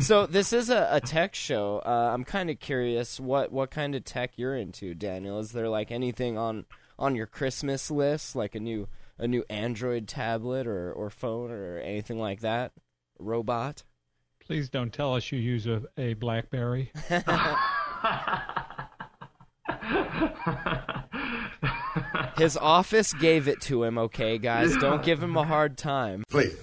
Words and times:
So 0.00 0.26
this 0.26 0.52
is 0.52 0.70
a, 0.70 0.88
a 0.90 1.00
tech 1.00 1.36
show. 1.36 1.80
Uh, 1.84 2.10
I'm 2.12 2.24
kind 2.24 2.50
of 2.50 2.58
curious 2.58 3.20
what 3.20 3.52
what 3.52 3.70
kind 3.70 3.94
of 3.94 4.04
tech 4.04 4.32
you're 4.36 4.56
into, 4.56 4.92
Daniel. 4.94 5.38
Is 5.38 5.52
there 5.52 5.68
like 5.68 5.92
anything 5.92 6.36
on 6.36 6.64
on 6.98 7.14
your 7.14 7.26
Christmas 7.26 7.92
list, 7.92 8.34
like 8.34 8.56
a 8.56 8.60
new 8.60 8.88
a 9.18 9.28
new 9.28 9.44
Android 9.48 10.08
tablet 10.08 10.66
or 10.66 10.92
or 10.92 11.10
phone 11.10 11.52
or 11.52 11.78
anything 11.78 12.18
like 12.18 12.40
that? 12.40 12.72
Robot. 13.20 13.84
Please 14.44 14.68
don't 14.68 14.92
tell 14.92 15.14
us 15.14 15.30
you 15.30 15.38
use 15.38 15.66
a, 15.66 15.82
a 15.96 16.14
BlackBerry. 16.14 16.90
His 22.36 22.56
office 22.56 23.12
gave 23.14 23.46
it 23.46 23.60
to 23.62 23.84
him. 23.84 23.96
Okay, 23.96 24.38
guys, 24.38 24.76
don't 24.76 25.04
give 25.04 25.22
him 25.22 25.36
a 25.36 25.44
hard 25.44 25.78
time. 25.78 26.24
Please. 26.28 26.56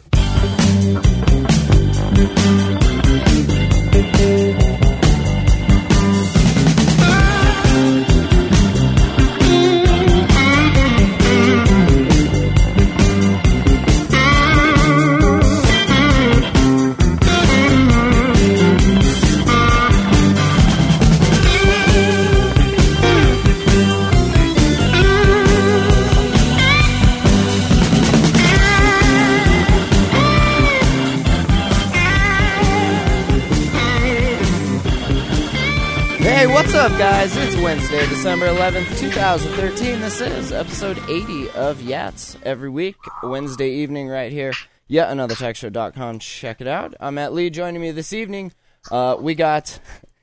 Up, 36.82 36.98
guys? 36.98 37.38
It's 37.38 37.56
Wednesday, 37.58 38.08
December 38.08 38.48
11th, 38.48 38.98
2013. 38.98 40.00
This 40.00 40.20
is 40.20 40.52
episode 40.52 40.98
80 41.08 41.52
of 41.52 41.78
Yats. 41.78 42.36
Every 42.42 42.72
week, 42.72 42.96
Wednesday 43.22 43.70
evening, 43.70 44.08
right 44.08 44.32
here. 44.32 44.52
Yet 44.88 45.12
another 45.12 45.36
techshow.com. 45.36 46.18
Check 46.18 46.60
it 46.60 46.66
out. 46.66 46.96
I'm 47.00 47.14
Matt 47.14 47.34
Lee. 47.34 47.52
Joining 47.52 47.80
me 47.80 47.92
this 47.92 48.14
evening, 48.14 48.52
uh, 48.90 49.16
we 49.20 49.36
got 49.36 49.80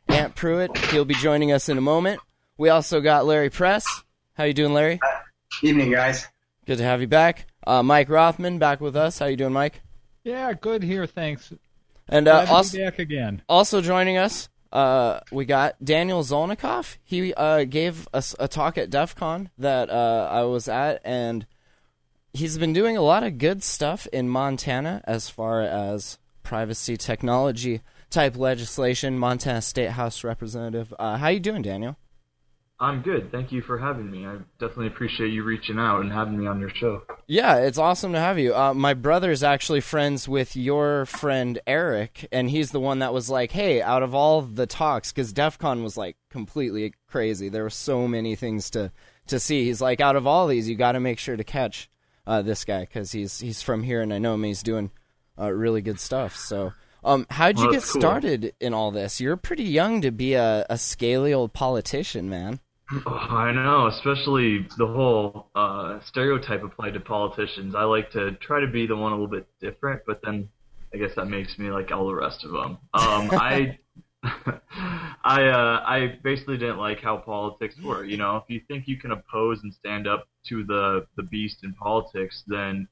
Ant 0.09 0.35
Pruitt. 0.35 0.77
He'll 0.87 1.05
be 1.05 1.15
joining 1.15 1.53
us 1.53 1.69
in 1.69 1.79
a 1.79 1.81
moment. 1.81 2.21
We 2.57 2.71
also 2.71 3.01
got 3.01 3.25
Larry 3.25 3.51
Press. 3.51 3.87
How 4.33 4.43
you 4.43 4.53
doing, 4.53 4.75
Larry? 4.75 4.99
Evening, 5.63 5.93
guys. 5.93 6.27
Good 6.67 6.79
to 6.79 6.85
have 6.85 7.01
you 7.01 7.07
back. 7.07 7.47
Uh, 7.69 7.85
Mike 7.85 8.09
Rothman 8.09 8.59
back 8.59 8.81
with 8.81 8.97
us. 8.97 9.21
How 9.21 9.27
you 9.27 9.37
doing, 9.37 9.53
Mike? 9.53 9.81
yeah, 10.25 10.53
good 10.55 10.83
here, 10.83 11.07
thanks. 11.07 11.53
And 12.09 12.27
uh, 12.27 12.47
also, 12.49 12.79
back 12.79 12.99
again. 12.99 13.43
Also 13.49 13.81
joining 13.81 14.17
us, 14.17 14.49
uh, 14.73 15.21
we 15.33 15.45
got 15.45 15.83
Daniel 15.83 16.23
Zolnikov. 16.23 16.97
He 17.05 17.33
uh, 17.35 17.65
gave 17.65 18.09
us 18.13 18.35
a 18.39 18.49
talk 18.49 18.77
at 18.77 18.91
DEF 18.91 19.15
CON 19.15 19.51
that 19.59 19.91
uh, 19.91 20.29
I 20.31 20.43
was 20.43 20.69
at, 20.69 21.01
and 21.05 21.47
he's 22.33 22.59
been 22.59 22.73
doing 22.73 22.97
a 22.97 23.03
lot 23.03 23.23
of 23.23 23.39
good 23.39 23.63
stuff 23.63 24.07
in 24.13 24.29
Montana 24.29 25.03
as 25.05 25.29
far 25.29 25.63
as 25.63 26.19
privacy 26.43 26.97
technology 26.97 27.81
type 28.11 28.37
legislation. 28.37 29.19
Montana 29.19 29.63
State 29.63 29.91
House 29.91 30.25
Representative. 30.25 30.93
Uh, 30.99 31.17
how 31.17 31.29
you 31.29 31.41
doing, 31.41 31.63
Daniel? 31.63 31.97
I'm 32.81 33.03
good. 33.03 33.33
Thank 33.33 33.51
you 33.51 33.61
for 33.61 33.77
having 33.77 34.09
me. 34.09 34.25
I 34.25 34.37
definitely 34.61 34.87
appreciate 34.87 35.33
you 35.33 35.43
reaching 35.43 35.79
out 35.81 36.01
and 36.01 36.13
having 36.13 36.39
me 36.39 36.47
on 36.47 36.61
your 36.61 36.71
show. 36.71 37.03
Yeah, 37.27 37.57
it's 37.57 37.79
awesome 37.79 38.13
to 38.13 38.21
have 38.21 38.39
you. 38.39 38.55
Uh, 38.55 38.73
my 38.73 38.93
is 38.93 39.43
actually 39.43 39.81
friends 39.81 40.29
with 40.29 40.55
your 40.55 41.05
friend 41.07 41.59
Eric, 41.67 42.29
and 42.31 42.49
he's 42.49 42.71
the 42.71 42.79
one 42.79 43.01
that 43.01 43.13
was 43.13 43.29
like, 43.29 43.51
"Hey, 43.51 43.83
out 43.83 44.05
of 44.05 44.15
all 44.15 44.43
the 44.43 44.67
talks, 44.67 45.11
because 45.13 45.33
DEF 45.33 45.59
CON 45.59 45.83
was 45.83 45.97
like 45.97 46.17
completely 46.31 46.95
crazy. 47.09 47.49
There 47.49 47.65
were 47.65 47.71
so 47.71 48.07
many 48.07 48.37
things 48.37 48.71
to 48.71 48.93
to 49.27 49.41
see. 49.41 49.65
He's 49.65 49.81
like, 49.81 50.01
out 50.01 50.15
of 50.17 50.27
all 50.27 50.47
these, 50.47 50.69
you 50.69 50.77
got 50.77 50.93
to 50.93 51.01
make 51.01 51.19
sure 51.19 51.37
to 51.37 51.45
catch 51.45 51.91
uh, 52.29 52.43
this 52.43 52.65
guy 52.65 52.81
because 52.83 53.11
he's 53.11 53.41
he's 53.41 53.61
from 53.61 53.83
here, 53.83 54.03
and 54.03 54.15
I 54.15 54.19
know 54.19 54.35
him. 54.35 54.45
He's 54.45 54.63
doing 54.63 54.93
uh, 55.37 55.51
really 55.51 55.83
good 55.83 55.99
stuff. 55.99 56.37
So, 56.37 56.73
um, 57.03 57.27
how'd 57.31 57.59
you 57.59 57.65
Well, 57.65 57.73
get 57.73 57.83
cool. 57.83 58.01
started 58.01 58.55
in 58.61 58.73
all 58.73 58.93
this? 58.93 59.21
You're 59.21 59.37
pretty 59.37 59.65
young 59.65 60.01
to 60.03 60.13
be 60.13 60.35
a, 60.35 60.65
a 60.71 60.79
scaly 60.79 61.33
old 61.35 61.53
politician, 61.53 62.29
man. 62.31 62.61
Oh, 63.07 63.13
I 63.31 63.53
know, 63.53 63.87
especially 63.87 64.67
the 64.77 64.87
whole 64.87 65.49
uh, 65.55 66.01
stereotype 66.07 66.63
applied 66.63 66.95
to 66.95 67.01
politicians. 67.01 67.75
I 67.75 67.85
like 67.85 68.11
to 68.13 68.33
try 68.33 68.61
to 68.61 68.67
be 68.67 68.87
the 68.87 68.97
one 68.97 69.13
a 69.13 69.15
little 69.15 69.29
bit 69.29 69.47
different, 69.61 70.03
but 70.07 70.21
then 70.23 70.49
I 70.95 70.99
guess 70.99 71.11
that 71.17 71.27
makes 71.27 71.59
me 71.59 71.71
like 71.71 71.91
all 71.93 72.07
the 72.07 72.15
rest 72.15 72.45
of 72.45 72.53
them. 72.53 72.79
Um, 72.95 73.31
I, 73.33 73.79
I, 75.25 75.45
uh, 75.45 75.83
I 75.87 76.19
basically 76.23 76.59
didn't 76.59 76.79
like 76.79 77.01
how 77.01 77.19
politics 77.19 77.75
were. 77.83 78.05
You 78.05 78.17
know, 78.17 78.37
if 78.37 78.45
you 78.49 78.61
think 78.69 78.89
you 78.89 78.97
can 78.97 79.13
oppose 79.13 79.61
and 79.63 79.73
stand 79.73 80.07
up 80.07 80.27
to 80.49 80.65
the 80.65 81.07
the 81.17 81.23
beast 81.23 81.59
in 81.65 81.75
politics, 81.75 82.43
then 82.47 82.89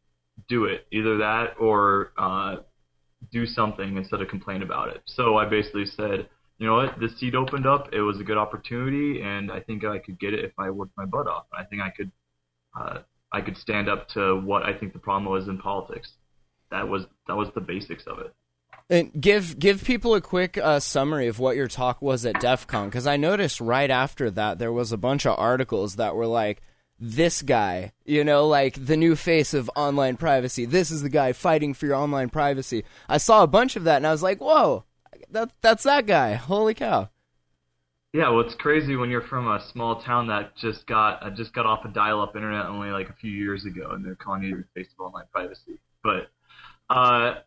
do 0.49 0.67
it. 0.67 0.87
Either 0.93 1.17
that 1.19 1.55
or 1.59 2.13
uh, 2.19 2.57
do 3.33 3.47
something 3.47 3.97
instead 3.97 4.21
of 4.21 4.29
complain 4.29 4.63
about 4.63 4.89
it. 4.89 5.03
So 5.07 5.37
I 5.37 5.47
basically 5.47 5.87
said, 5.87 6.29
you 6.59 6.67
know 6.67 6.75
what, 6.75 6.99
this 6.99 7.19
seat 7.19 7.35
opened 7.35 7.67
up. 7.67 7.93
It 7.93 8.01
was 8.01 8.19
a 8.19 8.25
good 8.25 8.39
opportunity, 8.39 9.21
and 9.23 9.53
I 9.53 9.61
think 9.61 9.85
I 9.85 9.99
could 9.99 10.19
get 10.19 10.33
it 10.33 10.45
if 10.45 10.53
I 10.59 10.71
worked 10.71 10.97
my 10.97 11.05
butt 11.05 11.27
off. 11.27 11.47
I 11.57 11.65
think 11.65 11.83
I 11.83 11.91
could, 11.91 12.11
uh, 12.79 12.99
I 13.33 13.41
could 13.43 13.57
stand 13.57 13.89
up 13.89 14.09
to 14.11 14.41
what 14.41 14.63
I 14.63 14.73
think 14.73 14.93
the 14.93 14.99
problem 14.99 15.31
was 15.31 15.49
in 15.49 15.59
politics. 15.59 16.13
That 16.71 16.89
was 16.89 17.05
that 17.29 17.37
was 17.37 17.49
the 17.55 17.61
basics 17.61 18.05
of 18.07 18.19
it. 18.21 18.35
And 18.89 19.13
give 19.21 19.59
give 19.59 19.85
people 19.85 20.15
a 20.15 20.21
quick 20.21 20.57
uh, 20.57 20.81
summary 20.81 21.27
of 21.27 21.39
what 21.39 21.57
your 21.57 21.69
talk 21.69 22.01
was 22.01 22.25
at 22.25 22.41
DEF 22.41 22.67
CON 22.67 22.89
because 22.89 23.07
I 23.07 23.17
noticed 23.17 23.61
right 23.61 23.91
after 23.91 24.31
that 24.31 24.59
there 24.59 24.73
was 24.73 24.93
a 24.93 24.97
bunch 24.97 25.27
of 25.27 25.39
articles 25.39 25.97
that 25.97 26.15
were 26.15 26.27
like 26.27 26.63
this 26.99 27.43
guy, 27.43 27.93
you 28.05 28.25
know, 28.25 28.47
like 28.47 28.87
the 28.87 28.97
new 28.97 29.17
face 29.17 29.53
of 29.53 29.71
online 29.77 30.17
privacy. 30.17 30.65
This 30.65 30.91
is 30.91 31.03
the 31.03 31.09
guy 31.11 31.33
fighting 31.33 31.75
for 31.75 31.87
your 31.87 31.97
online 31.97 32.31
privacy. 32.31 32.85
I 33.09 33.19
saw 33.19 33.43
a 33.43 33.49
bunch 33.49 33.77
of 33.77 33.85
that 33.85 33.97
and 33.97 34.07
I 34.07 34.13
was 34.13 34.23
like, 34.23 34.41
whoa, 34.41 34.85
that 35.31 35.51
that's 35.61 35.85
that 35.85 36.07
guy. 36.07 36.35
Holy 36.35 36.75
cow! 36.75 37.11
Yeah, 38.13 38.31
well, 38.31 38.41
it's 38.41 38.55
crazy 38.55 38.97
when 38.97 39.11
you're 39.11 39.27
from 39.27 39.47
a 39.47 39.63
small 39.73 40.01
town 40.03 40.29
that 40.29 40.57
just 40.57 40.87
got 40.87 41.23
uh, 41.23 41.31
just 41.31 41.53
got 41.53 41.67
off 41.67 41.85
a 41.85 41.89
dial-up 41.89 42.35
internet 42.35 42.67
only 42.67 42.89
like 42.89 43.11
a 43.11 43.13
few 43.13 43.31
years 43.31 43.67
ago, 43.67 43.91
and 43.91 44.05
they're 44.05 44.15
calling 44.15 44.43
you 44.43 44.57
the 44.57 44.65
face 44.75 44.91
of 44.99 45.05
online 45.05 45.27
privacy. 45.33 45.79
But 46.03 46.29
uh, 46.89 47.41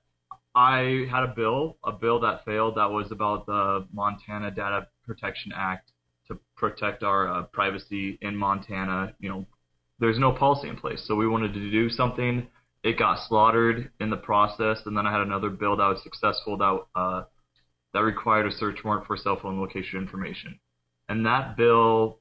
I 0.53 1.07
had 1.09 1.23
a 1.23 1.33
bill, 1.35 1.77
a 1.83 1.91
bill 1.91 2.19
that 2.19 2.45
failed, 2.45 2.75
that 2.75 2.91
was 2.91 3.11
about 3.11 3.45
the 3.45 3.87
Montana 3.93 4.51
Data 4.51 4.87
Protection 5.05 5.51
Act 5.55 5.91
to 6.27 6.37
protect 6.55 7.01
our 7.01 7.27
uh, 7.27 7.43
privacy 7.43 8.19
in 8.21 8.35
Montana. 8.35 9.13
You 9.19 9.29
know, 9.29 9.45
there's 9.99 10.19
no 10.19 10.31
policy 10.31 10.69
in 10.69 10.75
place, 10.75 11.03
so 11.07 11.15
we 11.15 11.27
wanted 11.27 11.53
to 11.53 11.71
do 11.71 11.89
something. 11.89 12.47
It 12.83 12.99
got 12.99 13.27
slaughtered 13.27 13.91
in 13.99 14.09
the 14.09 14.17
process, 14.17 14.81
and 14.85 14.95
then 14.95 15.07
I 15.07 15.11
had 15.11 15.21
another 15.21 15.49
bill 15.49 15.77
that 15.77 15.87
was 15.87 16.03
successful 16.03 16.57
that 16.57 16.79
uh, 16.95 17.23
that 17.93 18.01
required 18.01 18.47
a 18.47 18.51
search 18.51 18.83
warrant 18.83 19.07
for 19.07 19.17
cell 19.17 19.39
phone 19.41 19.59
location 19.59 19.99
information. 19.99 20.59
And 21.07 21.25
that 21.25 21.57
bill, 21.57 22.19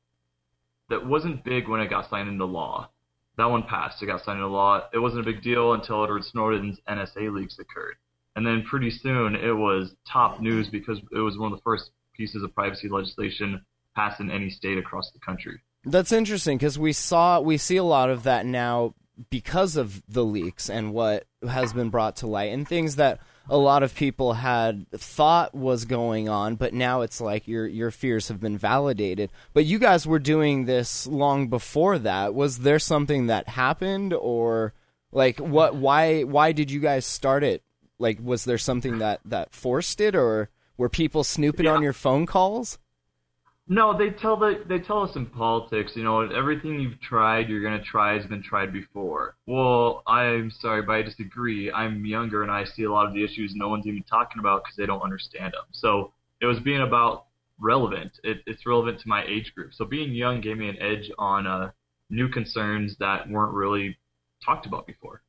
that 0.89 1.07
wasn't 1.07 1.45
big 1.45 1.69
when 1.69 1.81
it 1.81 1.91
got 1.91 2.09
signed 2.09 2.29
into 2.29 2.45
law. 2.45 2.91
That 3.37 3.51
one 3.51 3.63
passed. 3.63 4.03
It 4.03 4.07
got 4.07 4.25
signed 4.25 4.39
into 4.39 4.49
law. 4.49 4.89
It 4.93 4.99
wasn't 4.99 5.23
a 5.23 5.31
big 5.31 5.43
deal 5.43 5.75
until 5.75 6.03
Edward 6.03 6.25
Snowden's 6.25 6.81
NSA 6.89 7.33
leaks 7.33 7.59
occurred. 7.59 7.97
And 8.35 8.47
then 8.47 8.65
pretty 8.65 8.91
soon 8.91 9.35
it 9.35 9.53
was 9.53 9.95
top 10.11 10.41
news 10.41 10.69
because 10.69 10.99
it 11.13 11.19
was 11.19 11.37
one 11.37 11.53
of 11.53 11.59
the 11.59 11.63
first 11.63 11.91
pieces 12.15 12.43
of 12.43 12.55
privacy 12.55 12.89
legislation 12.89 13.65
passed 13.95 14.21
in 14.21 14.31
any 14.31 14.51
state 14.51 14.79
across 14.79 15.11
the 15.13 15.19
country. 15.21 15.61
That's 15.85 16.13
interesting 16.13 16.59
because 16.59 16.79
we 16.79 16.93
saw 16.93 17.41
we 17.41 17.57
see 17.57 17.77
a 17.77 17.85
lot 17.85 18.11
of 18.11 18.25
that 18.25 18.47
now 18.47 18.95
because 19.31 19.77
of 19.77 20.03
the 20.09 20.25
leaks 20.25 20.71
and 20.71 20.93
what 20.93 21.27
has 21.49 21.73
been 21.73 21.91
brought 21.91 22.17
to 22.17 22.27
light 22.27 22.53
and 22.53 22.67
things 22.67 22.97
that 22.97 23.21
a 23.49 23.57
lot 23.57 23.83
of 23.83 23.95
people 23.95 24.35
had 24.35 24.87
thought 24.93 25.55
was 25.55 25.85
going 25.85 26.29
on, 26.29 26.57
but 26.57 26.75
now 26.75 27.01
it's 27.01 27.21
like 27.21 27.49
your 27.49 27.67
your 27.67 27.91
fears 27.91 28.29
have 28.29 28.41
been 28.41 28.59
validated. 28.59 29.31
But 29.55 29.65
you 29.65 29.79
guys 29.79 30.07
were 30.07 30.19
doing 30.19 30.65
this 30.67 31.07
long 31.07 31.49
before 31.49 31.99
that. 32.01 32.35
Was 32.35 32.59
there 32.59 32.79
something 32.79 33.27
that 33.29 33.49
happened 33.49 34.13
or 34.13 34.75
like 35.13 35.39
what 35.39 35.75
why 35.75 36.23
why 36.25 36.53
did 36.53 36.71
you 36.71 36.81
guys 36.81 37.07
start 37.07 37.43
it? 37.43 37.63
Like 37.99 38.19
was 38.23 38.45
there 38.45 38.59
something 38.59 38.99
that 38.99 39.21
that 39.25 39.53
forced 39.55 40.01
it 40.01 40.15
or 40.15 40.51
were 40.77 40.89
people 40.89 41.25
snooping 41.25 41.65
Yeah. 41.67 41.73
on 41.73 41.83
your 41.83 41.93
phone 41.95 42.27
calls? 42.27 42.79
No, 43.71 43.97
they 43.97 44.09
tell 44.11 44.37
the 44.37 44.65
they 44.67 44.79
tell 44.79 45.03
us 45.03 45.15
in 45.15 45.27
politics, 45.27 45.93
you 45.95 46.03
know, 46.03 46.23
everything 46.23 46.81
you've 46.81 47.01
tried, 47.01 47.49
you're 47.51 47.63
gonna 47.63 47.83
try 47.83 48.15
has 48.15 48.25
been 48.25 48.43
tried 48.43 48.73
before. 48.73 49.37
Well, 49.47 50.03
I'm 50.07 50.51
sorry, 50.51 50.81
but 50.83 50.93
I 50.95 51.03
disagree. 51.03 51.71
I'm 51.71 52.05
younger 52.07 52.43
and 52.43 52.51
I 52.51 52.65
see 52.65 52.85
a 52.85 52.91
lot 52.91 53.07
of 53.07 53.13
the 53.13 53.23
issues 53.23 53.55
no 53.55 53.69
one's 53.69 53.87
even 53.87 54.03
talking 54.05 54.39
about 54.39 54.65
because 54.65 54.77
they 54.77 54.87
don't 54.87 55.03
understand 55.03 55.53
them. 55.53 55.65
So 55.73 56.13
it 56.41 56.47
was 56.47 56.61
being 56.61 56.81
about 56.81 57.27
relevant. 57.59 58.19
It, 58.25 58.39
it's 58.47 58.65
relevant 58.65 59.01
to 59.01 59.09
my 59.09 59.25
age 59.27 59.53
group. 59.55 59.75
So 59.75 59.85
being 59.85 60.13
young 60.13 60.41
gave 60.41 60.57
me 60.57 60.71
an 60.71 60.81
edge 60.81 61.11
on 61.19 61.47
uh, 61.47 61.71
new 62.09 62.29
concerns 62.31 62.97
that 63.01 63.29
weren't 63.29 63.53
really 63.53 63.99
talked 64.43 64.65
about 64.65 64.87
before. 64.87 65.21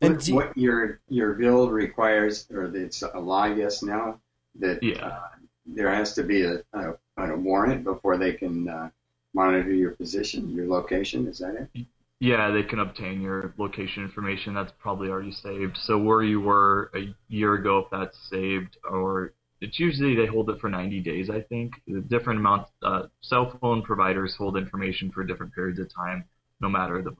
And 0.00 0.16
What, 0.16 0.26
you- 0.28 0.34
what 0.34 0.56
your 0.58 1.00
your 1.08 1.34
bill 1.34 1.70
requires, 1.70 2.48
or 2.50 2.64
it's 2.74 3.02
a 3.02 3.20
law, 3.20 3.42
I 3.44 3.54
guess 3.54 3.84
now 3.84 4.20
that 4.56 4.82
Yeah. 4.82 5.06
uh, 5.06 5.28
there 5.66 5.92
has 5.92 6.14
to 6.14 6.22
be 6.22 6.42
a, 6.42 6.62
a, 6.72 6.94
a 7.18 7.36
warrant 7.36 7.84
before 7.84 8.16
they 8.16 8.32
can 8.32 8.68
uh, 8.68 8.90
monitor 9.32 9.72
your 9.72 9.92
position, 9.92 10.50
your 10.50 10.66
location. 10.66 11.26
Is 11.26 11.38
that 11.38 11.68
it? 11.74 11.86
Yeah, 12.20 12.50
they 12.50 12.62
can 12.62 12.78
obtain 12.78 13.20
your 13.20 13.54
location 13.58 14.02
information. 14.02 14.54
That's 14.54 14.72
probably 14.78 15.08
already 15.08 15.32
saved. 15.32 15.76
So 15.82 15.98
where 15.98 16.22
you 16.22 16.40
were 16.40 16.90
a 16.94 17.14
year 17.28 17.54
ago, 17.54 17.80
if 17.80 17.90
that's 17.90 18.16
saved, 18.30 18.78
or 18.88 19.32
it's 19.60 19.78
usually 19.78 20.14
they 20.14 20.26
hold 20.26 20.50
it 20.50 20.60
for 20.60 20.68
90 20.68 21.00
days. 21.00 21.30
I 21.30 21.40
think 21.40 21.74
the 21.86 22.00
different 22.00 22.40
amounts. 22.40 22.70
Uh, 22.82 23.04
cell 23.20 23.56
phone 23.60 23.82
providers 23.82 24.34
hold 24.38 24.56
information 24.56 25.10
for 25.10 25.24
different 25.24 25.54
periods 25.54 25.80
of 25.80 25.92
time, 25.94 26.24
no 26.60 26.68
matter 26.68 27.02
the 27.02 27.16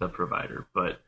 the 0.00 0.08
provider. 0.08 0.66
But 0.74 1.00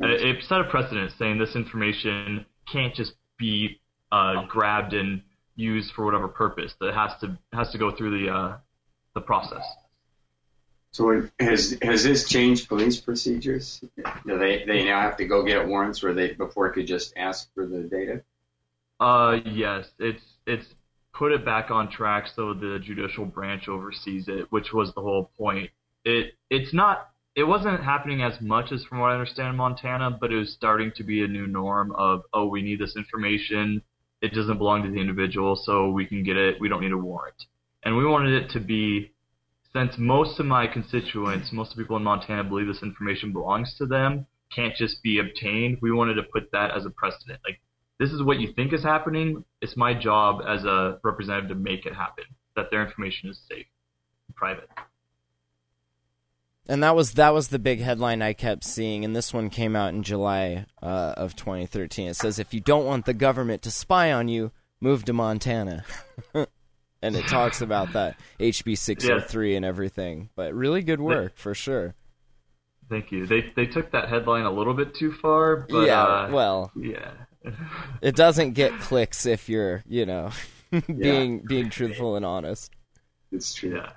it, 0.00 0.44
set 0.44 0.60
a 0.60 0.64
precedent 0.64 1.12
saying 1.18 1.38
this 1.38 1.56
information 1.56 2.46
can't 2.70 2.94
just 2.94 3.14
be 3.38 3.80
uh, 4.12 4.44
grabbed 4.46 4.94
and 4.94 5.22
used 5.58 5.92
for 5.92 6.04
whatever 6.04 6.28
purpose. 6.28 6.74
That 6.80 6.94
has 6.94 7.12
to 7.20 7.36
has 7.52 7.70
to 7.72 7.78
go 7.78 7.94
through 7.94 8.20
the 8.20 8.32
uh, 8.32 8.56
the 9.14 9.20
process. 9.20 9.64
So 10.92 11.28
has 11.38 11.76
has 11.82 12.02
this 12.02 12.28
changed 12.28 12.68
police 12.68 13.00
procedures? 13.00 13.84
Do 14.26 14.38
they 14.38 14.64
they 14.64 14.84
now 14.84 15.00
have 15.00 15.16
to 15.18 15.26
go 15.26 15.44
get 15.44 15.68
warrants 15.68 16.02
where 16.02 16.14
they 16.14 16.32
before 16.32 16.70
could 16.70 16.86
just 16.86 17.12
ask 17.16 17.52
for 17.54 17.66
the 17.66 17.82
data? 17.82 18.22
Uh, 18.98 19.38
yes, 19.44 19.86
it's 19.98 20.22
it's 20.46 20.66
put 21.12 21.32
it 21.32 21.44
back 21.44 21.70
on 21.70 21.90
track 21.90 22.28
so 22.34 22.54
the 22.54 22.78
judicial 22.82 23.26
branch 23.26 23.68
oversees 23.68 24.28
it, 24.28 24.50
which 24.50 24.72
was 24.72 24.94
the 24.94 25.00
whole 25.00 25.30
point. 25.36 25.70
It 26.04 26.34
it's 26.48 26.72
not 26.72 27.10
it 27.34 27.44
wasn't 27.44 27.82
happening 27.82 28.22
as 28.22 28.40
much 28.40 28.72
as 28.72 28.82
from 28.84 28.98
what 28.98 29.10
I 29.10 29.14
understand 29.14 29.50
in 29.50 29.56
Montana, 29.56 30.10
but 30.10 30.32
it 30.32 30.36
was 30.36 30.52
starting 30.52 30.90
to 30.96 31.04
be 31.04 31.22
a 31.22 31.28
new 31.28 31.46
norm 31.46 31.92
of 31.92 32.22
oh 32.32 32.46
we 32.46 32.62
need 32.62 32.80
this 32.80 32.96
information, 32.96 33.82
it 34.20 34.32
doesn't 34.32 34.58
belong 34.58 34.82
to 34.82 34.90
the 34.90 35.00
individual, 35.00 35.56
so 35.56 35.90
we 35.90 36.06
can 36.06 36.22
get 36.22 36.36
it, 36.36 36.60
we 36.60 36.68
don't 36.68 36.82
need 36.82 36.92
a 36.92 36.98
warrant, 36.98 37.44
and 37.84 37.96
we 37.96 38.04
wanted 38.06 38.42
it 38.42 38.50
to 38.50 38.60
be 38.60 39.12
since 39.72 39.94
most 39.98 40.40
of 40.40 40.46
my 40.46 40.66
constituents, 40.66 41.52
most 41.52 41.72
of 41.72 41.76
the 41.76 41.82
people 41.82 41.96
in 41.96 42.02
Montana 42.02 42.42
believe 42.42 42.66
this 42.66 42.82
information 42.82 43.32
belongs 43.32 43.74
to 43.78 43.86
them, 43.86 44.26
can't 44.54 44.74
just 44.74 45.02
be 45.02 45.18
obtained. 45.18 45.78
We 45.82 45.92
wanted 45.92 46.14
to 46.14 46.22
put 46.22 46.50
that 46.52 46.70
as 46.70 46.86
a 46.86 46.90
precedent, 46.90 47.40
like 47.44 47.60
this 47.98 48.10
is 48.10 48.22
what 48.22 48.40
you 48.40 48.52
think 48.54 48.72
is 48.72 48.82
happening. 48.82 49.44
It's 49.60 49.76
my 49.76 49.92
job 49.92 50.40
as 50.46 50.64
a 50.64 50.98
representative 51.02 51.50
to 51.50 51.54
make 51.54 51.84
it 51.84 51.94
happen. 51.94 52.24
That 52.56 52.70
their 52.70 52.84
information 52.84 53.28
is 53.28 53.40
safe, 53.48 53.66
and 54.26 54.36
private. 54.36 54.68
And 56.68 56.82
that 56.82 56.94
was 56.94 57.12
that 57.12 57.32
was 57.32 57.48
the 57.48 57.58
big 57.58 57.80
headline 57.80 58.20
I 58.20 58.34
kept 58.34 58.62
seeing, 58.62 59.02
and 59.04 59.16
this 59.16 59.32
one 59.32 59.48
came 59.48 59.74
out 59.74 59.94
in 59.94 60.02
July 60.02 60.66
uh, 60.82 61.14
of 61.16 61.34
2013. 61.34 62.08
It 62.08 62.16
says, 62.16 62.38
"If 62.38 62.52
you 62.52 62.60
don't 62.60 62.84
want 62.84 63.06
the 63.06 63.14
government 63.14 63.62
to 63.62 63.70
spy 63.70 64.12
on 64.12 64.28
you, 64.28 64.52
move 64.78 65.06
to 65.06 65.14
Montana," 65.14 65.84
and 66.34 67.16
it 67.16 67.26
talks 67.26 67.62
about 67.62 67.94
that 67.94 68.20
HB 68.38 68.76
603 68.76 69.56
and 69.56 69.64
everything. 69.64 70.28
But 70.36 70.52
really 70.52 70.82
good 70.82 71.00
work 71.00 71.38
for 71.38 71.54
sure. 71.54 71.94
Thank 72.90 73.12
you. 73.12 73.26
They 73.26 73.50
they 73.56 73.66
took 73.66 73.90
that 73.92 74.10
headline 74.10 74.44
a 74.44 74.50
little 74.50 74.74
bit 74.74 74.94
too 74.94 75.12
far, 75.12 75.66
but 75.70 75.86
yeah, 75.86 76.02
uh, 76.02 76.30
well, 76.30 76.72
yeah. 76.76 77.12
it 78.02 78.14
doesn't 78.14 78.52
get 78.52 78.78
clicks 78.80 79.24
if 79.24 79.48
you're, 79.48 79.82
you 79.86 80.04
know, 80.04 80.30
being 80.86 81.40
being 81.46 81.70
truthful 81.70 82.16
and 82.16 82.26
honest. 82.26 82.72
It's 83.30 83.54
true. 83.54 83.76
yeah. 83.76 83.92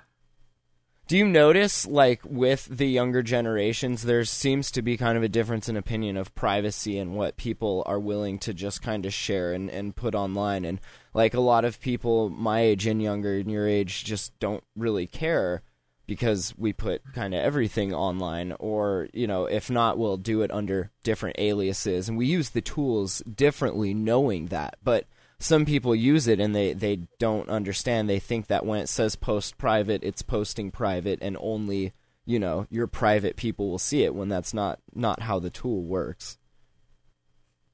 Do 1.12 1.18
you 1.18 1.28
notice, 1.28 1.86
like, 1.86 2.22
with 2.24 2.64
the 2.64 2.86
younger 2.86 3.22
generations, 3.22 4.00
there 4.00 4.24
seems 4.24 4.70
to 4.70 4.80
be 4.80 4.96
kind 4.96 5.18
of 5.18 5.22
a 5.22 5.28
difference 5.28 5.68
in 5.68 5.76
opinion 5.76 6.16
of 6.16 6.34
privacy 6.34 6.96
and 6.96 7.14
what 7.14 7.36
people 7.36 7.82
are 7.84 8.00
willing 8.00 8.38
to 8.38 8.54
just 8.54 8.80
kind 8.80 9.04
of 9.04 9.12
share 9.12 9.52
and, 9.52 9.68
and 9.68 9.94
put 9.94 10.14
online? 10.14 10.64
And, 10.64 10.80
like, 11.12 11.34
a 11.34 11.40
lot 11.40 11.66
of 11.66 11.82
people 11.82 12.30
my 12.30 12.60
age 12.60 12.86
and 12.86 13.02
younger, 13.02 13.34
and 13.34 13.50
your 13.50 13.68
age, 13.68 14.04
just 14.04 14.32
don't 14.38 14.64
really 14.74 15.06
care 15.06 15.60
because 16.06 16.54
we 16.56 16.72
put 16.72 17.02
kind 17.12 17.34
of 17.34 17.42
everything 17.42 17.92
online. 17.92 18.52
Or, 18.58 19.06
you 19.12 19.26
know, 19.26 19.44
if 19.44 19.70
not, 19.70 19.98
we'll 19.98 20.16
do 20.16 20.40
it 20.40 20.50
under 20.50 20.92
different 21.02 21.36
aliases. 21.38 22.08
And 22.08 22.16
we 22.16 22.24
use 22.24 22.48
the 22.48 22.62
tools 22.62 23.18
differently, 23.18 23.92
knowing 23.92 24.46
that. 24.46 24.78
But 24.82 25.04
some 25.42 25.64
people 25.64 25.94
use 25.94 26.28
it 26.28 26.40
and 26.40 26.54
they, 26.54 26.72
they 26.72 27.00
don't 27.18 27.48
understand. 27.48 28.08
They 28.08 28.18
think 28.18 28.46
that 28.46 28.64
when 28.64 28.80
it 28.80 28.88
says 28.88 29.16
post 29.16 29.58
private, 29.58 30.02
it's 30.04 30.22
posting 30.22 30.70
private 30.70 31.18
and 31.22 31.36
only, 31.40 31.92
you 32.24 32.38
know, 32.38 32.66
your 32.70 32.86
private 32.86 33.36
people 33.36 33.70
will 33.70 33.78
see 33.78 34.04
it 34.04 34.14
when 34.14 34.28
that's 34.28 34.54
not, 34.54 34.78
not 34.94 35.22
how 35.22 35.38
the 35.38 35.50
tool 35.50 35.82
works. 35.82 36.38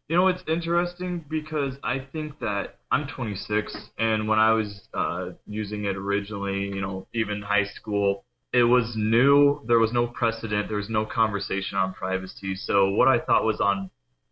You 0.09 0.17
know, 0.17 0.29
it's 0.29 0.43
interesting 0.49 1.23
because 1.29 1.75
I 1.85 1.99
think 1.99 2.39
that 2.41 2.79
I'm 2.91 3.07
26, 3.07 3.77
and 3.99 4.27
when 4.27 4.39
I 4.39 4.53
was 4.53 4.89
uh, 4.95 5.31
using 5.47 5.85
it 5.85 5.97
originally, 5.97 6.61
you 6.61 6.81
know, 6.81 7.07
even 7.13 7.43
high 7.43 7.67
school, 7.67 8.25
it 8.55 8.63
was 8.63 8.95
new. 8.97 9.61
There 9.67 9.79
was 9.79 9.93
no 9.93 10.07
precedent. 10.07 10.69
There 10.69 10.79
was 10.79 10.89
no 10.89 11.05
conversation 11.05 11.77
on 11.77 11.93
privacy. 11.93 12.57
So 12.57 12.89
what 12.89 13.09
I 13.09 13.19
thought 13.19 13.45
was 13.45 13.61
on 13.61 13.91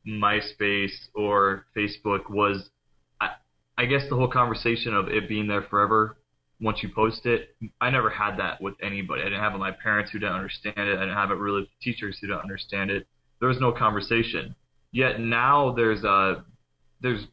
MySpace 0.08 1.08
or 1.14 1.66
Facebook 1.76 2.30
was, 2.30 2.70
I, 3.78 3.86
guess, 3.86 4.02
the 4.08 4.16
whole 4.16 4.30
conversation 4.30 4.94
of 4.94 5.08
it 5.08 5.28
being 5.28 5.46
there 5.46 5.62
forever 5.62 6.16
once 6.60 6.82
you 6.82 6.88
post 6.94 7.26
it. 7.26 7.56
I 7.80 7.90
never 7.90 8.10
had 8.10 8.36
that 8.38 8.60
with 8.60 8.74
anybody. 8.82 9.22
I 9.22 9.24
didn't 9.24 9.40
have 9.40 9.52
it 9.52 9.56
with 9.56 9.60
my 9.60 9.72
parents 9.72 10.10
who 10.10 10.18
didn't 10.18 10.34
understand 10.34 10.78
it. 10.78 10.96
I 10.96 11.00
didn't 11.00 11.14
have 11.14 11.30
it 11.30 11.34
really 11.34 11.60
with 11.60 11.68
teachers 11.80 12.18
who 12.20 12.28
didn't 12.28 12.42
understand 12.42 12.90
it. 12.90 13.06
There 13.40 13.48
was 13.48 13.60
no 13.60 13.72
conversation. 13.72 14.54
Yet 14.92 15.20
now 15.20 15.72
there's 15.72 16.04
uh 16.04 16.36
there's 17.02 17.26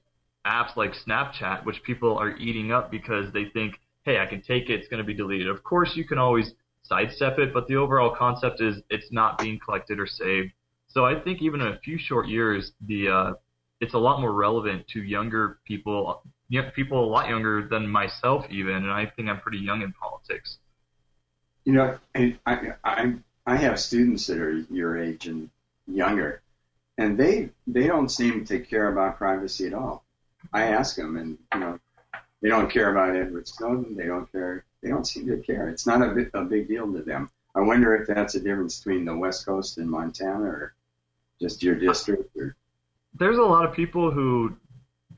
apps 0.45 0.75
like 0.75 0.91
Snapchat 1.07 1.65
which 1.65 1.81
people 1.83 2.17
are 2.17 2.35
eating 2.37 2.71
up 2.71 2.91
because 2.91 3.31
they 3.31 3.45
think, 3.53 3.75
hey, 4.03 4.19
I 4.19 4.25
can 4.25 4.41
take 4.41 4.69
it, 4.69 4.73
it's 4.73 4.89
going 4.89 4.97
to 4.97 5.05
be 5.05 5.13
deleted. 5.13 5.47
Of 5.47 5.63
course, 5.63 5.93
you 5.95 6.05
can 6.05 6.17
always 6.17 6.51
sidestep 6.83 7.39
it, 7.39 7.53
but 7.53 7.67
the 7.67 7.77
overall 7.77 8.13
concept 8.13 8.61
is 8.61 8.81
it's 8.89 9.11
not 9.11 9.37
being 9.37 9.59
collected 9.63 9.99
or 9.99 10.07
saved. 10.07 10.51
So 10.87 11.05
I 11.05 11.19
think 11.19 11.41
even 11.41 11.61
in 11.61 11.67
a 11.67 11.79
few 11.79 11.97
short 11.97 12.27
years, 12.27 12.73
the 12.85 13.07
uh, 13.07 13.33
it's 13.83 13.93
a 13.93 13.99
lot 13.99 14.21
more 14.21 14.31
relevant 14.31 14.87
to 14.87 15.03
younger 15.03 15.59
people, 15.65 16.23
young 16.47 16.71
people 16.71 17.03
a 17.03 17.09
lot 17.15 17.27
younger 17.27 17.67
than 17.67 17.85
myself 17.85 18.45
even, 18.49 18.75
and 18.75 18.91
I 18.91 19.05
think 19.05 19.27
I'm 19.27 19.41
pretty 19.41 19.57
young 19.57 19.81
in 19.81 19.91
politics. 19.91 20.57
You 21.65 21.73
know, 21.73 21.97
I, 22.15 22.37
I 22.45 23.15
I 23.45 23.55
have 23.57 23.79
students 23.79 24.27
that 24.27 24.39
are 24.39 24.53
your 24.71 24.97
age 24.97 25.27
and 25.27 25.49
younger, 25.85 26.41
and 26.97 27.17
they 27.17 27.49
they 27.67 27.87
don't 27.87 28.09
seem 28.09 28.45
to 28.45 28.59
care 28.59 28.87
about 28.87 29.17
privacy 29.17 29.67
at 29.67 29.73
all. 29.73 30.05
I 30.53 30.63
ask 30.67 30.95
them, 30.95 31.17
and 31.17 31.37
you 31.53 31.59
know, 31.59 31.79
they 32.41 32.47
don't 32.47 32.71
care 32.71 32.89
about 32.89 33.17
Edward 33.17 33.49
Snowden. 33.49 33.97
They 33.97 34.07
don't 34.07 34.31
care. 34.31 34.63
They 34.81 34.89
don't 34.89 35.07
seem 35.07 35.27
to 35.27 35.37
care. 35.37 35.67
It's 35.67 35.85
not 35.85 36.01
a 36.01 36.29
a 36.33 36.45
big 36.45 36.69
deal 36.69 36.91
to 36.93 37.01
them. 37.01 37.29
I 37.53 37.59
wonder 37.59 37.95
if 37.95 38.07
that's 38.07 38.35
a 38.35 38.39
difference 38.39 38.79
between 38.79 39.03
the 39.03 39.17
West 39.17 39.45
Coast 39.45 39.77
and 39.77 39.89
Montana, 39.89 40.45
or 40.45 40.73
just 41.41 41.61
your 41.63 41.75
district, 41.75 42.35
or 42.37 42.55
There's 43.19 43.37
a 43.37 43.41
lot 43.41 43.65
of 43.65 43.75
people 43.75 44.11
who 44.11 44.55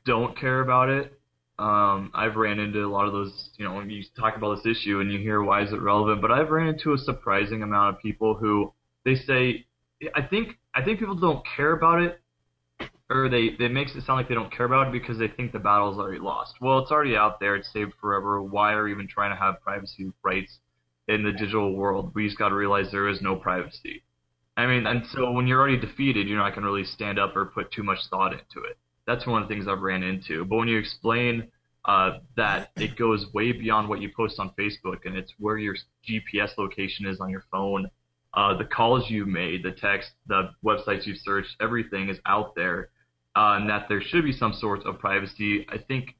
don't 0.04 0.38
care 0.38 0.60
about 0.60 0.88
it. 0.88 1.12
Um, 1.58 2.10
I've 2.14 2.36
ran 2.36 2.58
into 2.58 2.84
a 2.84 2.90
lot 2.90 3.06
of 3.06 3.12
those, 3.12 3.50
you 3.56 3.64
know, 3.64 3.74
when 3.74 3.88
you 3.88 4.04
talk 4.18 4.36
about 4.36 4.56
this 4.56 4.76
issue 4.76 5.00
and 5.00 5.10
you 5.10 5.18
hear 5.18 5.42
why 5.42 5.62
is 5.62 5.72
it 5.72 5.80
relevant, 5.80 6.20
but 6.20 6.30
I've 6.30 6.50
ran 6.50 6.68
into 6.68 6.92
a 6.92 6.98
surprising 6.98 7.62
amount 7.62 7.96
of 7.96 8.02
people 8.02 8.34
who 8.34 8.74
they 9.06 9.14
say, 9.14 9.66
I 10.14 10.20
think, 10.20 10.58
I 10.74 10.84
think 10.84 10.98
people 10.98 11.14
don't 11.14 11.42
care 11.56 11.72
about 11.72 12.02
it, 12.02 12.20
or 13.08 13.30
they, 13.30 13.56
it 13.58 13.72
makes 13.72 13.92
it 13.94 14.04
sound 14.04 14.18
like 14.18 14.28
they 14.28 14.34
don't 14.34 14.54
care 14.54 14.66
about 14.66 14.88
it 14.88 14.92
because 14.92 15.18
they 15.18 15.28
think 15.28 15.52
the 15.52 15.58
battle's 15.58 15.98
already 15.98 16.18
lost. 16.18 16.56
Well, 16.60 16.80
it's 16.80 16.90
already 16.90 17.16
out 17.16 17.40
there, 17.40 17.56
it's 17.56 17.72
saved 17.72 17.92
forever. 17.98 18.42
Why 18.42 18.74
are 18.74 18.88
even 18.88 19.08
trying 19.08 19.30
to 19.30 19.40
have 19.40 19.62
privacy 19.62 20.12
rights 20.22 20.58
in 21.08 21.24
the 21.24 21.32
digital 21.32 21.74
world? 21.74 22.12
We 22.14 22.26
just 22.26 22.36
got 22.38 22.50
to 22.50 22.54
realize 22.54 22.90
there 22.90 23.08
is 23.08 23.22
no 23.22 23.36
privacy. 23.36 24.02
I 24.56 24.66
mean, 24.66 24.86
and 24.86 25.04
so 25.12 25.30
when 25.32 25.46
you're 25.46 25.60
already 25.60 25.78
defeated, 25.78 26.28
you're 26.28 26.38
not 26.38 26.50
going 26.50 26.62
to 26.62 26.70
really 26.70 26.84
stand 26.84 27.18
up 27.18 27.36
or 27.36 27.46
put 27.46 27.70
too 27.70 27.82
much 27.82 27.98
thought 28.08 28.32
into 28.32 28.66
it. 28.68 28.78
That's 29.06 29.26
one 29.26 29.42
of 29.42 29.48
the 29.48 29.54
things 29.54 29.68
I've 29.68 29.82
ran 29.82 30.02
into. 30.02 30.44
But 30.44 30.56
when 30.56 30.68
you 30.68 30.78
explain 30.78 31.48
uh, 31.84 32.18
that 32.36 32.70
it 32.76 32.96
goes 32.96 33.26
way 33.34 33.52
beyond 33.52 33.88
what 33.88 34.00
you 34.00 34.10
post 34.16 34.40
on 34.40 34.50
Facebook, 34.58 35.04
and 35.04 35.16
it's 35.16 35.32
where 35.38 35.58
your 35.58 35.76
GPS 36.08 36.56
location 36.56 37.06
is 37.06 37.20
on 37.20 37.30
your 37.30 37.44
phone, 37.52 37.90
uh, 38.34 38.56
the 38.56 38.64
calls 38.64 39.10
you 39.10 39.26
made, 39.26 39.62
the 39.62 39.72
text, 39.72 40.10
the 40.26 40.50
websites 40.64 41.06
you've 41.06 41.18
searched, 41.18 41.54
everything 41.60 42.08
is 42.08 42.18
out 42.26 42.54
there, 42.54 42.88
uh, 43.36 43.56
and 43.58 43.68
that 43.68 43.86
there 43.88 44.00
should 44.00 44.24
be 44.24 44.32
some 44.32 44.52
sort 44.54 44.84
of 44.84 44.98
privacy. 44.98 45.66
I 45.68 45.78
think 45.78 46.16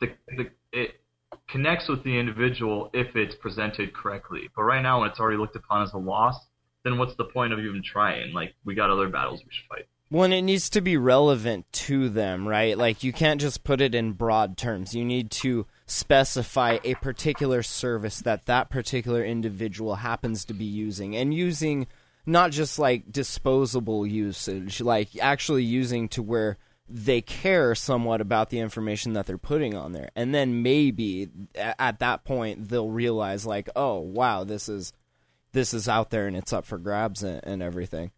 the, 0.00 0.08
the 0.36 0.50
it 0.72 1.00
connects 1.48 1.88
with 1.88 2.02
the 2.04 2.18
individual 2.18 2.90
if 2.92 3.14
it's 3.16 3.34
presented 3.36 3.94
correctly. 3.94 4.48
But 4.54 4.62
right 4.62 4.82
now, 4.82 5.00
when 5.00 5.10
it's 5.10 5.20
already 5.20 5.38
looked 5.38 5.56
upon 5.56 5.82
as 5.82 5.92
a 5.92 5.98
loss, 5.98 6.36
then 6.84 6.98
what's 6.98 7.14
the 7.14 7.24
point 7.24 7.52
of 7.52 7.58
even 7.60 7.82
trying? 7.82 8.32
Like 8.32 8.54
we 8.64 8.74
got 8.74 8.90
other 8.90 9.08
battles 9.08 9.40
we 9.40 9.52
should 9.52 9.66
fight. 9.68 9.86
Well, 10.12 10.32
it 10.32 10.42
needs 10.42 10.68
to 10.70 10.80
be 10.80 10.96
relevant 10.96 11.72
to 11.72 12.08
them, 12.08 12.48
right? 12.48 12.76
Like 12.76 13.04
you 13.04 13.12
can't 13.12 13.40
just 13.40 13.62
put 13.62 13.80
it 13.80 13.94
in 13.94 14.12
broad 14.12 14.56
terms. 14.56 14.92
You 14.92 15.04
need 15.04 15.30
to 15.32 15.66
specify 15.86 16.78
a 16.82 16.94
particular 16.94 17.62
service 17.62 18.20
that 18.22 18.46
that 18.46 18.70
particular 18.70 19.24
individual 19.24 19.96
happens 19.96 20.44
to 20.46 20.54
be 20.54 20.64
using 20.64 21.14
and 21.14 21.32
using 21.32 21.86
not 22.26 22.50
just 22.50 22.76
like 22.76 23.12
disposable 23.12 24.04
usage, 24.04 24.80
like 24.80 25.10
actually 25.20 25.62
using 25.62 26.08
to 26.08 26.22
where 26.22 26.58
they 26.88 27.20
care 27.20 27.76
somewhat 27.76 28.20
about 28.20 28.50
the 28.50 28.58
information 28.58 29.12
that 29.12 29.26
they're 29.26 29.38
putting 29.38 29.76
on 29.76 29.92
there. 29.92 30.10
And 30.16 30.34
then 30.34 30.62
maybe 30.62 31.28
at 31.54 32.00
that 32.00 32.24
point 32.24 32.68
they'll 32.68 32.90
realize 32.90 33.46
like, 33.46 33.68
"Oh, 33.76 34.00
wow, 34.00 34.42
this 34.42 34.68
is 34.68 34.92
this 35.52 35.74
is 35.74 35.88
out 35.88 36.10
there 36.10 36.26
and 36.26 36.36
it's 36.36 36.52
up 36.52 36.64
for 36.64 36.78
grabs 36.78 37.22
and, 37.22 37.40
and 37.44 37.62
everything." 37.62 38.10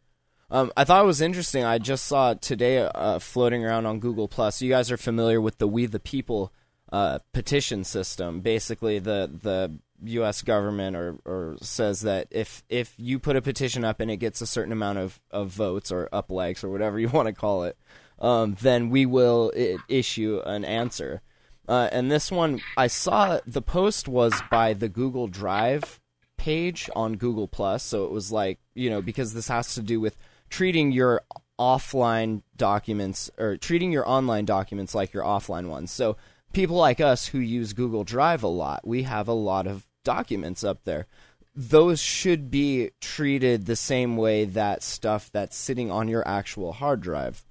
Um, 0.51 0.71
I 0.77 0.85
thought 0.85 1.03
it 1.03 1.07
was 1.07 1.23
interesting. 1.23 1.65
I 1.65 1.79
just 1.79 2.05
saw 2.05 2.35
today 2.35 2.79
uh, 2.79 3.19
floating 3.19 3.65
around 3.65 3.87
on 3.87 4.01
Google 4.01 4.29
Plus. 4.29 4.61
You 4.61 4.69
guys 4.69 4.91
are 4.91 4.99
familiar 4.99 5.41
with 5.41 5.57
the 5.57 5.67
We 5.67 5.87
the 5.87 5.99
People 5.99 6.53
uh, 6.93 7.21
petition 7.33 7.85
system. 7.85 8.41
Basically, 8.41 8.99
the 8.99 9.31
the 9.43 9.79
U.S. 10.05 10.43
government 10.43 10.95
or, 10.95 11.17
or 11.25 11.57
says 11.63 12.03
that 12.03 12.29
if 12.31 12.63
if 12.69 12.95
you 12.99 13.19
put 13.19 13.37
a 13.37 13.43
petition 13.43 13.83
up 13.83 13.99
and 14.01 14.11
it 14.11 14.19
gets 14.19 14.43
a 14.43 14.47
certain 14.47 14.73
amount 14.73 14.99
of, 14.99 15.21
of 15.31 15.49
votes 15.49 15.91
or 15.91 16.09
up 16.13 16.31
likes 16.31 16.63
or 16.63 16.69
whatever 16.69 16.99
you 17.01 17.09
want 17.09 17.29
to 17.29 17.33
call 17.33 17.65
it, 17.65 17.79
um, 18.19 18.55
then 18.61 18.91
we 18.91 19.07
will 19.07 19.53
issue 19.89 20.43
an 20.45 20.67
answer. 20.67 21.23
Uh, 21.67 21.89
and 21.93 22.11
this 22.11 22.31
one, 22.31 22.61
I 22.77 22.89
saw 22.89 23.41
the 23.47 23.63
post 23.63 24.07
was 24.07 24.35
by 24.51 24.75
the 24.75 24.91
Google 24.91 25.29
Drive 25.29 26.01
page 26.43 26.91
on 26.97 27.15
Google 27.15 27.47
Plus. 27.47 27.85
So 27.85 28.05
it 28.05 28.11
was 28.11 28.33
like 28.33 28.59
you 28.75 28.91
know 28.91 29.01
because 29.01 29.33
this 29.33 29.47
has 29.47 29.75
to 29.75 29.81
do 29.81 30.01
with 30.01 30.17
treating 30.51 30.91
your 30.91 31.23
offline 31.59 32.43
documents 32.57 33.31
or 33.39 33.57
treating 33.57 33.93
your 33.93 34.09
online 34.09 34.45
documents 34.45 34.93
like 34.93 35.13
your 35.13 35.23
offline 35.23 35.69
ones. 35.69 35.93
So 35.93 36.17
people 36.53 36.77
like 36.77 37.01
us 37.01 37.29
who 37.29 37.39
use 37.39 37.73
Google 37.73 38.03
Drive 38.03 38.43
a 38.43 38.49
lot, 38.49 38.85
we 38.85 39.05
have 39.05 39.29
a 39.29 39.33
lot 39.33 39.69
of 39.69 39.87
documents 40.03 40.65
up 40.65 40.83
there. 40.83 41.07
Those 41.55 42.01
should 42.01 42.51
be 42.51 42.91
treated 43.01 43.67
the 43.67 43.77
same 43.77 44.17
way 44.17 44.45
that 44.45 44.83
stuff 44.83 45.31
that's 45.33 45.57
sitting 45.57 45.93
on 45.93 46.09
your 46.09 46.27
actual 46.27 46.73
hard 46.73 47.03
drive 47.03 47.45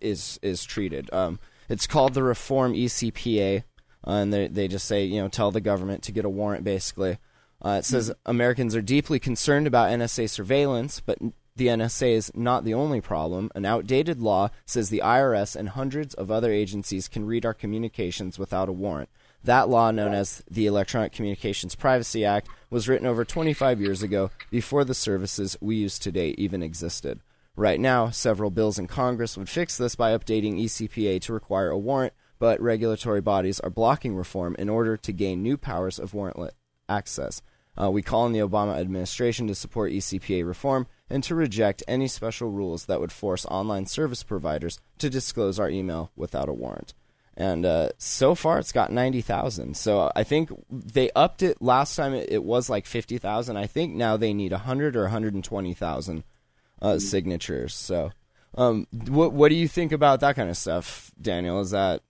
is 0.00 0.40
is 0.40 0.64
treated. 0.64 1.12
Um, 1.12 1.38
it's 1.68 1.86
called 1.86 2.14
the 2.14 2.22
Reform 2.22 2.72
eCPA, 2.72 3.64
uh, 4.06 4.10
and 4.10 4.32
they 4.32 4.46
they 4.46 4.68
just 4.68 4.86
say 4.86 5.04
you 5.04 5.20
know 5.20 5.28
tell 5.28 5.50
the 5.50 5.60
government 5.60 6.02
to 6.04 6.12
get 6.12 6.24
a 6.24 6.30
warrant 6.30 6.64
basically. 6.64 7.18
Uh, 7.64 7.78
it 7.80 7.84
says 7.84 8.12
Americans 8.24 8.76
are 8.76 8.82
deeply 8.82 9.18
concerned 9.18 9.66
about 9.66 9.90
NSA 9.90 10.30
surveillance, 10.30 11.00
but 11.00 11.18
the 11.56 11.66
NSA 11.66 12.12
is 12.12 12.30
not 12.34 12.64
the 12.64 12.74
only 12.74 13.00
problem. 13.00 13.50
An 13.54 13.64
outdated 13.64 14.20
law 14.20 14.50
says 14.64 14.90
the 14.90 15.02
IRS 15.04 15.56
and 15.56 15.70
hundreds 15.70 16.14
of 16.14 16.30
other 16.30 16.52
agencies 16.52 17.08
can 17.08 17.26
read 17.26 17.44
our 17.44 17.54
communications 17.54 18.38
without 18.38 18.68
a 18.68 18.72
warrant. 18.72 19.08
That 19.42 19.68
law, 19.68 19.90
known 19.90 20.14
as 20.14 20.42
the 20.48 20.66
Electronic 20.66 21.12
Communications 21.12 21.74
Privacy 21.74 22.24
Act, 22.24 22.48
was 22.70 22.88
written 22.88 23.06
over 23.08 23.24
25 23.24 23.80
years 23.80 24.02
ago, 24.04 24.30
before 24.50 24.84
the 24.84 24.94
services 24.94 25.56
we 25.60 25.76
use 25.76 25.98
today 25.98 26.34
even 26.38 26.62
existed. 26.62 27.20
Right 27.56 27.80
now, 27.80 28.10
several 28.10 28.50
bills 28.50 28.78
in 28.78 28.86
Congress 28.86 29.36
would 29.36 29.48
fix 29.48 29.76
this 29.76 29.96
by 29.96 30.16
updating 30.16 30.62
eCPA 30.62 31.20
to 31.22 31.32
require 31.32 31.70
a 31.70 31.78
warrant, 31.78 32.12
but 32.38 32.60
regulatory 32.60 33.20
bodies 33.20 33.58
are 33.60 33.70
blocking 33.70 34.14
reform 34.14 34.54
in 34.60 34.68
order 34.68 34.96
to 34.96 35.12
gain 35.12 35.42
new 35.42 35.56
powers 35.56 35.98
of 35.98 36.12
warrantless 36.12 36.52
access. 36.88 37.42
Uh, 37.80 37.90
we 37.90 38.02
call 38.02 38.22
on 38.22 38.32
the 38.32 38.40
Obama 38.40 38.76
administration 38.76 39.46
to 39.46 39.54
support 39.54 39.92
eCPA 39.92 40.44
reform 40.44 40.86
and 41.08 41.22
to 41.22 41.34
reject 41.34 41.82
any 41.86 42.08
special 42.08 42.50
rules 42.50 42.86
that 42.86 43.00
would 43.00 43.12
force 43.12 43.46
online 43.46 43.86
service 43.86 44.22
providers 44.22 44.80
to 44.98 45.08
disclose 45.08 45.60
our 45.60 45.70
email 45.70 46.10
without 46.16 46.48
a 46.48 46.52
warrant. 46.52 46.92
And 47.36 47.64
uh, 47.64 47.90
so 47.98 48.34
far, 48.34 48.58
it's 48.58 48.72
got 48.72 48.90
90,000. 48.92 49.76
So 49.76 50.10
I 50.16 50.24
think 50.24 50.50
they 50.68 51.08
upped 51.14 51.40
it 51.44 51.62
last 51.62 51.94
time, 51.94 52.12
it, 52.12 52.28
it 52.32 52.42
was 52.42 52.68
like 52.68 52.84
50,000. 52.84 53.56
I 53.56 53.66
think 53.66 53.94
now 53.94 54.16
they 54.16 54.34
need 54.34 54.50
100 54.50 54.96
or 54.96 55.02
120,000 55.02 56.24
uh, 56.82 56.98
signatures. 56.98 57.74
So, 57.74 58.10
um, 58.56 58.88
what, 58.90 59.32
what 59.32 59.50
do 59.50 59.54
you 59.54 59.68
think 59.68 59.92
about 59.92 60.18
that 60.20 60.34
kind 60.34 60.50
of 60.50 60.56
stuff, 60.56 61.12
Daniel? 61.20 61.60
Is 61.60 61.70
that, 61.70 62.02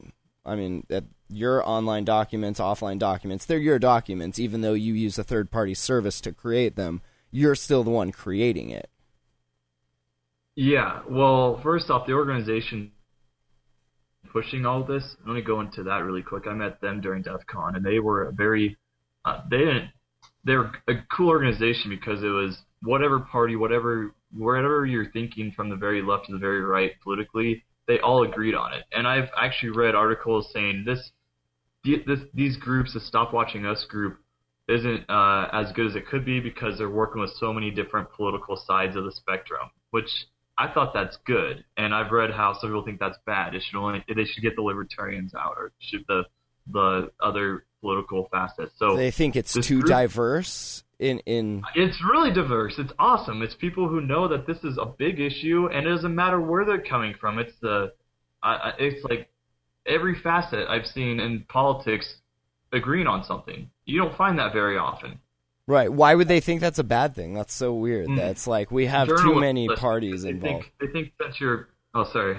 I 0.47 0.55
mean, 0.55 0.87
that 0.89 1.05
your 1.29 1.67
online 1.69 2.05
documents, 2.05 2.61
offline 2.61 2.99
documents, 2.99 3.45
they're 3.45 3.59
your 3.59 3.79
documents, 3.79 4.39
even 4.39 4.61
though 4.61 4.75
you 4.75 4.95
use 4.95 5.19
a 5.19 5.25
third 5.25 5.51
party 5.51 5.75
service 5.75 6.21
to 6.23 6.33
create 6.33 6.77
them 6.77 7.03
you're 7.31 7.55
still 7.55 7.85
the 7.85 7.91
one 7.91 8.13
creating 8.13 8.71
it. 8.71 8.91
Yeah. 10.57 11.01
Well, 11.09 11.61
first 11.63 11.91
off, 11.91 12.07
the 12.07 12.15
organization 12.15 12.93
pushing 14.33 14.67
all 14.67 14.85
this, 14.85 15.17
I'm 15.21 15.27
going 15.27 15.41
to 15.41 15.47
go 15.47 15.61
into 15.61 15.83
that 15.85 15.99
really 15.99 16.23
quick. 16.23 16.47
I 16.47 16.55
met 16.55 16.81
them 16.81 17.01
during 17.01 17.23
DEF 17.23 17.47
CON, 17.47 17.77
and 17.77 17.85
they 17.85 17.99
were 17.99 18.29
a 18.29 18.33
very 18.33 18.77
uh, 19.25 19.43
they 19.51 19.59
didn't 19.59 19.91
they're 20.45 20.73
a 20.89 20.95
cool 21.15 21.29
organization 21.29 21.91
because 21.91 22.23
it 22.23 22.29
was 22.29 22.59
whatever 22.83 23.21
party, 23.21 23.57
whatever 23.57 24.15
wherever 24.37 24.85
you're 24.85 25.11
thinking 25.13 25.53
from 25.55 25.69
the 25.69 25.77
very 25.77 26.03
left 26.03 26.27
to 26.27 26.33
the 26.33 26.39
very 26.39 26.61
right 26.61 26.93
politically, 27.03 27.65
they 27.87 28.01
all 28.01 28.25
agreed 28.25 28.55
on 28.55 28.73
it. 28.73 28.85
And 28.93 29.07
I've 29.07 29.29
actually 29.41 29.71
read 29.71 29.95
articles 29.95 30.51
saying 30.53 30.85
this, 30.87 31.11
this 31.85 32.21
these 32.35 32.57
groups, 32.57 32.95
the 32.95 33.01
Stop 33.01 33.33
Watching 33.33 33.67
Us 33.67 33.85
group, 33.89 34.19
isn't 34.69 35.09
uh, 35.09 35.49
as 35.53 35.73
good 35.73 35.87
as 35.87 35.97
it 35.97 36.07
could 36.07 36.25
be 36.25 36.41
because 36.41 36.79
they're 36.79 36.91
working 36.91 37.21
with 37.21 37.31
so 37.39 37.53
many 37.53 37.71
different 37.71 38.11
political 38.13 38.57
sides 38.57 38.97
of 38.97 39.05
the 39.05 39.13
spectrum, 39.13 39.71
which 39.91 40.11
I 40.59 40.73
thought 40.73 40.93
that's 40.93 41.17
good. 41.25 41.65
And 41.77 41.95
I've 41.95 42.11
read 42.11 42.31
how 42.31 42.55
some 42.55 42.71
people 42.71 42.85
think 42.85 43.01
that's 43.01 43.19
bad. 43.25 43.55
It 43.55 43.63
should 43.63 43.79
only 43.79 44.05
they 44.15 44.25
should 44.25 44.43
get 44.43 44.57
the 44.57 44.63
libertarians 44.63 45.35
out 45.35 45.55
or 45.57 45.73
should 45.79 46.05
the 46.09 46.25
the 46.71 47.11
other 47.21 47.65
political 47.81 48.29
facets. 48.31 48.73
So 48.77 48.97
they 48.97 49.11
think 49.11 49.37
it's 49.37 49.55
too 49.55 49.81
group, 49.81 49.89
diverse 49.89 50.85
in 50.99 51.21
in 51.21 51.63
It's 51.75 52.03
really 52.05 52.33
diverse. 52.33 52.75
It's 52.79 52.93
awesome. 52.99 53.41
It's 53.43 53.55
people 53.55 53.89
who 53.89 54.01
know 54.01 54.29
that 54.29 54.47
this 54.47 54.59
is 54.65 54.79
a 54.79 54.87
big 54.87 55.21
issue 55.21 55.69
and 55.73 55.87
it 55.87 55.91
doesn't 55.91 56.15
matter 56.15 56.41
where 56.41 56.65
they're 56.65 56.83
coming 56.83 57.15
from. 57.21 57.39
It's 57.39 57.55
the 57.63 57.93
uh, 58.43 58.73
it's 58.79 59.03
like 59.05 59.31
every 59.89 60.15
facet 60.21 60.69
I've 60.69 60.87
seen 60.87 61.21
in 61.21 61.45
politics 61.49 62.17
agreeing 62.73 63.07
on 63.07 63.25
something. 63.25 63.71
You 63.85 64.01
don't 64.01 64.17
find 64.17 64.39
that 64.39 64.53
very 64.53 64.77
often. 64.77 65.21
Right. 65.67 65.93
Why 65.93 66.15
would 66.15 66.29
they 66.29 66.41
think 66.41 66.61
that's 66.61 66.79
a 66.79 66.85
bad 66.85 67.15
thing? 67.15 67.35
That's 67.35 67.53
so 67.53 67.75
weird. 67.75 68.09
Mm. 68.09 68.17
That's 68.17 68.47
like 68.47 68.71
we 68.71 68.87
have 68.87 69.09
too 69.09 69.39
many 69.39 69.69
parties 69.69 70.23
they 70.23 70.31
involved. 70.31 70.65
Think, 70.65 70.73
they 70.81 70.87
think 71.01 71.13
that 71.19 71.39
you're. 71.41 71.69
Oh, 71.95 72.05
sorry. 72.11 72.39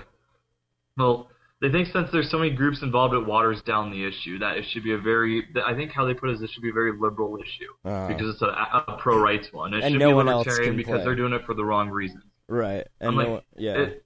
Well, 0.98 1.30
they 1.62 1.70
think 1.70 1.90
since 1.90 2.10
there's 2.12 2.32
so 2.32 2.40
many 2.40 2.52
groups 2.52 2.82
involved, 2.82 3.14
it 3.14 3.26
waters 3.26 3.62
down 3.62 3.92
the 3.92 4.04
issue. 4.04 4.40
That 4.40 4.58
it 4.58 4.66
should 4.72 4.84
be 4.84 4.94
a 4.94 4.98
very. 4.98 5.46
I 5.64 5.76
think 5.76 5.92
how 5.92 6.06
they 6.06 6.16
put 6.16 6.30
it 6.30 6.34
is 6.34 6.42
it 6.42 6.50
should 6.52 6.64
be 6.64 6.70
a 6.70 6.74
very 6.74 6.92
liberal 6.92 7.38
issue 7.38 7.72
uh, 7.86 8.08
because 8.08 8.34
it's 8.34 8.42
a, 8.42 8.48
a 8.48 8.98
pro 9.00 9.20
rights 9.20 9.50
one. 9.52 9.74
It 9.74 9.84
and 9.84 9.94
should 9.94 10.00
no 10.00 10.10
be 10.10 10.24
libertarian 10.24 10.76
because 10.76 10.96
play. 10.96 11.04
they're 11.06 11.16
doing 11.16 11.34
it 11.34 11.46
for 11.46 11.54
the 11.54 11.64
wrong 11.64 11.90
reasons. 11.90 12.24
Right. 12.48 12.88
And 13.00 13.16
no 13.16 13.34
like, 13.34 13.46
yeah. 13.58 13.78
It, 13.78 14.06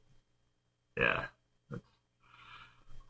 yeah. 0.98 1.24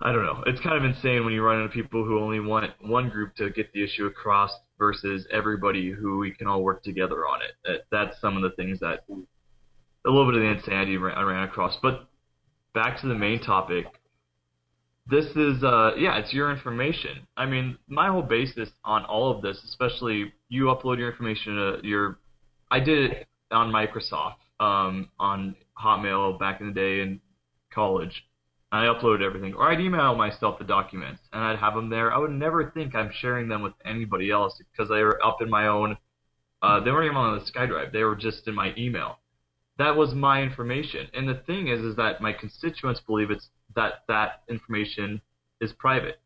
I 0.06 0.12
don't 0.12 0.26
know. 0.26 0.44
It's 0.48 0.60
kind 0.60 0.76
of 0.76 0.84
insane 0.84 1.24
when 1.24 1.34
you 1.34 1.42
run 1.42 1.62
into 1.62 1.74
people 1.74 2.04
who 2.04 2.20
only 2.20 2.42
want 2.42 2.72
one 2.82 3.08
group 3.08 3.36
to 3.36 3.50
get 3.50 3.72
the 3.72 3.82
issue 3.82 4.06
across 4.06 4.52
versus 4.78 5.26
everybody 5.32 5.92
who 5.92 6.18
we 6.18 6.32
can 6.32 6.46
all 6.46 6.62
work 6.62 6.84
together 6.84 7.26
on 7.26 7.40
it. 7.42 7.52
That, 7.64 7.86
that's 7.90 8.20
some 8.20 8.36
of 8.36 8.44
the 8.44 8.50
things 8.58 8.82
that 8.82 9.06
a 9.10 10.10
little 10.10 10.26
bit 10.26 10.36
of 10.36 10.42
the 10.42 10.50
insanity 10.50 10.98
I 10.98 11.22
ran 11.22 11.44
across. 11.44 11.78
But 11.82 12.10
back 12.74 13.00
to 13.00 13.08
the 13.08 13.16
main 13.16 13.40
topic. 13.40 13.86
This 15.08 15.26
is 15.38 15.64
uh 15.64 15.92
yeah, 15.98 16.18
it's 16.18 16.34
your 16.34 16.52
information. 16.52 17.26
I 17.38 17.46
mean, 17.46 17.78
my 17.88 18.10
whole 18.10 18.24
basis 18.24 18.70
on 18.84 19.06
all 19.06 19.32
of 19.32 19.42
this, 19.42 19.58
especially 19.64 20.34
you 20.50 20.66
upload 20.66 20.98
your 20.98 21.12
information 21.12 21.56
to 21.56 21.80
your 21.82 22.20
I 22.70 22.82
did 22.82 23.12
it 23.12 23.28
on 23.52 23.72
Microsoft, 23.72 24.36
um, 24.60 25.10
on 25.18 25.56
Hotmail 25.82 26.38
back 26.40 26.60
in 26.60 26.68
the 26.68 26.74
day 26.74 27.02
in 27.02 27.22
college 27.74 28.26
I 28.74 28.86
uploaded 28.86 29.22
everything, 29.22 29.54
or 29.54 29.72
I'd 29.72 29.80
email 29.80 30.16
myself 30.16 30.58
the 30.58 30.66
documents 30.66 31.22
and 31.32 31.44
I'd 31.44 31.60
have 31.60 31.76
them 31.76 31.90
there. 31.90 32.12
I 32.12 32.18
would 32.18 32.32
never 32.32 32.72
think 32.72 32.96
I'm 32.96 33.12
sharing 33.14 33.48
them 33.48 33.62
with 33.62 33.74
anybody 33.86 34.32
else 34.32 34.60
because 34.72 34.90
they 34.90 35.04
were 35.04 35.24
up 35.24 35.44
in 35.44 35.50
my 35.50 35.68
own. 35.68 35.96
Uh, 36.64 36.80
they 36.80 36.90
weren't 36.90 37.06
even 37.06 37.18
on 37.18 37.38
the 37.38 37.46
SkyDrive; 37.46 37.92
they 37.92 38.04
were 38.04 38.16
just 38.16 38.48
in 38.48 38.56
my 38.56 38.74
email. 38.76 39.20
That 39.78 39.96
was 39.96 40.16
my 40.16 40.42
information, 40.42 41.08
and 41.14 41.30
the 41.30 41.44
thing 41.46 41.68
is, 41.68 41.82
is 41.82 41.96
that 41.98 42.20
my 42.20 42.34
constituents 42.34 43.00
believe 43.00 43.30
it's 43.30 43.48
that 43.76 44.06
that 44.08 44.42
information 44.50 45.22
is 45.62 45.72
private. 45.74 46.20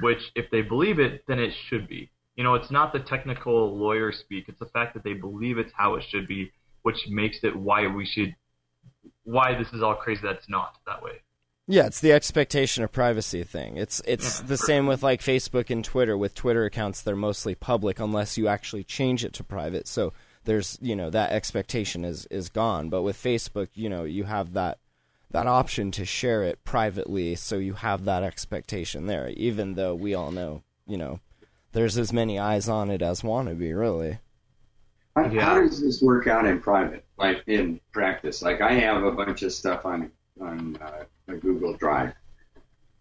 Which, 0.00 0.30
if 0.36 0.48
they 0.52 0.62
believe 0.62 1.00
it, 1.00 1.24
then 1.26 1.40
it 1.40 1.52
should 1.66 1.88
be. 1.88 2.08
You 2.36 2.44
know, 2.44 2.54
it's 2.54 2.70
not 2.70 2.92
the 2.92 3.00
technical 3.00 3.76
lawyer 3.76 4.12
speak; 4.12 4.44
it's 4.46 4.60
the 4.60 4.66
fact 4.66 4.94
that 4.94 5.02
they 5.02 5.14
believe 5.14 5.58
it's 5.58 5.72
how 5.76 5.96
it 5.96 6.04
should 6.08 6.28
be, 6.28 6.52
which 6.82 7.08
makes 7.08 7.42
it 7.42 7.56
why 7.56 7.88
we 7.88 8.06
should, 8.06 8.36
why 9.24 9.58
this 9.58 9.72
is 9.72 9.82
all 9.82 9.96
crazy. 9.96 10.20
That's 10.22 10.48
not 10.48 10.76
that 10.86 11.02
way. 11.02 11.22
Yeah, 11.70 11.86
it's 11.86 12.00
the 12.00 12.12
expectation 12.12 12.82
of 12.82 12.90
privacy 12.90 13.44
thing. 13.44 13.76
It's 13.76 14.02
it's 14.04 14.40
the 14.40 14.56
same 14.58 14.88
with 14.88 15.04
like 15.04 15.20
Facebook 15.20 15.70
and 15.70 15.84
Twitter. 15.84 16.18
With 16.18 16.34
Twitter 16.34 16.64
accounts, 16.64 17.00
they're 17.00 17.14
mostly 17.14 17.54
public 17.54 18.00
unless 18.00 18.36
you 18.36 18.48
actually 18.48 18.82
change 18.82 19.24
it 19.24 19.32
to 19.34 19.44
private. 19.44 19.86
So 19.86 20.12
there's 20.44 20.76
you 20.80 20.96
know 20.96 21.10
that 21.10 21.30
expectation 21.30 22.04
is 22.04 22.26
is 22.26 22.48
gone. 22.48 22.88
But 22.88 23.02
with 23.02 23.16
Facebook, 23.16 23.68
you 23.74 23.88
know 23.88 24.02
you 24.02 24.24
have 24.24 24.52
that 24.54 24.78
that 25.30 25.46
option 25.46 25.92
to 25.92 26.04
share 26.04 26.42
it 26.42 26.64
privately, 26.64 27.36
so 27.36 27.58
you 27.58 27.74
have 27.74 28.04
that 28.04 28.24
expectation 28.24 29.06
there. 29.06 29.28
Even 29.28 29.74
though 29.74 29.94
we 29.94 30.12
all 30.12 30.32
know, 30.32 30.64
you 30.88 30.98
know, 30.98 31.20
there's 31.70 31.96
as 31.96 32.12
many 32.12 32.36
eyes 32.36 32.68
on 32.68 32.90
it 32.90 33.00
as 33.00 33.22
want 33.22 33.48
to 33.48 33.54
be. 33.54 33.72
Really. 33.72 34.18
How, 35.14 35.26
Yeah. 35.30 35.44
how 35.44 35.60
does 35.60 35.80
this 35.80 36.02
work 36.02 36.26
out 36.26 36.46
in 36.46 36.60
private, 36.60 37.04
like 37.16 37.44
in 37.46 37.78
practice? 37.92 38.42
Like 38.42 38.60
I 38.60 38.72
have 38.72 39.04
a 39.04 39.12
bunch 39.12 39.42
of 39.42 39.52
stuff 39.52 39.86
on 39.86 40.10
on 40.40 40.76
uh, 40.82 41.04
a 41.32 41.36
Google 41.36 41.76
Drive. 41.76 42.14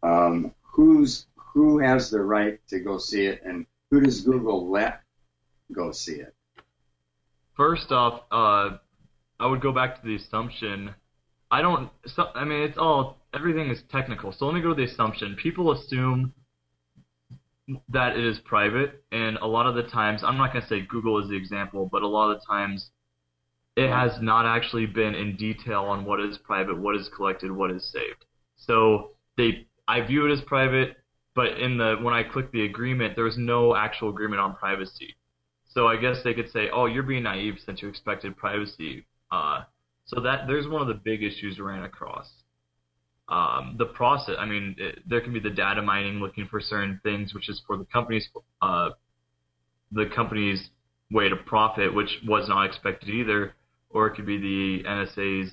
Um, 0.03 0.53
who's 0.62 1.25
who 1.36 1.79
has 1.79 2.09
the 2.09 2.21
right 2.21 2.59
to 2.69 2.79
go 2.79 2.98
see 2.98 3.25
it, 3.25 3.41
and 3.43 3.65
who 3.91 4.01
does 4.01 4.21
Google 4.21 4.69
let 4.69 5.01
go 5.71 5.91
see 5.91 6.15
it? 6.15 6.33
First 7.55 7.91
off, 7.91 8.21
uh, 8.31 8.77
I 9.39 9.48
would 9.48 9.62
go 9.62 9.71
back 9.71 10.00
to 10.00 10.07
the 10.07 10.15
assumption. 10.15 10.93
I 11.51 11.62
don't. 11.62 11.89
So, 12.05 12.27
I 12.36 12.45
mean, 12.45 12.62
it's 12.62 12.77
all 12.77 13.17
everything 13.33 13.69
is 13.69 13.81
technical. 13.91 14.31
So 14.31 14.45
let 14.45 14.55
me 14.55 14.62
go 14.62 14.69
to 14.69 14.75
the 14.75 14.83
assumption. 14.83 15.36
People 15.36 15.71
assume 15.71 16.33
that 17.89 18.17
it 18.17 18.25
is 18.25 18.39
private, 18.39 19.03
and 19.12 19.38
a 19.38 19.45
lot 19.45 19.67
of 19.67 19.75
the 19.75 19.83
times, 19.83 20.24
I'm 20.24 20.38
not 20.38 20.53
going 20.53 20.63
to 20.63 20.67
say 20.67 20.81
Google 20.81 21.21
is 21.21 21.29
the 21.29 21.36
example, 21.36 21.88
but 21.91 22.01
a 22.01 22.07
lot 22.07 22.31
of 22.31 22.39
the 22.39 22.45
times, 22.45 22.91
it 23.79 23.89
has 23.89 24.12
not 24.21 24.45
actually 24.45 24.86
been 24.86 25.15
in 25.15 25.38
detail 25.38 25.83
on 25.83 26.03
what 26.03 26.19
is 26.19 26.38
private, 26.39 26.77
what 26.77 26.98
is 26.98 27.09
collected, 27.15 27.50
what 27.50 27.71
is 27.71 27.89
saved. 27.89 28.25
So 28.57 29.12
they, 29.38 29.67
I 29.88 30.01
view 30.01 30.25
it 30.25 30.33
as 30.33 30.41
private, 30.41 30.98
but 31.33 31.57
in 31.59 31.77
the 31.77 31.95
when 32.01 32.13
I 32.13 32.24
click 32.24 32.51
the 32.51 32.65
agreement, 32.65 33.15
there 33.15 33.24
was 33.24 33.38
no 33.38 33.77
actual 33.77 34.09
agreement 34.09 34.41
on 34.41 34.55
privacy. 34.55 35.15
So 35.69 35.88
I 35.88 35.95
guess 35.95 36.17
they 36.25 36.33
could 36.33 36.51
say, 36.51 36.69
"Oh, 36.74 36.88
you're 36.88 37.03
being 37.03 37.24
naive 37.24 37.55
since 37.65 37.81
you 37.81 37.88
expected 37.88 38.36
privacy." 38.36 39.05
Uh, 39.31 39.62
so 40.03 40.19
that 40.21 40.48
there's 40.48 40.67
one 40.67 40.81
of 40.81 40.89
the 40.89 40.95
big 40.95 41.24
issues 41.24 41.57
we 41.57 41.63
ran 41.63 41.83
across. 41.83 42.29
Um, 43.29 43.75
the 43.77 43.86
process, 43.86 44.36
I 44.39 44.45
mean, 44.45 44.75
it, 44.77 45.07
there 45.07 45.21
can 45.21 45.31
be 45.31 45.39
the 45.39 45.51
data 45.51 45.81
mining 45.81 46.19
looking 46.19 46.48
for 46.48 46.59
certain 46.59 47.00
things, 47.03 47.33
which 47.33 47.48
is 47.48 47.62
for 47.65 47.77
the 47.77 47.86
company's 47.86 48.27
uh, 48.62 48.89
the 49.93 50.07
company's 50.13 50.69
way 51.12 51.29
to 51.29 51.38
profit, 51.38 51.93
which 51.93 52.09
was 52.27 52.50
not 52.50 52.65
expected 52.65 53.09
either, 53.09 53.55
or 53.89 54.08
it 54.08 54.15
could 54.15 54.25
be 54.25 54.38
the 54.38 54.84
NSA's 54.88 55.51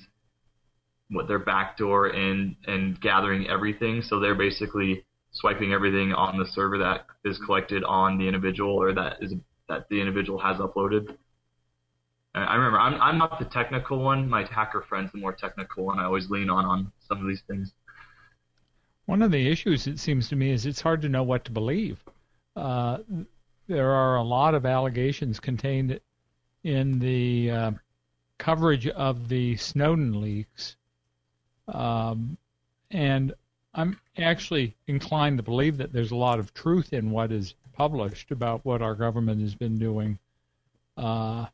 what 1.09 1.27
their 1.27 1.39
backdoor 1.39 2.07
and 2.07 2.55
and 2.65 2.99
gathering 2.99 3.47
everything. 3.47 4.01
So 4.01 4.19
they're 4.19 4.35
basically 4.35 5.05
swiping 5.31 5.71
everything 5.71 6.13
on 6.13 6.37
the 6.37 6.45
server 6.45 6.77
that 6.79 7.05
is 7.23 7.39
collected 7.45 7.83
on 7.83 8.17
the 8.17 8.27
individual 8.27 8.81
or 8.81 8.93
that 8.93 9.17
is 9.21 9.33
that 9.69 9.87
the 9.89 9.99
individual 9.99 10.39
has 10.39 10.57
uploaded. 10.57 11.15
I 12.35 12.55
remember 12.55 12.79
I'm 12.79 13.01
I'm 13.01 13.17
not 13.17 13.39
the 13.39 13.45
technical 13.45 13.99
one. 13.99 14.29
My 14.29 14.43
hacker 14.43 14.83
friend's 14.87 15.11
the 15.11 15.17
more 15.19 15.33
technical 15.33 15.85
one. 15.85 15.99
I 15.99 16.05
always 16.05 16.29
lean 16.29 16.49
on 16.49 16.65
on 16.65 16.91
some 17.07 17.21
of 17.21 17.27
these 17.27 17.41
things. 17.47 17.73
One 19.05 19.21
of 19.21 19.31
the 19.31 19.49
issues, 19.49 19.87
it 19.87 19.99
seems 19.99 20.27
to 20.29 20.35
me, 20.35 20.51
is 20.51 20.65
it's 20.65 20.81
hard 20.81 21.01
to 21.01 21.09
know 21.09 21.23
what 21.23 21.45
to 21.45 21.51
believe. 21.51 21.97
Uh, 22.57 22.97
there 23.67 23.89
are 23.89 24.17
a 24.17 24.23
lot 24.23 24.53
of 24.53 24.65
allegations 24.65 25.39
contained 25.39 25.99
in 26.63 26.99
the 26.99 27.51
uh, 27.51 27.71
coverage 28.37 28.87
of 28.87 29.29
the 29.29 29.55
Snowden 29.57 30.21
leaks, 30.21 30.75
um, 31.67 32.37
and 32.91 33.33
I'm 33.73 33.99
actually 34.17 34.75
inclined 34.87 35.37
to 35.37 35.43
believe 35.43 35.77
that 35.77 35.93
there's 35.93 36.11
a 36.11 36.15
lot 36.15 36.39
of 36.39 36.53
truth 36.53 36.93
in 36.93 37.11
what 37.11 37.31
is 37.31 37.53
published 37.73 38.31
about 38.31 38.65
what 38.65 38.81
our 38.81 38.95
government 38.95 39.41
has 39.41 39.53
been 39.53 39.77
doing. 39.77 40.17
Uh, 40.97 41.45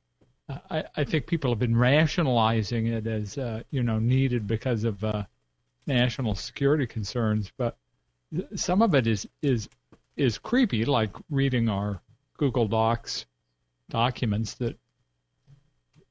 I, 0.70 0.84
I 0.96 1.04
think 1.04 1.28
people 1.28 1.52
have 1.52 1.60
been 1.60 1.76
rationalizing 1.76 2.88
it 2.88 3.08
as 3.08 3.38
uh, 3.38 3.64
you 3.72 3.84
know 3.84 4.00
needed 4.00 4.48
because 4.48 4.84
of 4.84 5.04
uh, 5.04 5.24
national 5.88 6.36
security 6.36 6.86
concerns, 6.86 7.52
but 7.58 7.78
th- 8.34 8.48
some 8.56 8.82
of 8.82 8.94
it 8.96 9.08
is 9.08 9.28
is 9.42 9.70
is 10.16 10.38
creepy, 10.38 10.86
like 10.86 11.12
reading 11.30 11.70
our 11.70 12.02
Google 12.38 12.68
Docs 12.68 13.26
documents 13.90 14.54
that 14.56 14.78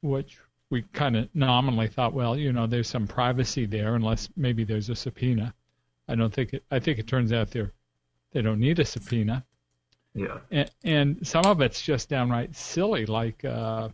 which 0.02 0.38
we 0.72 0.80
kind 0.94 1.18
of 1.18 1.28
nominally 1.34 1.86
thought, 1.86 2.14
well, 2.14 2.34
you 2.34 2.50
know, 2.50 2.66
there's 2.66 2.88
some 2.88 3.06
privacy 3.06 3.66
there, 3.66 3.94
unless 3.94 4.30
maybe 4.36 4.64
there's 4.64 4.88
a 4.88 4.96
subpoena. 4.96 5.52
I 6.08 6.14
don't 6.14 6.32
think 6.32 6.54
it. 6.54 6.64
I 6.70 6.78
think 6.78 6.98
it 6.98 7.06
turns 7.06 7.30
out 7.30 7.50
they're 7.50 7.70
they 8.32 8.40
don't 8.40 8.58
need 8.58 8.78
a 8.78 8.84
subpoena, 8.86 9.44
Yeah. 10.14 10.38
and, 10.50 10.70
and 10.82 11.26
some 11.26 11.44
of 11.44 11.60
it's 11.60 11.82
just 11.82 12.08
downright 12.08 12.56
silly, 12.56 13.04
like 13.04 13.44
uh, 13.44 13.90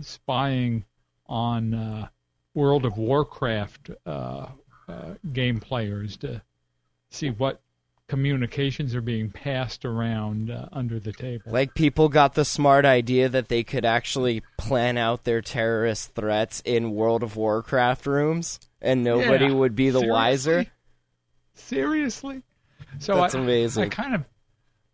spying 0.00 0.84
on 1.26 1.74
uh, 1.74 2.08
World 2.54 2.86
of 2.86 2.96
Warcraft 2.96 3.90
uh, 4.06 4.46
uh, 4.88 5.14
game 5.34 5.60
players 5.60 6.16
to 6.18 6.40
see 7.10 7.28
what 7.28 7.60
communications 8.08 8.94
are 8.94 9.00
being 9.00 9.30
passed 9.30 9.84
around 9.84 10.50
uh, 10.50 10.68
under 10.72 11.00
the 11.00 11.12
table. 11.12 11.50
Like 11.50 11.74
people 11.74 12.08
got 12.08 12.34
the 12.34 12.44
smart 12.44 12.84
idea 12.84 13.28
that 13.28 13.48
they 13.48 13.64
could 13.64 13.84
actually 13.84 14.42
plan 14.58 14.98
out 14.98 15.24
their 15.24 15.40
terrorist 15.40 16.14
threats 16.14 16.60
in 16.64 16.92
World 16.92 17.22
of 17.22 17.36
Warcraft 17.36 18.06
rooms, 18.06 18.60
and 18.80 19.02
nobody 19.02 19.46
Yeah, 19.46 19.52
would 19.52 19.74
be 19.74 19.90
the 19.90 20.06
wiser. 20.06 20.66
seriously? 21.54 22.42
Seriously? 22.42 22.42
So 22.98 23.16
That's 23.16 23.34
I, 23.34 23.38
amazing. 23.40 23.84
I 23.84 23.88
kind 23.88 24.14
of 24.14 24.24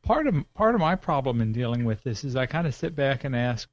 part 0.03 0.27
of 0.27 0.35
part 0.55 0.75
of 0.75 0.81
my 0.81 0.94
problem 0.94 1.40
in 1.40 1.53
dealing 1.53 1.85
with 1.85 2.03
this 2.03 2.25
is 2.25 2.37
I 2.37 2.46
kind 2.46 2.66
of 2.66 2.75
sit 2.75 2.94
back 2.94 3.25
and 3.25 3.35
ask, 3.35 3.68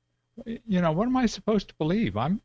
you 0.46 0.82
know, 0.82 0.92
what 0.92 1.08
am 1.08 1.16
I 1.18 1.26
supposed 1.26 1.70
to 1.70 1.76
believe? 1.76 2.18
I'm 2.18 2.42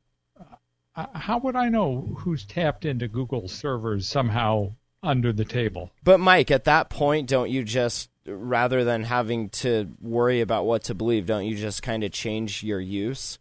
uh, 0.94 1.06
how 1.14 1.38
would 1.38 1.56
I 1.56 1.68
know 1.68 2.14
who's 2.18 2.44
tapped 2.44 2.84
into 2.84 3.08
Google 3.08 3.48
servers 3.48 4.06
somehow 4.06 4.74
under 5.02 5.32
the 5.32 5.44
table? 5.44 5.90
But 6.04 6.20
Mike, 6.20 6.50
at 6.50 6.64
that 6.64 6.90
point, 6.90 7.28
don't 7.28 7.50
you 7.50 7.64
just 7.64 8.10
rather 8.26 8.84
than 8.84 9.04
having 9.04 9.48
to 9.48 9.90
worry 10.00 10.40
about 10.40 10.64
what 10.64 10.84
to 10.84 10.94
believe, 10.94 11.26
don't 11.26 11.44
you 11.44 11.56
just 11.56 11.82
kind 11.82 12.04
of 12.04 12.12
change 12.12 12.62
your 12.62 12.80
use? 12.80 13.38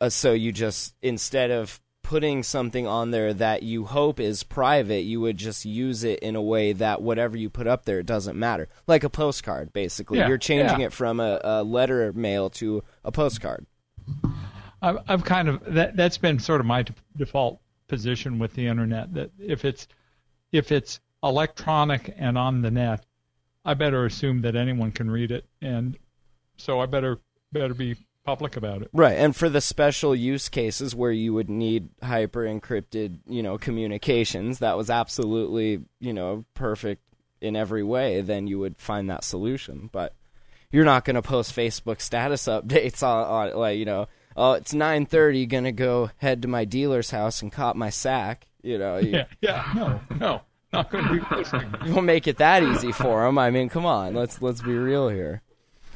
Uh, 0.00 0.08
so 0.08 0.32
you 0.32 0.50
just 0.50 0.94
instead 1.02 1.50
of 1.50 1.80
putting 2.02 2.42
something 2.42 2.86
on 2.86 3.10
there 3.10 3.32
that 3.32 3.62
you 3.62 3.84
hope 3.84 4.20
is 4.20 4.42
private, 4.42 5.02
you 5.02 5.20
would 5.20 5.36
just 5.36 5.64
use 5.64 6.04
it 6.04 6.18
in 6.20 6.36
a 6.36 6.42
way 6.42 6.72
that 6.72 7.02
whatever 7.02 7.36
you 7.36 7.48
put 7.48 7.66
up 7.66 7.84
there 7.84 7.98
it 7.98 8.06
doesn't 8.06 8.38
matter. 8.38 8.68
Like 8.86 9.04
a 9.04 9.10
postcard, 9.10 9.72
basically. 9.72 10.18
Yeah, 10.18 10.28
You're 10.28 10.38
changing 10.38 10.80
yeah. 10.80 10.86
it 10.86 10.92
from 10.92 11.20
a, 11.20 11.40
a 11.42 11.64
letter 11.64 12.12
mail 12.12 12.50
to 12.50 12.82
a 13.04 13.12
postcard. 13.12 13.66
I've, 14.82 14.98
I've 15.08 15.24
kind 15.24 15.48
of 15.48 15.62
that 15.74 15.96
that's 15.96 16.18
been 16.18 16.38
sort 16.38 16.60
of 16.60 16.66
my 16.66 16.82
de- 16.82 16.94
default 17.16 17.60
position 17.88 18.38
with 18.38 18.54
the 18.54 18.66
internet 18.66 19.12
that 19.14 19.30
if 19.38 19.64
it's 19.64 19.88
if 20.54 20.70
it's 20.70 21.00
electronic 21.20 22.14
and 22.16 22.38
on 22.38 22.62
the 22.62 22.70
net, 22.70 23.04
I 23.64 23.74
better 23.74 24.06
assume 24.06 24.42
that 24.42 24.54
anyone 24.54 24.92
can 24.92 25.10
read 25.10 25.32
it, 25.32 25.44
and 25.60 25.98
so 26.56 26.80
I 26.80 26.86
better 26.86 27.18
better 27.50 27.74
be 27.74 27.96
public 28.24 28.56
about 28.56 28.82
it. 28.82 28.88
Right, 28.92 29.18
and 29.18 29.34
for 29.34 29.48
the 29.48 29.60
special 29.60 30.14
use 30.14 30.48
cases 30.48 30.94
where 30.94 31.10
you 31.10 31.34
would 31.34 31.50
need 31.50 31.88
hyper 32.00 32.44
encrypted, 32.44 33.18
you 33.26 33.42
know, 33.42 33.58
communications, 33.58 34.60
that 34.60 34.76
was 34.76 34.90
absolutely, 34.90 35.82
you 35.98 36.12
know, 36.12 36.44
perfect 36.54 37.02
in 37.40 37.56
every 37.56 37.82
way, 37.82 38.20
then 38.20 38.46
you 38.46 38.60
would 38.60 38.78
find 38.78 39.10
that 39.10 39.24
solution. 39.24 39.90
But 39.92 40.14
you're 40.70 40.84
not 40.84 41.04
going 41.04 41.16
to 41.16 41.22
post 41.22 41.54
Facebook 41.54 42.00
status 42.00 42.44
updates 42.48 43.02
on, 43.02 43.26
on 43.26 43.58
like, 43.58 43.76
you 43.76 43.86
know, 43.86 44.06
oh, 44.36 44.52
it's 44.52 44.72
9:30, 44.72 45.48
going 45.48 45.64
to 45.64 45.72
go 45.72 46.10
head 46.18 46.42
to 46.42 46.48
my 46.48 46.64
dealer's 46.64 47.10
house 47.10 47.42
and 47.42 47.50
cop 47.50 47.74
my 47.74 47.90
sack, 47.90 48.46
you 48.64 48.78
know. 48.78 48.96
You, 48.98 49.10
Yeah, 49.10 49.26
yeah, 49.40 49.72
no, 49.76 50.00
no, 50.18 50.40
not 50.72 50.90
going 50.90 51.04
to 51.04 51.12
be 51.12 51.20
posting. 51.20 51.72
you 51.84 51.94
won't 51.94 52.06
make 52.06 52.26
it 52.26 52.38
that 52.38 52.62
easy 52.62 52.90
for 52.92 53.24
them. 53.24 53.38
I 53.38 53.50
mean, 53.50 53.68
come 53.68 53.86
on, 53.86 54.14
let's 54.14 54.42
let's 54.42 54.62
be 54.62 54.74
real 54.74 55.08
here. 55.08 55.42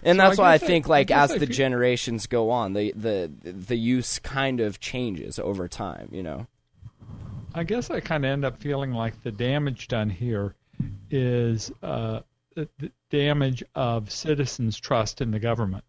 And 0.04 0.16
So 0.18 0.22
that's 0.28 0.38
I 0.38 0.42
why 0.42 0.52
I 0.54 0.58
think, 0.58 0.86
I 0.86 0.90
like, 0.90 1.06
guess 1.08 1.32
as 1.32 1.40
the 1.40 1.46
generations 1.46 2.26
go 2.28 2.50
on, 2.50 2.74
the 2.74 2.92
the 2.94 3.30
the 3.42 3.76
use 3.76 4.18
kind 4.20 4.60
of 4.60 4.78
changes 4.78 5.38
over 5.40 5.66
time. 5.66 6.08
You 6.12 6.22
know. 6.22 6.46
I 7.54 7.64
guess 7.64 7.90
I 7.90 7.98
kind 8.00 8.24
of 8.24 8.30
end 8.30 8.44
up 8.44 8.60
feeling 8.60 8.92
like 8.92 9.22
the 9.24 9.32
damage 9.32 9.88
done 9.88 10.10
here 10.10 10.54
is 11.10 11.72
uh, 11.82 12.20
the, 12.54 12.68
the 12.78 12.92
damage 13.10 13.64
of 13.74 14.12
citizens' 14.12 14.78
trust 14.78 15.20
in 15.20 15.30
the 15.32 15.40
government. 15.40 15.82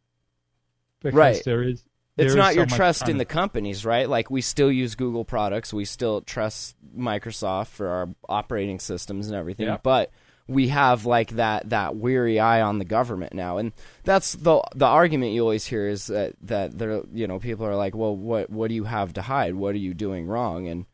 Because 1.02 1.16
Right. 1.18 1.42
there 1.46 1.62
is. 1.62 1.84
It's 2.20 2.36
not 2.36 2.56
your 2.56 2.66
trust 2.66 3.08
in 3.10 3.18
the 3.18 3.26
companies, 3.26 3.86
right? 3.86 4.08
Like 4.10 4.30
we 4.30 4.42
still 4.42 4.72
use 4.72 4.96
Google 4.96 5.26
products, 5.26 5.74
we 5.74 5.86
still 5.86 6.22
trust 6.22 6.76
Microsoft 6.98 7.68
for 7.68 7.88
our 7.88 8.10
operating 8.28 8.80
systems 8.80 9.28
and 9.28 9.36
everything, 9.36 9.68
Yeah. 9.68 9.78
but 9.82 10.12
we 10.48 10.70
have 10.70 11.06
like 11.06 11.32
that 11.32 11.70
that 11.70 11.96
weary 11.96 12.40
eye 12.40 12.62
on 12.62 12.80
the 12.80 12.86
government 12.86 13.34
now, 13.34 13.58
and 13.58 13.72
that's 14.04 14.34
the 14.34 14.62
the 14.76 14.88
argument 14.88 15.34
you 15.34 15.42
always 15.42 15.66
hear 15.66 15.88
is 15.88 16.08
that 16.08 16.34
that 16.42 16.78
there 16.78 17.04
you 17.14 17.28
know 17.28 17.38
people 17.40 17.66
are 17.68 17.76
like, 17.76 17.96
well, 17.96 18.16
what 18.16 18.50
what 18.50 18.70
do 18.70 18.74
you 18.76 18.86
have 18.86 19.14
to 19.14 19.22
hide? 19.22 19.54
What 19.54 19.76
are 19.76 19.80
you 19.80 19.94
doing 19.94 20.26
wrong? 20.26 20.68
And 20.68 20.86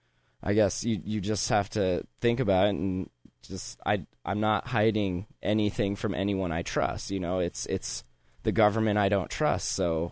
I 0.44 0.54
guess 0.54 0.84
you 0.84 1.00
you 1.06 1.22
just 1.22 1.48
have 1.50 1.70
to 1.72 2.06
think 2.20 2.42
about 2.42 2.68
it 2.68 2.72
and 2.72 3.10
just 3.44 3.80
I 3.86 4.06
I'm 4.26 4.42
not 4.42 4.68
hiding 4.68 5.26
anything 5.42 5.96
from 5.96 6.14
anyone 6.14 6.52
I 6.52 6.62
trust. 6.62 7.10
You 7.10 7.22
know, 7.22 7.40
it's 7.40 7.66
it's 7.68 8.04
the 8.44 8.52
government 8.52 9.00
I 9.00 9.08
don't 9.08 9.30
trust, 9.30 9.70
so 9.72 10.12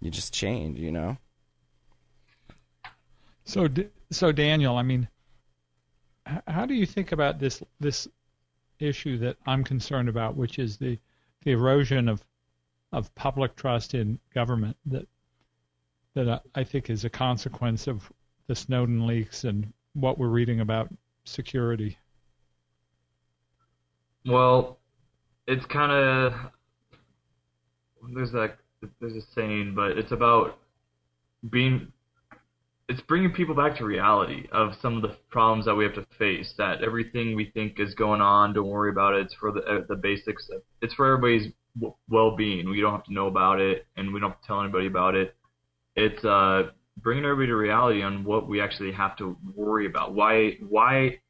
you 0.00 0.10
just 0.10 0.32
change, 0.32 0.78
you 0.78 0.92
know. 0.92 1.16
So, 3.44 3.68
so 4.10 4.32
Daniel, 4.32 4.76
I 4.76 4.82
mean, 4.82 5.08
how 6.46 6.66
do 6.66 6.74
you 6.74 6.86
think 6.86 7.12
about 7.12 7.38
this 7.38 7.62
this 7.80 8.08
issue 8.78 9.18
that 9.18 9.36
I'm 9.46 9.64
concerned 9.64 10.08
about, 10.08 10.36
which 10.36 10.58
is 10.58 10.76
the 10.76 10.98
the 11.42 11.52
erosion 11.52 12.08
of 12.08 12.24
of 12.92 13.14
public 13.14 13.56
trust 13.56 13.94
in 13.94 14.18
government 14.34 14.76
that 14.86 15.06
that 16.14 16.42
I 16.54 16.64
think 16.64 16.90
is 16.90 17.04
a 17.04 17.10
consequence 17.10 17.86
of 17.86 18.10
the 18.46 18.54
Snowden 18.54 19.06
leaks 19.06 19.44
and 19.44 19.72
what 19.92 20.18
we're 20.18 20.28
reading 20.28 20.60
about 20.60 20.88
security. 21.24 21.96
Well, 24.26 24.78
it's 25.46 25.66
kind 25.66 25.92
of 25.92 26.34
there's 28.14 28.32
that 28.32 28.58
there's 29.00 29.16
a 29.16 29.22
saying, 29.34 29.74
but 29.74 29.98
it's 29.98 30.12
about 30.12 30.58
being 31.50 31.92
it's 32.88 33.00
bringing 33.02 33.30
people 33.30 33.54
back 33.54 33.76
to 33.76 33.84
reality 33.84 34.48
of 34.50 34.72
some 34.82 34.96
of 34.96 35.02
the 35.02 35.16
problems 35.30 35.64
that 35.66 35.74
we 35.74 35.84
have 35.84 35.94
to 35.94 36.06
face. 36.18 36.52
That 36.58 36.82
everything 36.82 37.36
we 37.36 37.50
think 37.52 37.78
is 37.78 37.94
going 37.94 38.20
on, 38.20 38.52
don't 38.52 38.68
worry 38.68 38.90
about 38.90 39.14
it. 39.14 39.26
It's 39.26 39.34
for 39.34 39.52
the 39.52 39.60
uh, 39.60 39.80
the 39.88 39.96
basics. 39.96 40.48
It's 40.82 40.94
for 40.94 41.06
everybody's 41.14 41.52
well-being. 42.08 42.68
We 42.68 42.80
don't 42.80 42.92
have 42.92 43.04
to 43.04 43.12
know 43.12 43.28
about 43.28 43.60
it, 43.60 43.86
and 43.96 44.12
we 44.12 44.20
don't 44.20 44.30
have 44.30 44.40
to 44.40 44.46
tell 44.46 44.60
anybody 44.60 44.86
about 44.86 45.14
it. 45.14 45.36
It's 45.94 46.24
uh, 46.24 46.70
bringing 46.98 47.24
everybody 47.24 47.48
to 47.48 47.56
reality 47.56 48.02
on 48.02 48.24
what 48.24 48.48
we 48.48 48.60
actually 48.60 48.92
have 48.92 49.16
to 49.18 49.36
worry 49.54 49.86
about. 49.86 50.14
Why 50.14 50.56
why 50.68 51.20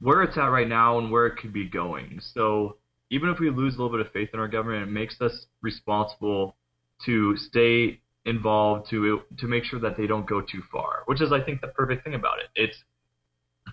where 0.00 0.22
it's 0.22 0.36
at 0.36 0.46
right 0.46 0.68
now 0.68 0.98
and 0.98 1.10
where 1.10 1.26
it 1.26 1.36
could 1.38 1.52
be 1.52 1.68
going. 1.68 2.20
So 2.34 2.76
even 3.10 3.28
if 3.28 3.38
we 3.38 3.50
lose 3.50 3.74
a 3.74 3.82
little 3.82 3.96
bit 3.96 4.04
of 4.04 4.12
faith 4.12 4.30
in 4.32 4.40
our 4.40 4.48
government, 4.48 4.88
it 4.88 4.92
makes 4.92 5.20
us 5.20 5.46
responsible 5.62 6.56
to 7.04 7.36
stay 7.36 8.00
involved 8.24 8.90
to 8.90 9.22
to 9.38 9.46
make 9.46 9.64
sure 9.64 9.78
that 9.80 9.96
they 9.96 10.06
don't 10.06 10.26
go 10.26 10.40
too 10.40 10.62
far, 10.72 11.02
which 11.06 11.20
is 11.20 11.32
I 11.32 11.40
think 11.40 11.60
the 11.60 11.68
perfect 11.68 12.04
thing 12.04 12.14
about 12.14 12.38
it. 12.38 12.46
It's 12.54 12.76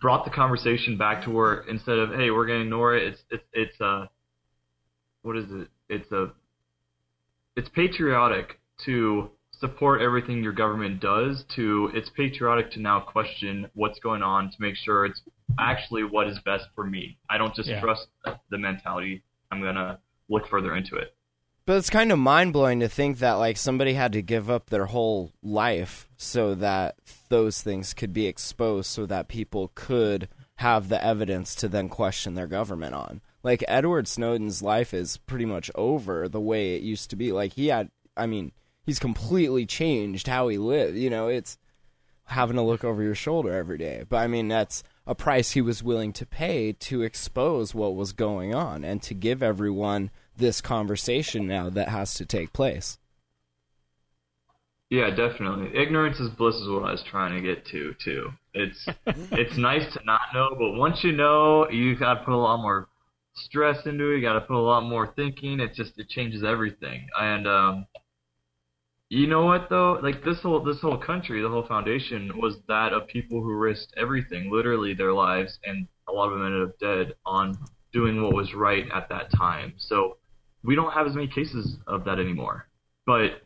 brought 0.02 0.26
the 0.26 0.32
conversation 0.32 0.98
back 0.98 1.24
to 1.26 1.32
where 1.32 1.62
instead 1.62 1.98
of 1.98 2.10
hey 2.14 2.30
we're 2.32 2.46
gonna 2.46 2.62
ignore 2.62 2.96
it, 2.96 3.04
it's 3.04 3.22
it's 3.32 3.44
it's 3.54 3.82
uh 3.82 4.06
what 5.24 5.38
is 5.38 5.46
it? 5.50 5.68
It's 5.90 6.12
a 6.12 6.32
it's 7.56 7.70
patriotic 7.70 8.60
to 8.86 9.32
support 9.60 10.02
everything 10.02 10.44
your 10.44 10.54
government 10.54 11.00
does 11.00 11.46
to 11.56 11.90
it's 11.94 12.10
patriotic 12.10 12.72
to 12.72 12.80
now 12.80 13.00
question 13.00 13.68
what's 13.74 14.00
going 14.00 14.22
on 14.22 14.50
to 14.50 14.56
make 14.60 14.76
sure 14.76 15.06
it's 15.06 15.22
actually 15.60 16.04
what 16.04 16.28
is 16.28 16.38
best 16.40 16.66
for 16.76 16.86
me. 16.86 17.18
I 17.30 17.38
don't 17.38 17.56
just 17.56 17.70
Yeah. 17.70 17.80
trust 17.80 18.08
the 18.50 18.58
mentality. 18.58 19.24
I'm 19.52 19.62
gonna 19.62 20.00
look 20.30 20.48
further 20.48 20.76
into 20.76 20.96
it. 20.96 21.16
But 21.66 21.78
it's 21.78 21.90
kind 21.90 22.12
of 22.12 22.20
mind 22.20 22.52
blowing 22.52 22.82
to 22.82 22.90
think 22.90 23.20
that 23.20 23.34
like 23.34 23.56
somebody 23.56 23.94
had 23.94 24.12
to 24.14 24.22
give 24.22 24.50
up 24.50 24.70
their 24.70 24.88
whole 24.88 25.32
life 25.42 26.10
so 26.18 26.56
that 26.56 26.96
those 27.30 27.62
things 27.62 27.94
could 27.94 28.12
be 28.12 28.28
exposed, 28.28 28.90
so 28.90 29.06
that 29.06 29.30
people 29.30 29.72
could 29.76 30.28
have 30.58 30.90
the 30.90 31.04
evidence 31.04 31.56
to 31.56 31.70
then 31.70 31.88
question 31.88 32.34
their 32.34 32.48
government 32.48 32.94
on. 32.96 33.22
Like 33.44 33.64
Edward 33.68 34.08
Snowden's 34.08 34.62
life 34.62 34.94
is 34.94 35.18
pretty 35.18 35.46
much 35.46 35.72
over 35.76 36.28
the 36.28 36.42
way 36.42 36.76
it 36.76 36.82
used 36.82 37.10
to 37.12 37.16
be. 37.16 37.32
Like 37.32 37.54
he 37.54 37.68
had, 37.68 37.92
I 38.18 38.26
mean, 38.26 38.52
he's 38.86 39.00
completely 39.00 39.66
changed 39.66 40.28
how 40.28 40.48
he 40.48 40.58
lived. 40.58 40.98
You 40.98 41.10
know, 41.10 41.28
it's 41.28 41.58
having 42.26 42.56
to 42.56 42.62
look 42.62 42.84
over 42.84 43.02
your 43.02 43.16
shoulder 43.16 43.54
every 43.54 43.78
day. 43.78 44.04
But 44.08 44.18
I 44.18 44.28
mean, 44.28 44.48
that's 44.48 44.84
a 45.06 45.16
price 45.16 45.52
he 45.52 45.62
was 45.62 45.84
willing 45.84 46.14
to 46.14 46.26
pay 46.26 46.72
to 46.74 47.02
expose 47.02 47.76
what 47.76 47.96
was 47.96 48.14
going 48.14 48.54
on 48.54 48.84
and 48.84 49.02
to 49.04 49.14
give 49.14 49.44
everyone 49.44 50.12
this 50.38 50.62
conversation 50.62 51.48
now 51.48 51.70
that 51.70 51.90
has 51.90 52.14
to 52.16 52.26
take 52.26 52.54
place. 52.54 52.98
Yeah, 54.90 55.10
definitely. 55.10 55.76
Ignorance 55.76 56.20
is 56.20 56.30
bliss 56.30 56.56
is 56.56 56.70
what 56.70 56.84
I 56.84 56.92
was 56.92 57.04
trying 57.10 57.36
to 57.36 57.42
get 57.42 57.66
to 57.68 57.96
too. 58.04 58.30
It's 58.54 58.86
it's 59.32 59.58
nice 59.58 59.92
to 59.94 60.00
not 60.06 60.22
know, 60.34 60.50
but 60.58 60.74
once 60.74 61.04
you 61.04 61.12
know, 61.12 61.68
you 61.70 61.96
got 61.96 62.16
to 62.16 62.24
put 62.24 62.34
a 62.34 62.38
lot 62.38 62.58
more 62.58 62.88
stress 63.36 63.78
into 63.86 64.12
it. 64.12 64.18
You 64.18 64.22
got 64.22 64.34
to 64.34 64.42
put 64.42 64.56
a 64.56 64.62
lot 64.62 64.84
more 64.84 65.12
thinking. 65.16 65.60
It 65.60 65.74
just 65.74 65.98
it 65.98 66.10
changes 66.10 66.44
everything. 66.44 67.08
And 67.20 67.48
um, 67.48 67.88
you 69.20 69.28
know 69.28 69.46
what 69.46 69.70
though? 69.70 70.00
Like 70.02 70.24
this 70.24 70.42
whole 70.42 70.64
this 70.64 70.82
whole 70.82 70.98
country, 70.98 71.42
the 71.42 71.50
whole 71.50 71.68
foundation 71.68 72.32
was 72.36 72.58
that 72.68 72.94
of 72.94 73.08
people 73.08 73.42
who 73.42 73.54
risked 73.54 73.94
everything, 73.96 74.52
literally 74.52 74.94
their 74.96 75.14
lives, 75.14 75.60
and 75.66 75.88
a 76.08 76.12
lot 76.12 76.32
of 76.32 76.34
them 76.34 76.46
ended 76.46 76.70
up 76.70 76.80
dead 76.80 77.14
on 77.26 77.58
doing 77.92 78.24
what 78.24 78.34
was 78.34 78.56
right 78.56 78.86
at 78.92 79.10
that 79.10 79.32
time. 79.32 79.74
So 79.78 80.18
we 80.64 80.76
don't 80.76 80.92
have 80.92 81.06
as 81.06 81.14
many 81.14 81.28
cases 81.28 81.78
of 81.86 82.06
that 82.06 82.20
anymore. 82.20 82.68
But 83.06 83.42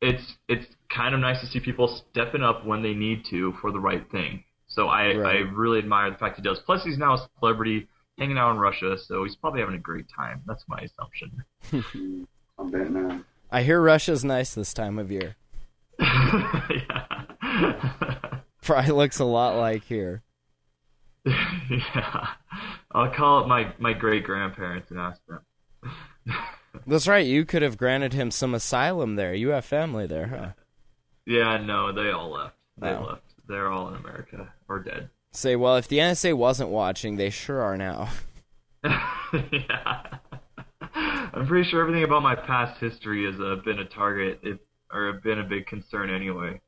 it's 0.00 0.36
it's 0.48 0.66
kind 0.88 1.14
of 1.14 1.20
nice 1.20 1.40
to 1.40 1.46
see 1.48 1.58
people 1.58 2.02
stepping 2.10 2.42
up 2.42 2.64
when 2.64 2.80
they 2.82 2.94
need 2.94 3.24
to 3.30 3.54
for 3.60 3.72
the 3.72 3.80
right 3.80 4.08
thing. 4.12 4.44
So 4.68 4.86
I 4.86 5.16
Right. 5.16 5.36
I 5.36 5.38
really 5.50 5.78
admire 5.78 6.10
the 6.10 6.16
fact 6.16 6.36
he 6.36 6.42
does. 6.42 6.60
Plus 6.64 6.84
he's 6.84 6.96
now 6.98 7.14
a 7.14 7.28
celebrity 7.40 7.88
hanging 8.18 8.38
out 8.38 8.52
in 8.52 8.58
Russia, 8.58 8.96
so 9.04 9.24
he's 9.24 9.34
probably 9.34 9.60
having 9.60 9.74
a 9.74 9.78
great 9.78 10.06
time. 10.16 10.42
That's 10.46 10.64
my 10.68 10.78
assumption. 10.78 11.44
I'll 12.56 12.70
bet 12.70 12.90
not. 12.92 13.24
I 13.52 13.62
hear 13.62 13.80
Russia's 13.80 14.24
nice 14.24 14.54
this 14.54 14.72
time 14.74 14.98
of 14.98 15.10
year. 15.10 15.36
yeah. 15.98 17.24
Probably 18.62 18.92
looks 18.92 19.18
a 19.18 19.24
lot 19.24 19.56
like 19.56 19.84
here. 19.84 20.22
yeah. 21.24 22.28
I'll 22.92 23.10
call 23.10 23.40
up 23.40 23.46
my 23.48 23.72
my 23.78 23.92
great 23.92 24.24
grandparents 24.24 24.90
and 24.90 24.98
ask 25.00 25.20
them. 25.26 25.40
That's 26.86 27.08
right. 27.08 27.26
You 27.26 27.44
could 27.44 27.62
have 27.62 27.76
granted 27.76 28.12
him 28.12 28.30
some 28.30 28.54
asylum 28.54 29.16
there. 29.16 29.34
You 29.34 29.48
have 29.50 29.64
family 29.64 30.06
there, 30.06 30.28
huh? 30.28 30.50
yeah, 31.26 31.56
no, 31.58 31.92
they 31.92 32.10
all 32.10 32.30
left. 32.30 32.56
They 32.78 32.92
Wow. 32.94 33.08
left. 33.08 33.22
They're 33.48 33.68
all 33.68 33.88
in 33.88 33.96
America 33.96 34.52
or 34.68 34.78
dead. 34.78 35.10
Say, 35.32 35.56
well, 35.56 35.76
if 35.76 35.88
the 35.88 35.98
NSA 35.98 36.34
wasn't 36.34 36.70
watching, 36.70 37.16
they 37.16 37.30
sure 37.30 37.60
are 37.60 37.76
now. 37.76 38.10
yeah. 38.84 40.02
I'm 41.32 41.46
pretty 41.46 41.68
sure 41.68 41.80
everything 41.80 42.04
about 42.04 42.22
my 42.22 42.34
past 42.34 42.80
history 42.80 43.24
has 43.26 43.40
uh, 43.40 43.56
been 43.64 43.78
a 43.78 43.84
target, 43.84 44.40
if, 44.42 44.58
or 44.92 45.12
been 45.12 45.38
a 45.38 45.44
big 45.44 45.66
concern 45.66 46.10
anyway. 46.10 46.60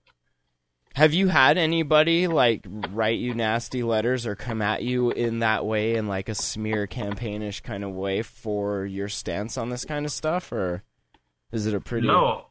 Have 0.94 1.14
you 1.14 1.29
had 1.29 1.57
anybody 1.57 2.27
like 2.27 2.66
write 2.90 3.18
you 3.18 3.35
nasty 3.35 3.83
letters 3.83 4.27
or 4.27 4.37
come 4.37 4.61
at 4.61 4.83
you 4.83 5.11
in 5.11 5.38
that 5.38 5.64
way 5.64 5.94
in 5.94 6.07
like 6.07 6.29
a 6.29 6.35
smear 6.35 6.87
campaignish 6.87 7.62
kind 7.62 7.83
of 7.83 7.92
way 7.92 8.20
for 8.20 8.85
your 8.85 9.09
stance 9.09 9.57
on 9.57 9.70
this 9.70 9.87
kind 9.87 10.05
of 10.05 10.12
stuff, 10.12 10.53
or 10.53 10.83
is 11.51 11.66
it 11.66 11.75
a 11.75 11.81
pretty? 11.81 12.07
No, 12.07 12.46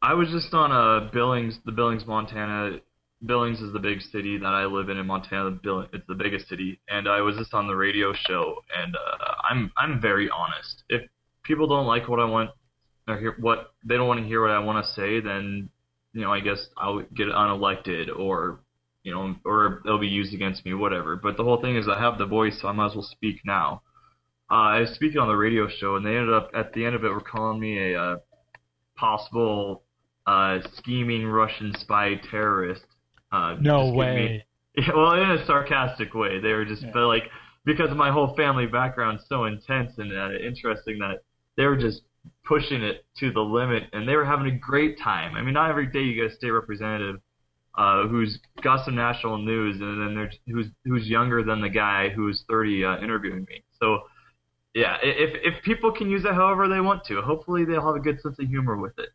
I 0.00 0.14
was 0.14 0.28
just 0.28 0.54
on 0.54 0.70
a 0.70 1.10
Billings, 1.12 1.58
the 1.64 1.72
Billings, 1.72 2.06
Montana. 2.06 2.78
Billings 3.24 3.60
is 3.60 3.72
the 3.72 3.80
big 3.80 4.00
city 4.00 4.38
that 4.38 4.46
I 4.46 4.66
live 4.66 4.88
in 4.88 4.98
in 4.98 5.06
Montana. 5.06 5.50
Bill- 5.50 5.88
It's 5.92 6.06
the 6.06 6.14
biggest 6.14 6.48
city, 6.48 6.78
and 6.88 7.08
I 7.08 7.20
was 7.20 7.36
just 7.36 7.52
on 7.52 7.66
the 7.66 7.74
radio 7.74 8.12
show. 8.12 8.62
And 8.80 8.94
uh, 8.94 9.34
I'm 9.50 9.72
I'm 9.76 10.00
very 10.00 10.30
honest. 10.30 10.84
If 10.88 11.02
people 11.46 11.66
don't 11.66 11.86
like 11.86 12.08
what 12.08 12.20
I 12.20 12.24
want 12.24 12.50
or 13.08 13.18
hear 13.18 13.36
what 13.38 13.72
they 13.84 13.96
don't 13.96 14.08
want 14.08 14.20
to 14.20 14.26
hear 14.26 14.42
what 14.42 14.50
I 14.50 14.58
want 14.58 14.84
to 14.84 14.92
say, 14.92 15.20
then 15.20 15.68
you 16.12 16.20
know 16.22 16.32
I 16.32 16.40
guess 16.40 16.66
I'll 16.76 17.00
get 17.14 17.28
unelected 17.28 18.08
or 18.16 18.60
you 19.04 19.12
know 19.14 19.34
or 19.44 19.80
they'll 19.84 19.98
be 19.98 20.08
used 20.08 20.34
against 20.34 20.64
me, 20.64 20.74
whatever. 20.74 21.16
But 21.16 21.36
the 21.36 21.44
whole 21.44 21.60
thing 21.60 21.76
is 21.76 21.86
I 21.88 21.98
have 22.00 22.18
the 22.18 22.26
voice, 22.26 22.58
so 22.60 22.68
I 22.68 22.72
might 22.72 22.86
as 22.90 22.94
well 22.94 23.08
speak 23.10 23.36
now. 23.44 23.82
Uh, 24.50 24.54
I 24.54 24.80
was 24.80 24.90
speaking 24.90 25.18
on 25.18 25.28
the 25.28 25.34
radio 25.36 25.68
show, 25.68 25.96
and 25.96 26.04
they 26.06 26.16
ended 26.16 26.32
up 26.34 26.50
at 26.54 26.72
the 26.72 26.84
end 26.84 26.94
of 26.94 27.04
it 27.04 27.08
were 27.10 27.20
calling 27.20 27.58
me 27.60 27.92
a 27.92 28.00
uh, 28.00 28.16
possible 28.96 29.82
uh, 30.26 30.58
scheming 30.76 31.26
Russian 31.26 31.72
spy 31.78 32.14
terrorist. 32.30 32.82
Uh, 33.32 33.56
No 33.60 33.86
giving 33.86 33.92
me- 33.92 33.98
way. 33.98 34.46
well, 34.94 35.12
in 35.14 35.30
a 35.30 35.46
sarcastic 35.46 36.14
way. 36.14 36.38
They 36.38 36.52
were 36.52 36.64
just 36.64 36.82
Yeah. 36.82 37.04
like 37.04 37.24
because 37.64 37.90
my 37.96 38.10
whole 38.12 38.34
family 38.36 38.66
background's 38.66 39.24
so 39.28 39.44
intense 39.46 39.92
and 39.98 40.12
uh, 40.12 40.30
interesting 40.38 40.98
that 41.00 41.22
they 41.56 41.64
were 41.64 41.76
just 41.76 42.02
pushing 42.44 42.82
it 42.82 43.04
to 43.18 43.32
the 43.32 43.40
limit, 43.40 43.84
and 43.92 44.08
they 44.08 44.14
were 44.14 44.24
having 44.24 44.46
a 44.46 44.58
great 44.58 44.98
time. 44.98 45.34
I 45.34 45.42
mean, 45.42 45.54
not 45.54 45.70
every 45.70 45.86
day 45.86 46.00
you 46.00 46.14
get 46.14 46.32
a 46.32 46.34
state 46.34 46.50
representative 46.50 47.20
uh, 47.76 48.06
who's 48.08 48.38
got 48.62 48.84
some 48.84 48.94
national 48.94 49.38
news, 49.38 49.80
and 49.80 50.16
then 50.16 50.30
who's 50.46 50.66
who's 50.84 51.06
younger 51.06 51.42
than 51.42 51.60
the 51.60 51.68
guy 51.68 52.08
who's 52.08 52.44
30 52.48 52.84
uh, 52.84 52.98
interviewing 52.98 53.46
me. 53.48 53.62
So. 53.80 54.00
Yeah, 54.74 54.98
if 55.02 55.30
if 55.42 55.64
people 55.64 55.90
can 55.90 56.10
use 56.10 56.26
it 56.26 56.34
however 56.34 56.68
they 56.68 56.80
want 56.80 57.02
to, 57.06 57.22
hopefully 57.22 57.64
they'll 57.64 57.80
have 57.80 57.94
a 57.94 57.98
good 57.98 58.20
sense 58.20 58.38
of 58.38 58.46
humor 58.46 58.76
with 58.76 58.92
it. 58.98 59.08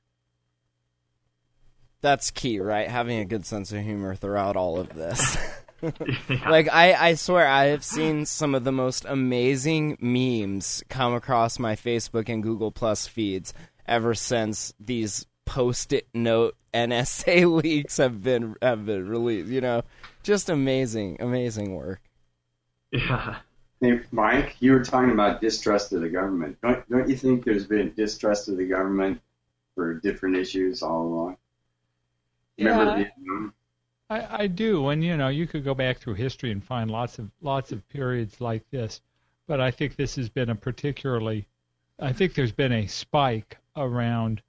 That's 2.02 2.32
key, 2.32 2.60
right? 2.60 2.88
Having 2.88 3.20
a 3.20 3.26
good 3.26 3.46
sense 3.46 3.72
of 3.72 3.84
humor 3.84 4.16
throughout 4.16 4.56
all 4.56 4.80
of 4.80 4.90
this. 4.96 5.38
Yeah. 5.82 6.50
like 6.50 6.70
I, 6.72 6.94
I 6.94 7.14
swear 7.16 7.48
I 7.48 7.66
have 7.66 7.84
seen 7.84 8.26
some 8.26 8.56
of 8.56 8.64
the 8.64 8.72
most 8.72 9.06
amazing 9.06 9.98
memes 10.00 10.84
come 10.90 11.14
across 11.14 11.60
my 11.60 11.76
Facebook 11.76 12.30
and 12.30 12.44
Google 12.44 12.72
Plus 12.72 13.08
feeds 13.08 13.54
ever 13.88 14.14
since 14.14 14.74
these 14.80 15.26
post-it 15.46 16.08
note 16.14 16.56
NSA 16.74 17.62
leaks 17.64 17.98
have 17.98 18.22
been 18.24 18.56
have 18.62 18.86
been 18.86 19.08
released. 19.08 19.50
You 19.50 19.62
know, 19.62 19.82
just 20.24 20.50
amazing, 20.50 21.18
amazing 21.20 21.76
work. 21.76 22.02
yeah. 22.92 23.38
Hey, 23.82 24.00
Mike, 24.12 24.58
you 24.60 24.74
were 24.74 24.84
talking 24.86 25.10
about 25.12 25.42
distrust 25.42 25.92
of 25.92 26.02
the 26.02 26.10
government. 26.10 26.56
Don't, 26.62 26.88
don't 26.88 27.10
you 27.10 27.16
think 27.16 27.44
there's 27.44 27.66
been 27.66 27.92
distrust 27.96 28.48
of 28.48 28.58
the 28.58 28.68
government 28.68 29.20
for 29.74 29.96
different 29.96 30.36
issues 30.38 30.84
all 30.84 31.02
along? 31.02 31.38
Remember 32.60 32.84
Yeah. 32.86 32.96
Vietnam? 32.98 33.54
I, 34.12 34.44
I 34.44 34.48
do, 34.48 34.90
and 34.90 35.02
you 35.02 35.16
know, 35.16 35.30
you 35.30 35.48
could 35.48 35.64
go 35.64 35.74
back 35.74 36.00
through 36.00 36.16
history 36.16 36.52
and 36.52 36.62
find 36.62 36.92
lots 36.92 37.18
of 37.18 37.32
lots 37.42 37.72
of 37.72 37.88
periods 37.88 38.42
like 38.42 38.70
this, 38.70 39.00
but 39.48 39.62
I 39.62 39.72
think 39.72 39.96
this 39.96 40.18
has 40.18 40.28
been 40.28 40.50
a 40.50 40.56
particularly 40.56 41.48
I 41.98 42.12
think 42.12 42.34
there's 42.34 42.52
been 42.52 42.74
a 42.74 42.88
spike 42.88 43.58
around 43.78 44.42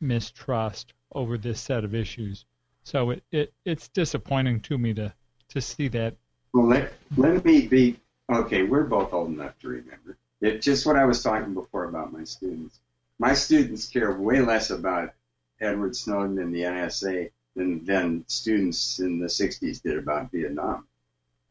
mistrust 0.00 0.94
over 1.12 1.36
this 1.36 1.60
set 1.60 1.84
of 1.84 1.94
issues. 1.94 2.46
So 2.82 3.10
it, 3.10 3.22
it 3.30 3.52
it's 3.66 3.88
disappointing 3.88 4.60
to 4.60 4.78
me 4.78 4.94
to 4.94 5.12
to 5.48 5.60
see 5.60 5.88
that. 5.88 6.16
Well, 6.54 6.68
let 6.68 6.94
let 7.18 7.44
me 7.44 7.66
be 7.66 8.00
okay. 8.32 8.62
We're 8.62 8.84
both 8.84 9.12
old 9.12 9.28
enough 9.28 9.58
to 9.58 9.68
remember. 9.68 10.16
It 10.40 10.62
just 10.62 10.86
what 10.86 10.96
I 10.96 11.04
was 11.04 11.22
talking 11.22 11.52
before 11.52 11.84
about 11.84 12.10
my 12.10 12.24
students. 12.24 12.80
My 13.18 13.34
students 13.34 13.86
care 13.86 14.18
way 14.18 14.40
less 14.40 14.70
about 14.70 15.12
Edward 15.60 15.94
Snowden 15.94 16.38
and 16.38 16.54
the 16.54 16.62
NSA 16.62 17.32
than 17.60 17.84
than 17.84 18.24
students 18.26 18.98
in 19.00 19.18
the 19.20 19.26
'60s 19.26 19.82
did 19.82 19.96
about 19.98 20.30
Vietnam. 20.32 20.86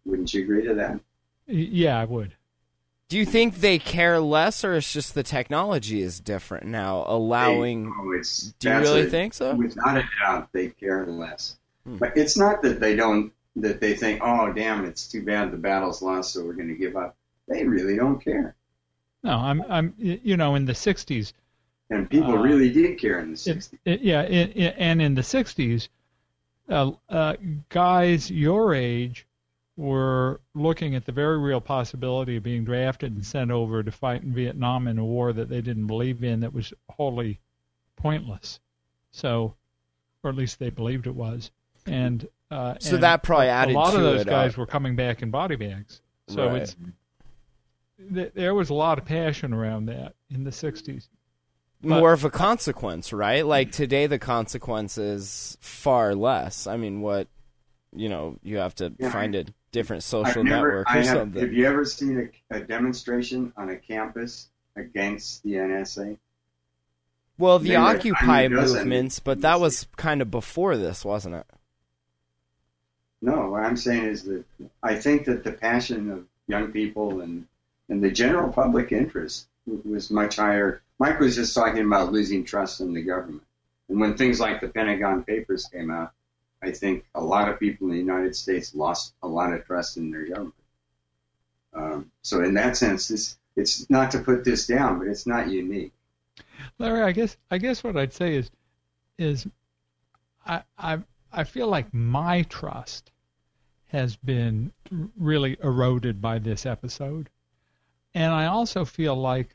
Wouldn't 0.05 0.33
you 0.33 0.43
agree 0.43 0.65
to 0.65 0.73
that? 0.75 0.99
Yeah, 1.47 1.99
I 1.99 2.05
would. 2.05 2.35
Do 3.09 3.17
you 3.17 3.25
think 3.25 3.55
they 3.55 3.79
care 3.79 4.19
less, 4.19 4.63
or 4.63 4.75
it's 4.75 4.91
just 4.93 5.15
the 5.15 5.23
technology 5.23 6.01
is 6.01 6.19
different 6.19 6.67
now, 6.67 7.05
allowing? 7.07 7.85
They, 7.85 7.91
oh, 7.99 8.11
it's, 8.11 8.53
do 8.59 8.69
you 8.69 8.75
really 8.79 9.01
a- 9.01 9.09
think 9.09 9.33
so? 9.33 9.55
Without 9.55 9.97
a 9.97 10.03
doubt, 10.21 10.49
they 10.53 10.67
care 10.69 11.05
less. 11.07 11.57
Hmm. 11.85 11.97
But 11.97 12.15
it's 12.15 12.37
not 12.37 12.61
that 12.61 12.79
they 12.79 12.95
don't, 12.95 13.31
that 13.55 13.81
they 13.81 13.95
think, 13.95 14.21
oh, 14.23 14.53
damn, 14.53 14.85
it's 14.85 15.07
too 15.07 15.23
bad 15.23 15.51
the 15.51 15.57
battle's 15.57 16.03
lost, 16.03 16.33
so 16.33 16.45
we're 16.45 16.53
going 16.53 16.67
to 16.67 16.75
give 16.75 16.95
up. 16.95 17.15
They 17.47 17.65
really 17.65 17.95
don't 17.95 18.23
care. 18.23 18.55
No, 19.23 19.31
I'm 19.31 19.63
I'm 19.69 19.93
you 19.97 20.37
know 20.37 20.53
in 20.55 20.63
the 20.65 20.73
60s 20.73 21.33
And 21.89 22.07
people 22.09 22.35
Uh, 22.35 22.41
really 22.41 22.69
did 22.71 22.99
care 22.99 23.19
in 23.19 23.31
the 23.31 23.37
60s. 23.37 23.73
it, 23.73 23.79
it, 23.91 24.01
yeah, 24.01 24.21
it, 24.21 24.55
it, 24.55 24.75
and 24.77 25.01
in 25.01 25.15
the 25.15 25.23
60s, 25.23 25.89
uh, 26.69 26.91
uh, 27.09 27.35
guys 27.69 28.29
your 28.29 28.73
age 28.73 29.25
were 29.77 30.41
looking 30.53 30.95
at 30.95 31.05
the 31.05 31.11
very 31.11 31.37
real 31.39 31.61
possibility 31.61 32.35
of 32.35 32.43
being 32.43 32.65
drafted 32.65 33.13
and 33.13 33.25
sent 33.25 33.49
over 33.49 33.81
to 33.81 33.91
fight 33.91 34.21
in 34.23 34.33
Vietnam 34.33 34.87
in 34.87 34.97
a 34.99 35.05
war 35.05 35.31
that 35.31 35.47
they 35.49 35.61
didn't 35.61 35.87
believe 35.87 36.23
in 36.23 36.41
that 36.41 36.53
was 36.53 36.73
wholly 36.89 37.39
pointless. 37.95 38.59
So, 39.11 39.55
or 40.23 40.29
at 40.31 40.35
least 40.35 40.59
they 40.59 40.69
believed 40.69 41.07
it 41.07 41.15
was. 41.15 41.51
And 41.85 42.27
uh, 42.51 42.75
So 42.79 42.95
and 42.95 43.03
that 43.03 43.23
probably 43.23 43.47
added 43.47 43.73
a 43.73 43.79
lot 43.79 43.95
of 43.95 44.01
those 44.01 44.25
guys 44.25 44.57
were 44.57 44.65
coming 44.65 44.95
back 44.95 45.21
in 45.21 45.31
body 45.31 45.55
bags. 45.55 46.01
So 46.27 46.47
Right. 46.47 46.61
it's 46.61 46.75
th- 48.13 48.33
there 48.33 48.53
was 48.53 48.69
a 48.69 48.73
lot 48.73 48.97
of 48.97 49.05
passion 49.05 49.53
around 49.53 49.85
that 49.87 50.13
in 50.29 50.43
the 50.43 50.51
60s. 50.51 51.07
But- 51.81 51.99
More 51.99 52.11
of 52.13 52.25
a 52.25 52.29
consequence, 52.29 53.13
right? 53.13 53.45
Like 53.45 53.71
today, 53.71 54.05
the 54.07 54.19
consequence 54.19 54.97
is 54.97 55.57
far 55.61 56.13
less. 56.13 56.67
I 56.67 56.75
mean, 56.77 57.01
what 57.01 57.27
you 57.95 58.07
know, 58.09 58.37
you 58.43 58.57
have 58.57 58.75
to 58.75 58.93
Yeah, 58.99 59.11
find 59.11 59.33
a 59.33 59.45
different 59.71 60.03
social 60.03 60.41
I've 60.41 60.45
never, 60.45 60.67
network 60.67 60.87
I 60.89 60.93
or 60.93 61.01
have, 61.01 61.05
something. 61.07 61.41
have 61.41 61.53
you 61.53 61.65
ever 61.65 61.85
seen 61.85 62.29
a, 62.51 62.57
a 62.57 62.59
demonstration 62.59 63.51
on 63.57 63.69
a 63.69 63.77
campus 63.77 64.49
against 64.75 65.41
the 65.43 65.53
NSA? 65.53 66.17
Well, 67.39 67.57
the 67.59 67.69
They 67.69 67.77
were- 67.77 67.83
I 67.83 67.95
Occupy 67.95 68.47
mean, 68.49 68.57
movements, 68.59 69.19
but 69.19 69.41
that 69.41 69.59
was 69.59 69.87
kind 69.95 70.21
of 70.21 70.29
before 70.29 70.75
this, 70.77 71.03
wasn't 71.05 71.35
it? 71.35 71.47
No, 73.21 73.49
what 73.51 73.63
I'm 73.63 73.77
saying 73.77 74.03
is 74.05 74.23
that 74.23 74.43
I 74.83 74.95
think 74.95 75.25
that 75.25 75.43
the 75.43 75.51
passion 75.51 76.11
of 76.11 76.25
young 76.47 76.71
people 76.71 77.21
and, 77.21 77.47
and 77.89 78.03
the 78.03 78.11
general 78.11 78.51
public 78.51 78.91
interest 78.91 79.47
was 79.85 80.09
much 80.11 80.35
higher. 80.37 80.81
Mike 80.99 81.19
was 81.19 81.35
just 81.35 81.55
talking 81.55 81.85
about 81.85 82.11
losing 82.11 82.43
trust 82.43 82.81
in 82.81 82.93
the 82.93 83.01
government. 83.01 83.43
And 83.87 83.99
when 83.99 84.17
things 84.17 84.39
like 84.39 84.61
the 84.61 84.67
Pentagon 84.67 85.23
Papers 85.23 85.65
came 85.65 85.89
out, 85.89 86.11
I 86.61 86.71
think 86.71 87.05
a 87.15 87.23
lot 87.23 87.49
of 87.49 87.59
people 87.59 87.87
in 87.87 87.93
the 87.93 87.99
United 87.99 88.35
States 88.35 88.75
lost 88.75 89.13
a 89.23 89.27
lot 89.27 89.53
of 89.53 89.65
trust 89.65 89.97
in 89.97 90.11
their 90.11 90.27
government. 90.27 90.53
Um, 91.73 92.11
so 92.21 92.43
in 92.43 92.53
that 92.55 92.75
sense, 92.75 93.09
it's, 93.09 93.37
it's 93.55 93.89
not 93.89 94.11
to 94.11 94.19
put 94.19 94.43
this 94.43 94.67
down, 94.67 94.99
but 94.99 95.07
it's 95.07 95.25
not 95.25 95.49
unique. 95.49 95.93
Larry, 96.77 97.03
I 97.03 97.11
guess 97.11 97.37
I 97.51 97.57
guess 97.57 97.83
what 97.83 97.97
I'd 97.97 98.13
say 98.13 98.35
is 98.35 98.49
is 99.17 99.47
I 100.45 100.63
I 100.77 100.99
I 101.31 101.43
feel 101.43 101.67
like 101.67 101.93
my 101.93 102.43
trust 102.43 103.11
has 103.87 104.15
been 104.15 104.71
really 105.17 105.57
eroded 105.63 106.21
by 106.21 106.39
this 106.39 106.65
episode. 106.65 107.29
And 108.13 108.31
I 108.31 108.45
also 108.45 108.85
feel 108.85 109.15
like 109.15 109.49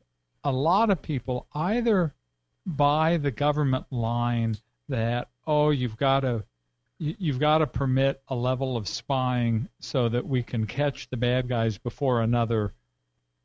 a 0.44 0.52
lot 0.52 0.90
of 0.90 1.00
people 1.02 1.46
either 1.54 2.14
buy 2.66 3.16
the 3.16 3.30
government 3.30 3.85
line 3.90 4.57
that 4.88 5.28
oh 5.46 5.70
you've 5.70 5.96
got 5.96 6.20
to 6.20 6.44
you- 6.98 7.16
you've 7.18 7.40
got 7.40 7.59
to 7.59 7.66
permit 7.66 8.22
a 8.28 8.35
level 8.35 8.76
of 8.76 8.87
spying 8.87 9.68
so 9.80 10.09
that 10.09 10.26
we 10.26 10.42
can 10.42 10.66
catch 10.66 11.09
the 11.11 11.16
bad 11.16 11.48
guys 11.48 11.76
before 11.76 12.20
another 12.22 12.72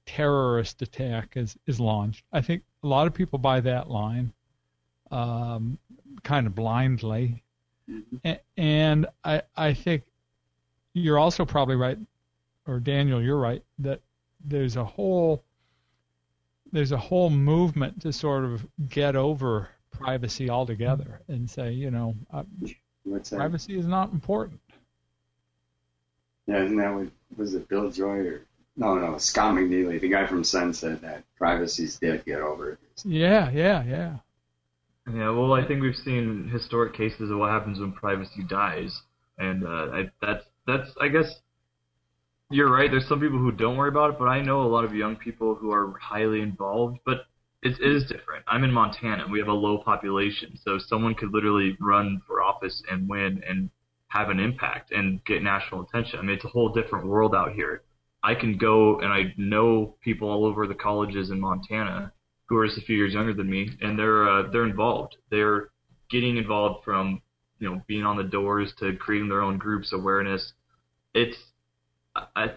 terrorist 0.06 0.82
attack 0.82 1.36
is, 1.36 1.58
is 1.66 1.80
launched. 1.80 2.24
I 2.32 2.42
think 2.42 2.64
a 2.84 2.88
lot 2.88 3.08
of 3.08 3.14
people 3.14 3.40
buy 3.40 3.60
that 3.62 3.90
line 3.90 4.34
um, 5.12 5.78
kind 6.24 6.46
of 6.48 6.54
blindly. 6.56 7.44
A- 8.24 8.40
And 8.58 9.08
I, 9.24 9.42
I 9.58 9.74
think 9.74 10.04
you're 10.94 11.18
also 11.20 11.44
probably 11.46 11.76
right, 11.76 11.98
or 12.68 12.80
Daniel, 12.80 13.22
you're 13.22 13.38
right, 13.40 13.64
that 13.80 14.02
there's 14.46 14.76
a 14.76 14.86
whole 14.86 15.44
there's 16.72 16.92
a 16.92 16.98
whole 16.98 17.30
movement 17.30 18.02
to 18.02 18.14
sort 18.14 18.46
of 18.46 18.66
get 18.88 19.16
over 19.16 19.70
privacy 19.92 20.50
altogether 20.50 21.22
and 21.28 21.50
say, 21.50 21.72
you 21.72 21.92
know, 21.92 22.16
uh, 22.32 22.44
What's 23.04 23.30
privacy 23.30 23.78
is 23.78 23.88
not 23.88 24.12
important. 24.12 24.60
Yeah, 26.48 26.64
isn't 26.64 26.78
that 26.78 26.94
what 26.94 27.08
was 27.38 27.54
it 27.54 27.68
Bill 27.68 27.90
Joy 27.92 28.18
or 28.18 28.46
no 28.76 28.98
no 28.98 29.18
Scott 29.18 29.56
McNealy, 29.56 30.00
the 30.00 30.10
guy 30.10 30.26
from 30.28 30.44
Sun 30.44 30.74
said 30.74 31.02
that 31.02 31.24
privacy's 31.38 31.98
dead, 31.98 32.26
get 32.26 32.42
over 32.42 32.72
it. 32.72 32.80
Yeah, 33.04 33.50
yeah, 33.52 33.84
yeah. 33.84 34.18
Yeah, 35.12 35.32
well, 35.32 35.54
I 35.54 35.66
think 35.66 35.82
we've 35.82 35.96
seen 35.96 36.50
historic 36.50 36.94
cases 36.94 37.32
of 37.32 37.38
what 37.40 37.50
happens 37.50 37.80
when 37.80 37.94
privacy 37.94 38.44
dies, 38.48 39.02
and 39.38 39.66
uh, 39.66 39.90
I, 39.92 40.12
that's 40.22 40.46
that's 40.68 40.92
I 41.02 41.08
guess 41.08 41.40
you're 42.50 42.72
right. 42.72 42.90
There's 42.90 43.08
some 43.08 43.20
people 43.20 43.38
who 43.38 43.52
don't 43.52 43.78
worry 43.78 43.90
about 43.90 44.12
it, 44.12 44.20
but 44.20 44.26
I 44.26 44.42
know 44.42 44.62
a 44.62 44.68
lot 44.68 44.84
of 44.84 44.94
young 44.96 45.16
people 45.16 45.56
who 45.56 45.72
are 45.72 45.98
highly 46.02 46.42
involved. 46.42 47.00
But 47.06 47.26
it 47.62 47.80
is 47.80 48.04
different. 48.04 48.46
I'm 48.48 48.64
in 48.64 48.72
Montana. 48.72 49.28
We 49.30 49.40
have 49.40 49.50
a 49.50 49.54
low 49.54 49.80
population, 49.80 50.58
so 50.64 50.80
someone 50.80 51.14
could 51.14 51.34
literally 51.34 51.78
run 51.80 52.22
for 52.26 52.42
office 52.42 52.82
and 52.90 53.08
win 53.10 53.44
and 53.48 53.70
have 54.08 54.30
an 54.30 54.40
impact 54.40 54.92
and 54.92 55.24
get 55.26 55.44
national 55.44 55.84
attention. 55.84 56.20
I 56.20 56.22
mean, 56.24 56.32
it's 56.32 56.46
a 56.46 56.50
whole 56.50 56.70
different 56.70 57.06
world 57.06 57.36
out 57.36 57.52
here. 57.52 57.84
I 58.24 58.34
can 58.34 58.58
go 58.58 59.00
and 59.00 59.14
I 59.14 59.34
know 59.38 59.96
people 60.02 60.30
all 60.30 60.46
over 60.46 60.68
the 60.68 60.76
colleges 60.76 61.30
in 61.30 61.40
Montana 61.40 62.12
who 62.48 62.58
are 62.58 62.66
just 62.66 62.80
a 62.80 62.82
few 62.82 62.98
years 62.98 63.14
younger 63.14 63.34
than 63.34 63.50
me, 63.50 63.70
and 63.82 63.98
they're 63.98 64.28
uh, 64.28 64.50
they're 64.52 64.66
involved. 64.66 65.18
They're 65.30 65.70
getting 66.10 66.38
involved 66.38 66.84
from 66.84 67.22
you 67.60 67.70
know 67.70 67.82
being 67.88 68.06
on 68.06 68.18
the 68.18 68.24
doors 68.24 68.74
to 68.80 68.96
creating 68.96 69.30
their 69.30 69.42
own 69.42 69.58
groups 69.58 69.94
awareness. 69.94 70.54
It's 71.14 71.38
I, 72.36 72.52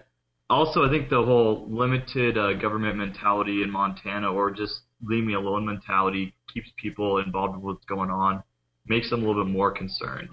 also 0.49 0.85
I 0.85 0.89
think 0.89 1.09
the 1.09 1.23
whole 1.23 1.67
limited 1.69 2.37
uh, 2.37 2.53
government 2.53 2.97
mentality 2.97 3.63
in 3.63 3.71
Montana 3.71 4.31
or 4.31 4.51
just 4.51 4.81
leave 5.05 5.23
me 5.23 5.33
alone 5.33 5.65
mentality 5.65 6.33
keeps 6.53 6.69
people 6.77 7.17
involved 7.19 7.55
with 7.55 7.63
what's 7.63 7.85
going 7.85 8.09
on, 8.09 8.43
makes 8.87 9.09
them 9.09 9.23
a 9.23 9.27
little 9.27 9.43
bit 9.43 9.51
more 9.51 9.71
concerned. 9.71 10.29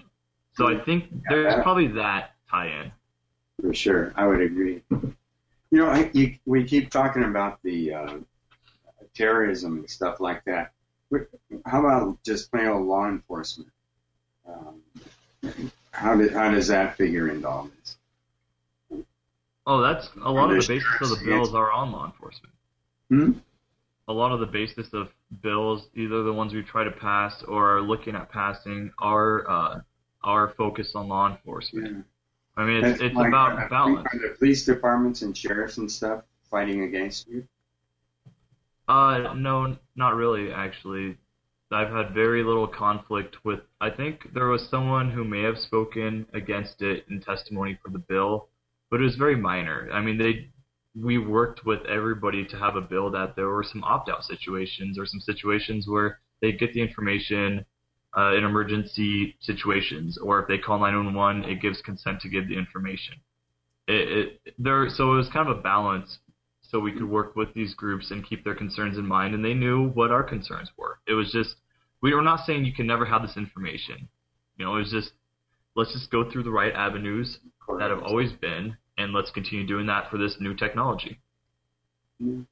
So 0.53 0.67
I 0.67 0.83
think 0.83 1.05
there's 1.29 1.53
probably 1.63 1.87
that 1.89 2.31
tie-in. 2.49 2.91
For 3.61 3.73
sure, 3.73 4.13
I 4.15 4.27
would 4.27 4.41
agree. 4.41 4.83
You 4.89 5.15
know, 5.71 5.87
I, 5.87 6.11
you, 6.13 6.37
we 6.45 6.65
keep 6.65 6.89
talking 6.89 7.23
about 7.23 7.59
the 7.63 7.93
uh, 7.93 8.17
terrorism 9.15 9.77
and 9.77 9.89
stuff 9.89 10.19
like 10.19 10.43
that. 10.45 10.71
How 11.65 11.79
about 11.79 12.23
just 12.23 12.51
plain 12.51 12.67
old 12.67 12.85
law 12.85 13.07
enforcement? 13.07 13.71
Um, 14.47 14.81
how, 15.91 16.15
did, 16.15 16.33
how 16.33 16.51
does 16.51 16.67
that 16.67 16.97
figure 16.97 17.29
into 17.29 17.47
all 17.47 17.69
this? 17.79 17.97
Oh, 19.67 19.81
that's 19.81 20.09
a 20.23 20.31
lot 20.31 20.51
of 20.51 20.61
the 20.61 20.67
basis 20.67 21.01
of 21.01 21.09
the 21.19 21.25
bills 21.25 21.53
are 21.53 21.71
on 21.71 21.91
law 21.91 22.05
enforcement. 22.05 22.53
Hmm? 23.09 23.31
a 24.07 24.13
lot 24.13 24.31
of 24.31 24.39
the 24.39 24.45
basis 24.45 24.87
of 24.93 25.07
bills, 25.41 25.87
either 25.95 26.23
the 26.23 26.33
ones 26.33 26.53
we 26.53 26.61
try 26.61 26.83
to 26.83 26.91
pass 26.91 27.43
or 27.47 27.77
are 27.77 27.81
looking 27.81 28.15
at 28.15 28.29
passing, 28.29 28.91
are 28.99 29.49
uh, 29.49 29.79
are 30.23 30.53
focused 30.57 30.95
on 30.95 31.07
law 31.07 31.31
enforcement. 31.31 32.05
I 32.57 32.65
mean, 32.65 32.83
it's, 32.83 33.01
it's 33.01 33.15
like, 33.15 33.29
about 33.29 33.57
the- 33.57 33.69
balance. 33.69 34.05
Are 34.13 34.19
the 34.19 34.35
police 34.37 34.65
departments 34.65 35.21
and 35.21 35.35
sheriffs 35.35 35.77
and 35.77 35.89
stuff 35.89 36.23
fighting 36.49 36.81
against 36.83 37.27
you? 37.27 37.47
Uh, 38.87 39.33
no, 39.33 39.77
not 39.95 40.15
really. 40.15 40.51
Actually, 40.51 41.17
I've 41.71 41.91
had 41.91 42.13
very 42.13 42.43
little 42.43 42.67
conflict 42.67 43.37
with. 43.45 43.61
I 43.79 43.89
think 43.89 44.33
there 44.33 44.47
was 44.47 44.67
someone 44.69 45.09
who 45.09 45.23
may 45.23 45.41
have 45.43 45.57
spoken 45.57 46.25
against 46.33 46.81
it 46.81 47.05
in 47.09 47.21
testimony 47.21 47.79
for 47.81 47.89
the 47.89 47.99
bill, 47.99 48.49
but 48.91 48.99
it 48.99 49.03
was 49.03 49.15
very 49.15 49.35
minor. 49.35 49.89
I 49.91 50.01
mean, 50.01 50.17
they 50.17 50.51
we 50.93 51.17
worked 51.17 51.65
with 51.65 51.79
everybody 51.85 52.45
to 52.45 52.57
have 52.57 52.75
a 52.75 52.81
bill 52.81 53.09
that 53.11 53.37
there 53.37 53.47
were 53.47 53.63
some 53.63 53.81
opt-out 53.85 54.25
situations 54.25 54.99
or 54.99 55.05
some 55.05 55.21
situations 55.21 55.87
where 55.87 56.19
they 56.41 56.51
get 56.51 56.73
the 56.73 56.81
information 56.81 57.65
uh, 58.17 58.35
in 58.35 58.43
emergency 58.43 59.37
situations, 59.39 60.17
or 60.17 60.41
if 60.41 60.49
they 60.49 60.57
call 60.57 60.77
911, 60.77 61.45
it 61.45 61.61
gives 61.61 61.81
consent 61.81 62.19
to 62.19 62.27
give 62.27 62.49
the 62.49 62.57
information. 62.57 63.15
It, 63.87 64.39
it 64.45 64.53
there, 64.59 64.89
so 64.89 65.13
it 65.13 65.17
was 65.17 65.29
kind 65.29 65.49
of 65.49 65.57
a 65.57 65.61
balance 65.61 66.19
so 66.61 66.79
we 66.79 66.91
could 66.91 67.09
work 67.09 67.35
with 67.35 67.53
these 67.53 67.73
groups 67.73 68.11
and 68.11 68.27
keep 68.27 68.43
their 68.43 68.55
concerns 68.55 68.97
in 68.97 69.05
mind, 69.05 69.33
and 69.33 69.43
they 69.43 69.53
knew 69.53 69.89
what 69.89 70.11
our 70.11 70.23
concerns 70.23 70.69
were. 70.77 70.99
It 71.07 71.13
was 71.13 71.31
just 71.31 71.55
we 72.01 72.13
were 72.13 72.21
not 72.21 72.45
saying 72.45 72.65
you 72.65 72.73
can 72.73 72.87
never 72.87 73.05
have 73.05 73.21
this 73.21 73.37
information. 73.37 74.09
You 74.57 74.65
know, 74.65 74.75
it 74.75 74.79
was 74.79 74.91
just 74.91 75.11
let's 75.75 75.93
just 75.93 76.11
go 76.11 76.29
through 76.29 76.43
the 76.43 76.51
right 76.51 76.73
avenues 76.73 77.39
that 77.79 77.89
have 77.89 78.03
always 78.03 78.31
been, 78.31 78.77
and 78.97 79.13
let's 79.13 79.31
continue 79.31 79.65
doing 79.65 79.87
that 79.87 80.09
for 80.09 80.17
this 80.17 80.39
new 80.39 80.53
technology. 80.53 81.19
And 82.19 82.47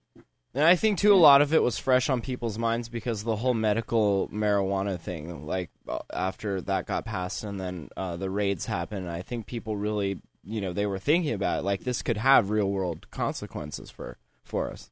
I 0.56 0.76
think 0.76 0.98
too, 0.98 1.14
a 1.14 1.16
lot 1.16 1.42
of 1.42 1.54
it 1.54 1.62
was 1.62 1.78
fresh 1.78 2.10
on 2.10 2.22
people's 2.22 2.58
minds 2.58 2.90
because 2.90 3.24
the 3.24 3.36
whole 3.36 3.54
medical 3.54 4.28
marijuana 4.30 5.00
thing, 5.00 5.46
like 5.46 5.70
uh, 5.88 6.00
after 6.12 6.60
that 6.62 6.88
got 6.88 7.06
passed 7.06 7.44
and 7.44 7.60
then 7.60 7.90
uh, 7.96 8.18
the 8.18 8.30
raids 8.30 8.66
happened, 8.66 9.10
I 9.10 9.22
think 9.22 9.46
people 9.46 9.78
really, 9.78 10.20
you 10.44 10.60
know, 10.60 10.74
they 10.74 10.88
were 10.88 10.98
thinking 10.98 11.34
about 11.34 11.60
it, 11.60 11.64
like 11.64 11.84
this 11.84 12.02
could 12.02 12.18
have 12.18 12.50
real 12.50 12.70
world 12.70 13.10
consequences 13.12 13.92
for 13.92 14.18
for 14.44 14.72
us. 14.72 14.90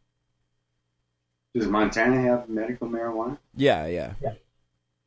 Does 1.56 1.67
Montana 1.67 2.21
have 2.21 2.49
medical 2.49 2.88
marijuana? 2.88 3.39
Yeah, 3.56 3.88
Yeah, 3.88 4.13
yeah. 4.21 4.34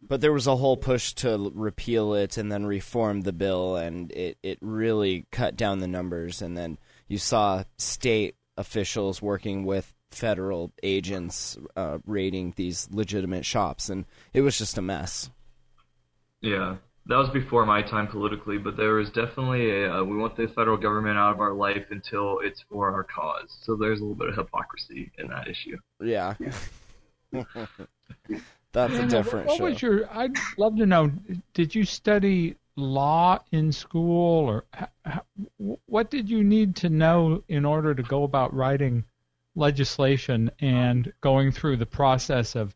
But 0.02 0.20
there 0.20 0.32
was 0.32 0.46
a 0.46 0.56
whole 0.56 0.76
push 0.76 1.12
to 1.14 1.52
repeal 1.54 2.14
it 2.14 2.36
and 2.36 2.50
then 2.50 2.64
reform 2.64 3.20
the 3.20 3.32
bill, 3.32 3.76
and 3.76 4.10
it, 4.12 4.38
it 4.42 4.58
really 4.60 5.26
cut 5.30 5.56
down 5.56 5.80
the 5.80 5.88
numbers. 5.88 6.40
And 6.40 6.56
then 6.56 6.78
you 7.06 7.18
saw 7.18 7.64
state 7.76 8.36
officials 8.56 9.20
working 9.20 9.64
with 9.64 9.92
federal 10.10 10.72
agents 10.82 11.56
uh, 11.76 11.98
raiding 12.06 12.54
these 12.56 12.88
legitimate 12.90 13.44
shops, 13.44 13.88
and 13.88 14.06
it 14.32 14.40
was 14.40 14.58
just 14.58 14.78
a 14.78 14.82
mess. 14.82 15.30
Yeah, 16.40 16.76
that 17.06 17.16
was 17.16 17.28
before 17.30 17.66
my 17.66 17.82
time 17.82 18.06
politically, 18.06 18.58
but 18.58 18.76
there 18.76 18.94
was 18.94 19.10
definitely 19.10 19.70
a 19.70 19.92
uh, 19.92 20.04
we 20.04 20.16
want 20.16 20.36
the 20.36 20.48
federal 20.48 20.76
government 20.76 21.18
out 21.18 21.32
of 21.32 21.40
our 21.40 21.52
life 21.52 21.86
until 21.90 22.40
it's 22.40 22.62
for 22.68 22.92
our 22.92 23.04
cause. 23.04 23.58
So 23.62 23.76
there's 23.76 24.00
a 24.00 24.02
little 24.02 24.16
bit 24.16 24.28
of 24.28 24.36
hypocrisy 24.36 25.10
in 25.18 25.28
that 25.28 25.48
issue. 25.48 25.76
Yeah. 26.00 26.34
That's 28.72 28.92
a 28.94 29.02
Anna, 29.02 29.08
different 29.08 29.46
what 29.48 29.58
show. 29.58 29.64
was 29.64 29.82
your? 29.82 30.10
I'd 30.12 30.32
love 30.56 30.76
to 30.76 30.86
know. 30.86 31.10
Did 31.54 31.74
you 31.74 31.84
study 31.84 32.56
law 32.76 33.38
in 33.52 33.72
school, 33.72 34.48
or 34.48 34.64
h- 34.78 34.88
h- 35.06 35.76
what 35.86 36.10
did 36.10 36.30
you 36.30 36.44
need 36.44 36.76
to 36.76 36.88
know 36.88 37.42
in 37.48 37.64
order 37.64 37.94
to 37.94 38.02
go 38.02 38.22
about 38.24 38.54
writing 38.54 39.04
legislation 39.56 40.50
and 40.60 41.12
going 41.20 41.50
through 41.52 41.76
the 41.76 41.86
process 41.86 42.54
of 42.54 42.74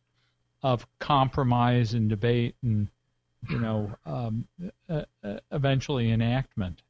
of 0.62 0.87
compromise 0.98 1.94
and 1.94 2.09
debate 2.09 2.57
and 2.62 2.88
you 3.48 3.59
know 3.59 3.94
um, 4.04 4.48
uh, 4.88 5.02
uh, 5.22 5.38
eventually 5.52 6.11
enactment? 6.11 6.83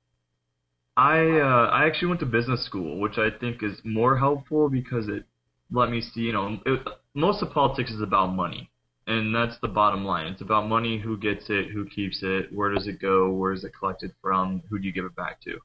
I 0.97 1.19
uh, 1.41 1.71
I 1.73 1.87
actually 1.87 2.09
went 2.09 2.21
to 2.21 2.27
business 2.27 2.65
school, 2.65 3.01
which 3.01 3.19
I 3.19 3.31
think 3.31 3.63
is 3.63 3.81
more 3.85 4.17
helpful 4.17 4.69
because 4.71 5.09
it 5.09 5.25
let 5.71 5.91
me 5.91 6.01
see. 6.01 6.21
You 6.21 6.33
know, 6.33 6.59
it, 6.65 6.81
most 7.15 7.43
of 7.43 7.51
politics 7.51 7.91
is 7.91 8.01
about 8.01 8.29
money, 8.29 8.71
and 9.07 9.35
that's 9.35 9.57
the 9.61 9.69
bottom 9.69 10.05
line. 10.05 10.27
It's 10.27 10.41
about 10.41 10.69
money. 10.69 10.99
Who 10.99 11.17
gets 11.17 11.47
it? 11.49 11.71
Who 11.71 11.87
keeps 11.87 12.21
it? 12.23 12.53
Where 12.53 12.73
does 12.73 12.87
it 12.87 13.01
go? 13.01 13.31
Where 13.31 13.53
is 13.53 13.65
it 13.65 13.73
collected 13.79 14.13
from? 14.23 14.63
Who 14.71 14.79
do 14.79 14.87
you 14.87 14.93
give 14.93 15.05
it 15.05 15.15
back 15.15 15.41
to? 15.43 15.59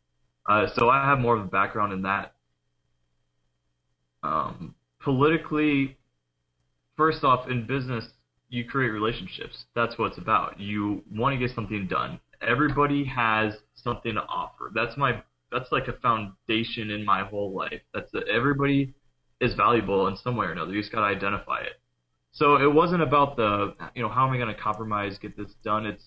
Uh, 0.47 0.67
so 0.75 0.89
I 0.89 1.05
have 1.05 1.19
more 1.19 1.35
of 1.35 1.41
a 1.41 1.47
background 1.47 1.93
in 1.93 2.01
that. 2.03 2.33
Um, 4.23 4.75
politically, 4.99 5.97
first 6.97 7.23
off, 7.23 7.49
in 7.49 7.65
business, 7.65 8.05
you 8.49 8.65
create 8.65 8.89
relationships. 8.89 9.65
That's 9.75 9.97
what 9.97 10.07
it's 10.07 10.17
about. 10.17 10.59
You 10.59 11.03
want 11.11 11.33
to 11.33 11.47
get 11.47 11.55
something 11.55 11.87
done. 11.87 12.19
Everybody 12.41 13.05
has 13.05 13.53
something 13.75 14.15
to 14.15 14.21
offer. 14.21 14.71
That's 14.73 14.97
my 14.97 15.21
that's 15.51 15.71
like 15.71 15.87
a 15.87 15.93
foundation 15.93 16.91
in 16.91 17.03
my 17.05 17.23
whole 17.23 17.53
life. 17.53 17.81
That's 17.93 18.11
that 18.11 18.27
everybody 18.27 18.93
is 19.41 19.53
valuable 19.53 20.07
in 20.07 20.17
some 20.17 20.35
way 20.35 20.47
or 20.47 20.51
another. 20.51 20.73
You 20.73 20.81
just 20.81 20.91
got 20.91 21.01
to 21.01 21.15
identify 21.15 21.61
it. 21.61 21.78
So 22.39 22.55
it 22.55 22.73
wasn't 22.73 23.01
about 23.01 23.35
the 23.35 23.75
you 23.95 24.01
know 24.01 24.07
how 24.07 24.25
am 24.25 24.31
I 24.31 24.37
going 24.37 24.55
to 24.55 24.61
compromise, 24.61 25.17
get 25.17 25.35
this 25.35 25.53
done. 25.61 25.85
It's 25.85 26.05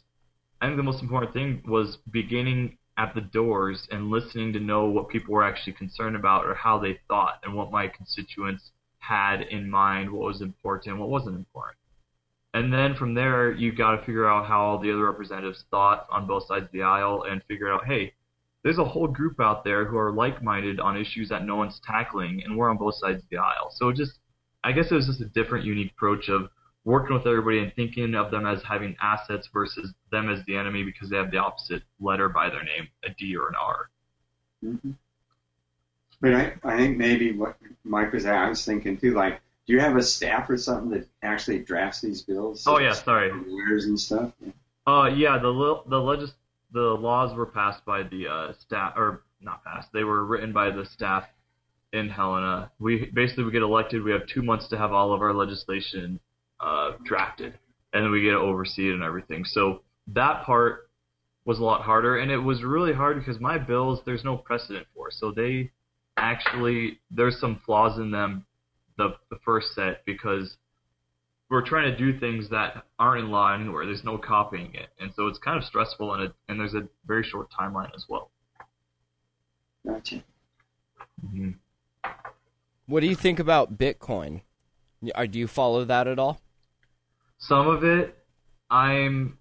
I 0.62 0.66
think 0.66 0.79
the 0.79 0.83
most 0.83 1.03
important 1.03 1.35
thing 1.35 1.62
was 1.68 1.99
beginning 2.11 2.79
at 2.97 3.14
the 3.14 3.21
doors 3.21 3.87
and 3.90 4.09
listening 4.09 4.55
to 4.55 4.61
know 4.61 4.87
what 4.87 5.11
people 5.11 5.35
were 5.35 5.45
actually 5.45 5.75
concerned 5.75 6.16
about 6.16 6.47
or 6.47 6.55
how 6.55 6.79
they 6.79 6.99
thought 7.07 7.40
and 7.42 7.55
what 7.55 7.71
my 7.71 7.87
constituents 7.87 8.71
had 8.99 9.42
in 9.42 9.68
mind, 9.68 10.11
what 10.11 10.27
was 10.27 10.40
important, 10.40 10.99
what 10.99 11.11
wasn't 11.11 11.37
important. 11.37 11.77
And 12.55 12.73
then 12.73 12.95
from 12.95 13.12
there, 13.12 13.53
you've 13.53 13.77
got 13.77 13.97
to 13.97 14.07
figure 14.07 14.27
out 14.27 14.47
how 14.47 14.62
all 14.62 14.79
the 14.79 14.90
other 14.90 15.05
representatives 15.05 15.64
thought 15.71 16.07
on 16.11 16.27
both 16.27 16.47
sides 16.47 16.64
of 16.64 16.73
the 16.73 16.83
aisle 16.83 17.25
and 17.29 17.42
figure 17.45 17.71
out, 17.71 17.85
hey, 17.85 18.14
there's 18.62 18.79
a 18.79 18.85
whole 18.85 19.09
group 19.09 19.38
out 19.40 19.64
there 19.64 19.85
who 19.85 19.99
are 19.99 20.12
like-minded 20.12 20.81
on 20.81 20.97
issues 20.97 21.29
that 21.29 21.45
no 21.45 21.57
one's 21.57 21.81
tackling, 21.85 22.42
and 22.45 22.57
we're 22.57 22.71
on 22.71 22.77
both 22.77 22.95
sides 22.95 23.23
of 23.23 23.29
the 23.31 23.38
aisle. 23.38 23.71
So 23.75 23.92
just, 23.92 24.18
I 24.64 24.72
guess 24.72 24.90
it 24.90 24.94
was 24.94 25.07
just 25.07 25.20
a 25.20 25.27
different, 25.27 25.64
unique 25.64 25.92
approach 25.92 26.29
of 26.29 26.48
working 26.85 27.14
with 27.14 27.27
everybody 27.27 27.61
and 27.61 27.72
thinking 27.75 28.14
of 28.14 28.31
them 28.31 28.46
as 28.46 28.62
having 28.62 28.96
assets 29.01 29.48
versus 29.53 29.92
them 30.11 30.29
as 30.29 30.44
the 30.46 30.57
enemy 30.57 30.83
because 30.83 31.11
they 31.11 31.16
have 31.16 31.31
the 31.31 31.38
opposite 31.38 31.83
letter 32.01 32.29
by 32.29 32.48
their 32.48 32.64
name, 32.64 32.88
a 33.05 33.11
D 33.11 33.37
or 33.37 33.48
an 33.48 33.55
R. 33.55 33.90
Mm-hmm. 34.64 34.90
But 36.20 36.35
I, 36.35 36.55
I 36.64 36.77
think 36.77 36.96
maybe 36.96 37.33
what 37.33 37.57
Mike 37.85 38.12
was, 38.12 38.27
I 38.27 38.48
was 38.48 38.64
thinking 38.64 38.96
too, 38.96 39.14
like, 39.14 39.40
do 39.66 39.72
you 39.72 39.81
have 39.81 39.96
a 39.96 40.03
staff 40.03 40.48
or 40.51 40.57
something 40.57 40.90
that 40.90 41.09
actually 41.22 41.61
drafts 41.61 42.01
these 42.01 42.22
bills? 42.22 42.64
Oh 42.66 42.79
yeah, 42.79 42.92
sorry. 42.92 43.33
Lawyers 43.33 43.87
and 43.87 43.98
stuff. 43.98 44.33
Yeah. 44.44 44.53
Uh, 44.87 45.07
yeah, 45.07 45.38
the 45.38 45.83
the 45.87 46.01
legis- 46.01 46.35
the 46.72 46.81
laws 46.81 47.35
were 47.35 47.46
passed 47.46 47.85
by 47.85 48.03
the 48.03 48.27
uh, 48.27 48.53
staff, 48.55 48.94
or 48.96 49.22
not 49.40 49.64
passed. 49.64 49.92
They 49.92 50.03
were 50.05 50.25
written 50.25 50.53
by 50.53 50.70
the 50.70 50.85
staff 50.85 51.29
in 51.93 52.09
Helena. 52.09 52.71
We 52.79 53.11
basically 53.13 53.45
we 53.45 53.53
get 53.53 53.63
elected. 53.63 54.03
We 54.03 54.13
have 54.13 54.27
two 54.27 54.43
months 54.43 54.69
to 54.69 54.79
have 54.79 54.93
all 54.93 55.13
of 55.13 55.21
our 55.21 55.35
legislation 55.35 56.21
uh, 56.61 56.93
drafted, 57.05 57.59
and 57.93 58.05
then 58.05 58.11
we 58.11 58.23
get 58.23 58.31
to 58.31 58.39
oversee 58.39 58.89
it 58.89 58.95
and 58.95 59.03
everything. 59.03 59.45
So 59.45 59.83
that 60.09 60.45
part 60.45 60.91
was 61.45 61.59
a 61.59 61.65
lot 61.65 61.83
harder, 61.83 62.19
and 62.19 62.31
it 62.31 62.39
was 62.39 62.63
really 62.63 62.93
hard 62.93 63.19
because 63.19 63.41
my 63.41 63.59
bills 63.59 64.01
there's 64.07 64.25
no 64.25 64.37
precedent 64.37 64.87
for. 64.95 65.11
So 65.11 65.33
they 65.33 65.71
actually 66.17 67.01
there's 67.11 67.39
some 67.41 67.61
flaws 67.67 67.99
in 67.99 68.11
them, 68.11 68.47
the 68.97 69.17
the 69.31 69.39
first 69.45 69.75
set 69.75 70.05
because 70.07 70.57
we're 71.51 71.67
trying 71.67 71.91
to 71.91 71.99
do 71.99 72.19
things 72.19 72.49
that 72.49 72.85
aren't 72.99 73.25
in 73.25 73.31
law 73.31 73.53
anywhere. 73.53 73.85
There's 73.85 74.05
no 74.05 74.17
copying 74.17 74.75
it, 74.75 74.89
and 74.99 75.13
so 75.15 75.27
it's 75.27 75.39
kind 75.39 75.59
of 75.59 75.65
stressful, 75.65 76.15
and 76.15 76.25
it, 76.25 76.33
and 76.49 76.59
there's 76.59 76.75
a 76.75 76.89
very 77.07 77.23
short 77.23 77.49
timeline 77.51 77.95
as 77.95 78.07
well. 78.09 78.31
Gotcha. 79.87 80.23
Mm-hmm. 81.27 81.51
What 82.87 83.01
do 83.01 83.07
you 83.07 83.14
think 83.14 83.38
about 83.38 83.79
Bitcoin? 83.79 84.42
Do 85.03 85.38
you 85.38 85.47
follow 85.47 85.85
that 85.85 86.07
at 86.07 86.18
all? 86.18 86.40
Some 87.38 87.68
of 87.68 87.85
it, 87.85 88.16
I'm 88.71 89.38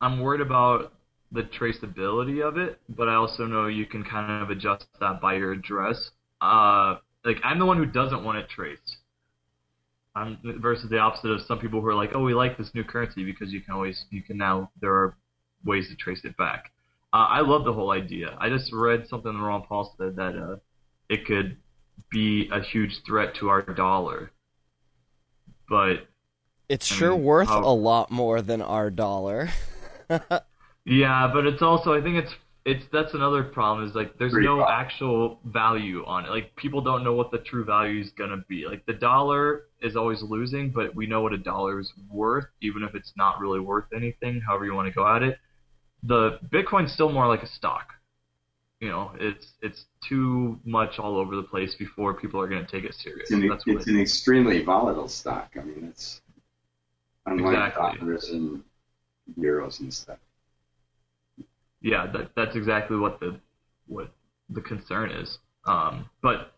I'm 0.00 0.20
worried 0.20 0.40
about 0.40 0.92
the 1.32 1.42
traceability 1.42 2.46
of 2.46 2.56
it, 2.58 2.78
but 2.88 3.08
I 3.08 3.14
also 3.14 3.46
know 3.46 3.66
you 3.66 3.86
can 3.86 4.04
kind 4.04 4.42
of 4.42 4.50
adjust 4.50 4.86
that 5.00 5.20
by 5.20 5.34
your 5.34 5.52
address. 5.52 6.10
Uh, 6.40 6.96
like 7.24 7.38
I'm 7.42 7.58
the 7.58 7.66
one 7.66 7.78
who 7.78 7.86
doesn't 7.86 8.22
want 8.22 8.38
it 8.38 8.48
traced. 8.48 8.98
I'm 10.14 10.38
versus 10.60 10.88
the 10.88 10.98
opposite 10.98 11.30
of 11.30 11.42
some 11.42 11.58
people 11.58 11.80
who 11.80 11.88
are 11.88 11.94
like, 11.94 12.10
oh, 12.14 12.22
we 12.22 12.34
like 12.34 12.56
this 12.56 12.70
new 12.74 12.84
currency 12.84 13.24
because 13.24 13.52
you 13.52 13.60
can 13.60 13.74
always 13.74 14.04
you 14.10 14.22
can 14.22 14.38
now 14.38 14.70
there 14.80 14.92
are 14.92 15.16
ways 15.64 15.88
to 15.88 15.96
trace 15.96 16.24
it 16.24 16.36
back. 16.36 16.72
Uh, 17.12 17.26
I 17.28 17.40
love 17.40 17.64
the 17.64 17.72
whole 17.72 17.92
idea. 17.92 18.36
I 18.38 18.48
just 18.48 18.72
read 18.72 19.06
something 19.08 19.32
that 19.32 19.42
Ron 19.42 19.62
Paul 19.62 19.94
said 19.98 20.16
that 20.16 20.36
uh, 20.36 20.56
it 21.08 21.26
could 21.26 21.56
be 22.10 22.48
a 22.52 22.60
huge 22.60 22.92
threat 23.06 23.34
to 23.40 23.48
our 23.48 23.62
dollar, 23.62 24.30
but 25.68 26.06
It's 26.68 26.90
I 26.90 26.94
sure 26.94 27.12
mean, 27.12 27.24
worth 27.24 27.48
how- 27.48 27.64
a 27.64 27.74
lot 27.74 28.10
more 28.10 28.42
than 28.42 28.62
our 28.62 28.90
dollar. 28.90 29.48
Yeah, 30.88 31.28
but 31.34 31.46
it's 31.46 31.62
also 31.62 31.92
I 31.94 32.00
think 32.00 32.14
it's 32.16 32.32
it's 32.64 32.84
that's 32.92 33.12
another 33.14 33.42
problem 33.42 33.88
is 33.88 33.94
like 33.96 34.16
there's 34.18 34.32
Pretty 34.32 34.46
no 34.46 34.60
hard. 34.62 34.70
actual 34.86 35.40
value 35.44 36.04
on 36.06 36.24
it. 36.26 36.30
Like 36.30 36.54
people 36.54 36.80
don't 36.80 37.02
know 37.02 37.12
what 37.12 37.32
the 37.32 37.38
true 37.38 37.64
value 37.64 38.00
is 38.00 38.10
gonna 38.10 38.44
be. 38.48 38.66
Like 38.68 38.86
the 38.86 38.92
dollar 38.92 39.64
is 39.80 39.96
always 39.96 40.22
losing, 40.22 40.70
but 40.70 40.94
we 40.94 41.06
know 41.08 41.22
what 41.22 41.32
a 41.32 41.38
dollar 41.38 41.80
is 41.80 41.92
worth, 42.08 42.46
even 42.60 42.84
if 42.84 42.94
it's 42.94 43.12
not 43.16 43.40
really 43.40 43.58
worth 43.58 43.86
anything. 43.92 44.40
However 44.40 44.64
you 44.64 44.74
want 44.74 44.86
to 44.86 44.94
go 44.94 45.04
at 45.12 45.24
it, 45.24 45.38
the 46.04 46.38
Bitcoin's 46.52 46.92
still 46.92 47.10
more 47.10 47.26
like 47.26 47.42
a 47.42 47.48
stock. 47.48 47.88
You 48.80 48.88
know, 48.88 49.12
it's 49.18 49.54
it's 49.62 49.86
too 50.06 50.60
much 50.64 50.98
all 50.98 51.16
over 51.16 51.34
the 51.34 51.42
place 51.42 51.74
before 51.74 52.12
people 52.14 52.40
are 52.40 52.46
gonna 52.48 52.66
take 52.66 52.84
it 52.84 52.94
serious. 52.94 53.30
It's 53.30 53.30
an, 53.30 53.48
That's 53.48 53.64
it's 53.66 53.86
an 53.86 53.98
extremely 53.98 54.62
volatile 54.62 55.08
stock. 55.08 55.52
I 55.58 55.64
mean, 55.64 55.86
it's 55.88 56.20
unlike 57.24 57.56
Exactly. 57.56 57.98
dollars 57.98 58.28
and 58.30 58.62
euros 59.38 59.80
and 59.80 59.92
stuff. 59.92 60.18
yeah, 61.80 62.06
that 62.12 62.30
that's 62.36 62.54
exactly 62.56 62.98
what 62.98 63.18
the 63.20 63.40
what 63.86 64.12
the 64.50 64.60
concern 64.60 65.10
is. 65.10 65.38
Um, 65.66 66.08
but 66.22 66.52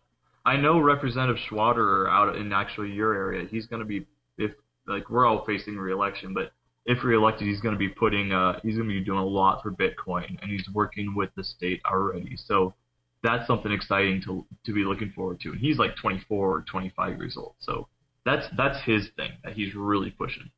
I 0.45 0.57
know 0.57 0.79
Representative 0.79 1.41
Schwader 1.49 2.09
out 2.09 2.35
in 2.35 2.51
actually 2.53 2.91
your 2.91 3.13
area. 3.13 3.47
He's 3.49 3.65
going 3.65 3.79
to 3.81 3.85
be 3.85 4.05
if 4.37 4.51
like 4.87 5.09
we're 5.09 5.25
all 5.25 5.45
facing 5.45 5.77
re-election, 5.77 6.33
but 6.33 6.51
if 6.89 7.03
reelected, 7.03 7.47
he's 7.47 7.61
going 7.61 7.75
to 7.75 7.79
be 7.79 7.87
putting 7.87 8.33
uh 8.33 8.59
he's 8.63 8.75
going 8.75 8.89
to 8.89 8.93
be 8.93 9.05
doing 9.05 9.19
a 9.19 9.25
lot 9.25 9.61
for 9.61 9.71
Bitcoin, 9.71 10.41
and 10.41 10.51
he's 10.51 10.67
working 10.73 11.15
with 11.15 11.29
the 11.35 11.43
state 11.43 11.81
already. 11.85 12.35
So 12.35 12.73
that's 13.21 13.45
something 13.45 13.71
exciting 13.71 14.21
to 14.23 14.45
to 14.65 14.73
be 14.73 14.83
looking 14.83 15.11
forward 15.11 15.39
to. 15.41 15.51
And 15.51 15.59
he's 15.59 15.77
like 15.77 15.95
24 15.95 16.57
or 16.57 16.61
25 16.63 17.17
years 17.17 17.37
old, 17.37 17.53
so 17.59 17.87
that's 18.25 18.47
that's 18.57 18.81
his 18.81 19.09
thing 19.15 19.31
that 19.43 19.53
he's 19.53 19.75
really 19.75 20.09
pushing. 20.09 20.49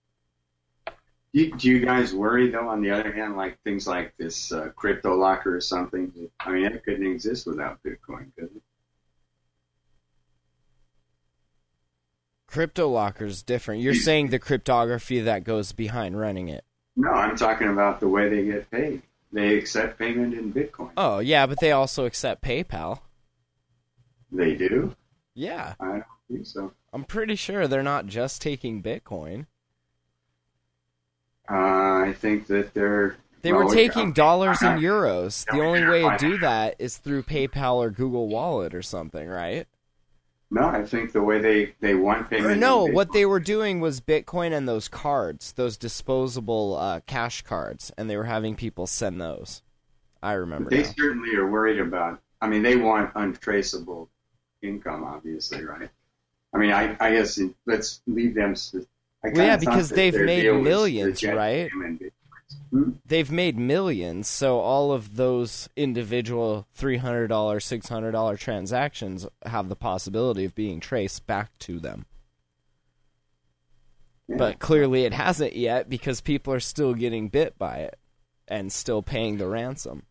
Do 1.33 1.41
you, 1.41 1.51
do 1.55 1.69
you 1.69 1.85
guys 1.85 2.13
worry 2.13 2.49
though? 2.49 2.69
On 2.69 2.81
the 2.81 2.91
other 2.91 3.11
hand, 3.11 3.35
like 3.35 3.57
things 3.65 3.85
like 3.85 4.13
this 4.17 4.53
uh, 4.53 4.69
crypto 4.75 5.15
locker 5.15 5.55
or 5.55 5.61
something. 5.61 6.13
I 6.39 6.51
mean, 6.51 6.65
it 6.65 6.83
couldn't 6.85 7.05
exist 7.05 7.45
without 7.45 7.79
Bitcoin, 7.83 8.33
could 8.37 8.55
it? 8.55 8.63
Crypto 12.51 12.89
locker's 12.89 13.43
different. 13.43 13.81
You're 13.81 13.95
saying 13.95 14.27
the 14.27 14.39
cryptography 14.39 15.21
that 15.21 15.45
goes 15.45 15.71
behind 15.71 16.19
running 16.19 16.49
it. 16.49 16.65
No, 16.97 17.09
I'm 17.09 17.37
talking 17.37 17.69
about 17.69 18.01
the 18.01 18.09
way 18.09 18.27
they 18.27 18.43
get 18.43 18.69
paid. 18.69 19.01
They 19.31 19.55
accept 19.57 19.97
payment 19.97 20.33
in 20.33 20.51
Bitcoin. 20.51 20.91
Oh 20.97 21.19
yeah, 21.19 21.45
but 21.45 21.61
they 21.61 21.71
also 21.71 22.05
accept 22.05 22.43
PayPal. 22.43 22.99
They 24.33 24.55
do. 24.55 24.93
Yeah, 25.33 25.75
I 25.79 25.85
don't 25.85 26.03
think 26.29 26.45
so. 26.45 26.73
I'm 26.91 27.05
pretty 27.05 27.35
sure 27.35 27.67
they're 27.67 27.83
not 27.83 28.07
just 28.07 28.41
taking 28.41 28.83
Bitcoin. 28.83 29.45
Uh, 31.49 31.53
I 32.03 32.15
think 32.17 32.47
that 32.47 32.73
they're. 32.73 33.15
They 33.43 33.53
well, 33.53 33.65
were 33.65 33.73
taking 33.73 34.09
yeah. 34.09 34.13
dollars 34.13 34.61
and 34.61 34.81
euros. 34.83 35.45
The 35.45 35.61
only 35.61 35.85
way 35.85 36.01
to 36.01 36.17
do 36.19 36.37
that 36.39 36.75
is 36.79 36.97
through 36.97 37.23
PayPal 37.23 37.75
or 37.75 37.89
Google 37.89 38.27
Wallet 38.27 38.75
or 38.75 38.81
something, 38.81 39.27
right? 39.27 39.67
No, 40.53 40.67
I 40.67 40.83
think 40.83 41.13
the 41.13 41.21
way 41.21 41.39
they 41.39 41.73
they 41.79 41.95
want 41.95 42.29
payment. 42.29 42.51
Or 42.51 42.55
no, 42.55 42.85
what 42.85 43.13
they 43.13 43.25
were 43.25 43.39
doing 43.39 43.79
was 43.79 44.01
Bitcoin 44.01 44.51
and 44.51 44.67
those 44.67 44.89
cards, 44.89 45.53
those 45.53 45.77
disposable 45.77 46.75
uh, 46.77 46.99
cash 47.07 47.41
cards, 47.41 47.89
and 47.97 48.09
they 48.09 48.17
were 48.17 48.25
having 48.25 48.55
people 48.55 48.85
send 48.85 49.21
those. 49.21 49.61
I 50.21 50.33
remember. 50.33 50.69
They 50.69 50.83
now. 50.83 50.93
certainly 50.97 51.35
are 51.35 51.49
worried 51.49 51.79
about. 51.79 52.19
I 52.41 52.47
mean, 52.47 52.63
they 52.63 52.75
want 52.75 53.11
untraceable 53.15 54.09
income, 54.61 55.05
obviously, 55.05 55.63
right? 55.63 55.89
I 56.53 56.57
mean, 56.57 56.71
I, 56.71 56.97
I 56.99 57.11
guess 57.11 57.39
let's 57.65 58.01
leave 58.05 58.35
them. 58.35 58.55
I 59.23 59.29
Well, 59.29 59.45
yeah, 59.45 59.55
because 59.55 59.89
they've 59.89 60.13
made 60.13 60.51
millions, 60.61 61.23
right? 61.23 61.71
payment. 61.71 62.01
They've 63.05 63.31
made 63.31 63.57
millions, 63.57 64.27
so 64.27 64.59
all 64.59 64.91
of 64.91 65.17
those 65.17 65.67
individual 65.75 66.67
three 66.71 66.97
hundred 66.97 67.27
dollar, 67.27 67.59
six 67.59 67.89
hundred 67.89 68.11
dollar 68.11 68.37
transactions 68.37 69.27
have 69.45 69.69
the 69.69 69.75
possibility 69.75 70.45
of 70.45 70.55
being 70.55 70.79
traced 70.79 71.27
back 71.27 71.57
to 71.59 71.79
them. 71.79 72.05
Yeah. 74.27 74.37
But 74.37 74.59
clearly, 74.59 75.03
it 75.03 75.13
hasn't 75.13 75.55
yet 75.55 75.89
because 75.89 76.21
people 76.21 76.53
are 76.53 76.61
still 76.61 76.93
getting 76.93 77.27
bit 77.27 77.57
by 77.57 77.77
it 77.79 77.99
and 78.47 78.71
still 78.71 79.01
paying 79.01 79.37
the 79.37 79.47
ransom. 79.47 80.03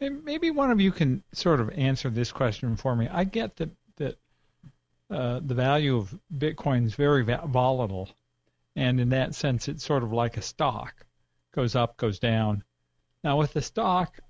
Maybe 0.00 0.50
one 0.50 0.70
of 0.70 0.80
you 0.80 0.92
can 0.92 1.22
sort 1.32 1.60
of 1.60 1.70
answer 1.70 2.10
this 2.10 2.30
question 2.32 2.76
for 2.76 2.94
me. 2.94 3.08
I 3.10 3.24
get 3.24 3.56
that 3.56 3.70
that 3.96 4.18
uh, 5.10 5.40
the 5.42 5.54
value 5.54 5.96
of 5.96 6.18
Bitcoin 6.36 6.84
is 6.84 6.94
very 6.94 7.22
volatile, 7.22 8.10
and 8.74 9.00
in 9.00 9.10
that 9.10 9.34
sense, 9.34 9.68
it's 9.68 9.84
sort 9.84 10.02
of 10.02 10.12
like 10.12 10.36
a 10.36 10.42
stock, 10.42 11.06
goes 11.56 11.74
up, 11.74 11.96
goes 11.96 12.20
down. 12.20 12.62
Now, 13.24 13.38
with 13.38 13.52
the 13.54 13.62
stock, 13.62 14.20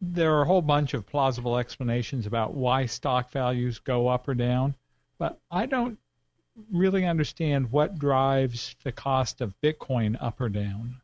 there 0.00 0.34
are 0.34 0.42
a 0.42 0.46
whole 0.46 0.62
bunch 0.62 0.94
of 0.94 1.06
plausible 1.06 1.58
explanations 1.58 2.26
about 2.26 2.54
why 2.54 2.86
stock 2.86 3.32
values 3.32 3.80
go 3.80 4.06
up 4.06 4.28
or 4.28 4.34
down, 4.34 4.74
but 5.18 5.40
I 5.50 5.66
don't 5.66 5.98
really 6.70 7.04
understand 7.04 7.72
what 7.72 7.98
drives 7.98 8.76
the 8.84 8.92
cost 8.92 9.40
of 9.40 9.54
Bitcoin 9.62 10.16
up 10.20 10.40
or 10.40 10.48
down. 10.48 11.00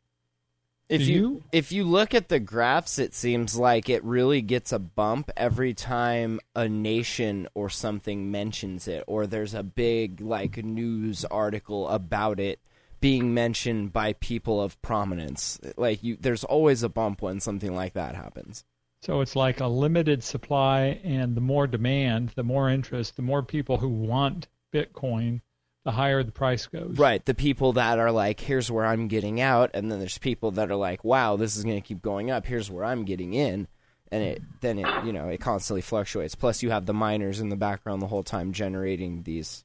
If 0.88 1.02
you, 1.02 1.14
you? 1.16 1.44
if 1.52 1.70
you 1.70 1.84
look 1.84 2.14
at 2.14 2.28
the 2.28 2.40
graphs, 2.40 2.98
it 2.98 3.14
seems 3.14 3.56
like 3.56 3.88
it 3.88 4.02
really 4.04 4.42
gets 4.42 4.72
a 4.72 4.78
bump 4.80 5.30
every 5.36 5.72
time 5.72 6.40
a 6.54 6.68
nation 6.68 7.48
or 7.54 7.70
something 7.70 8.30
mentions 8.30 8.88
it, 8.88 9.04
or 9.06 9.26
there's 9.26 9.54
a 9.54 9.62
big 9.62 10.20
like 10.20 10.56
news 10.56 11.24
article 11.24 11.88
about 11.88 12.40
it 12.40 12.60
being 13.00 13.34
mentioned 13.34 13.92
by 13.92 14.12
people 14.14 14.62
of 14.62 14.80
prominence. 14.82 15.58
Like 15.76 16.02
you, 16.02 16.16
there's 16.20 16.44
always 16.44 16.82
a 16.82 16.88
bump 16.88 17.22
when 17.22 17.40
something 17.40 17.74
like 17.74 17.94
that 17.94 18.14
happens. 18.14 18.64
So 19.02 19.22
it's 19.22 19.34
like 19.34 19.60
a 19.60 19.66
limited 19.66 20.22
supply, 20.22 21.00
and 21.02 21.34
the 21.34 21.40
more 21.40 21.66
demand, 21.66 22.32
the 22.34 22.42
more 22.42 22.68
interest, 22.68 23.16
the 23.16 23.22
more 23.22 23.42
people 23.42 23.78
who 23.78 23.88
want 23.88 24.46
Bitcoin, 24.74 25.40
the 25.84 25.92
higher 25.92 26.22
the 26.22 26.32
price 26.32 26.66
goes. 26.66 26.98
Right. 26.98 27.24
The 27.24 27.34
people 27.34 27.72
that 27.74 27.98
are 27.98 28.12
like, 28.12 28.40
here's 28.40 28.70
where 28.70 28.84
I'm 28.84 29.08
getting 29.08 29.40
out, 29.40 29.70
and 29.72 29.90
then 29.90 30.00
there's 30.00 30.18
people 30.18 30.50
that 30.52 30.70
are 30.70 30.76
like, 30.76 31.02
wow, 31.02 31.36
this 31.36 31.56
is 31.56 31.64
going 31.64 31.80
to 31.80 31.86
keep 31.86 32.02
going 32.02 32.30
up. 32.30 32.44
Here's 32.44 32.70
where 32.70 32.84
I'm 32.84 33.04
getting 33.06 33.32
in, 33.32 33.68
and 34.12 34.22
it 34.22 34.42
then 34.60 34.78
it 34.78 35.04
you 35.06 35.14
know 35.14 35.28
it 35.28 35.40
constantly 35.40 35.80
fluctuates. 35.80 36.34
Plus, 36.34 36.62
you 36.62 36.70
have 36.70 36.84
the 36.84 36.92
miners 36.92 37.40
in 37.40 37.48
the 37.48 37.56
background 37.56 38.02
the 38.02 38.08
whole 38.08 38.22
time 38.22 38.52
generating 38.52 39.22
these 39.22 39.64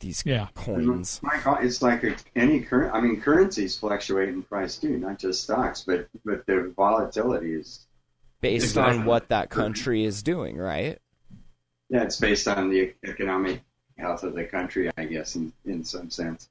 these 0.00 0.22
Yeah. 0.26 0.48
coins. 0.54 1.20
My 1.22 1.38
God, 1.42 1.64
it's 1.64 1.80
like 1.82 2.04
a, 2.04 2.16
any 2.34 2.60
current. 2.60 2.94
I 2.94 3.00
mean, 3.00 3.20
currencies 3.20 3.76
fluctuate 3.78 4.28
in 4.28 4.42
price 4.42 4.76
too, 4.76 4.96
not 4.98 5.18
just 5.18 5.42
stocks, 5.44 5.82
but 5.86 6.08
but 6.24 6.46
the 6.46 6.72
volatility 6.76 7.54
is 7.54 7.86
Based 8.42 8.76
on 8.76 9.04
what 9.06 9.28
that 9.30 9.48
country 9.50 10.04
is 10.04 10.22
doing, 10.22 10.56
right? 10.56 10.98
yeah, 11.88 12.02
it's 12.02 12.18
based 12.20 12.46
on 12.48 12.68
the 12.70 12.92
economic 13.04 13.62
health 13.96 14.22
of 14.24 14.34
the 14.34 14.44
country, 14.44 14.90
I 14.98 15.04
guess, 15.06 15.36
in 15.36 15.52
in 15.64 15.84
some 15.84 16.10
sense. 16.10 16.48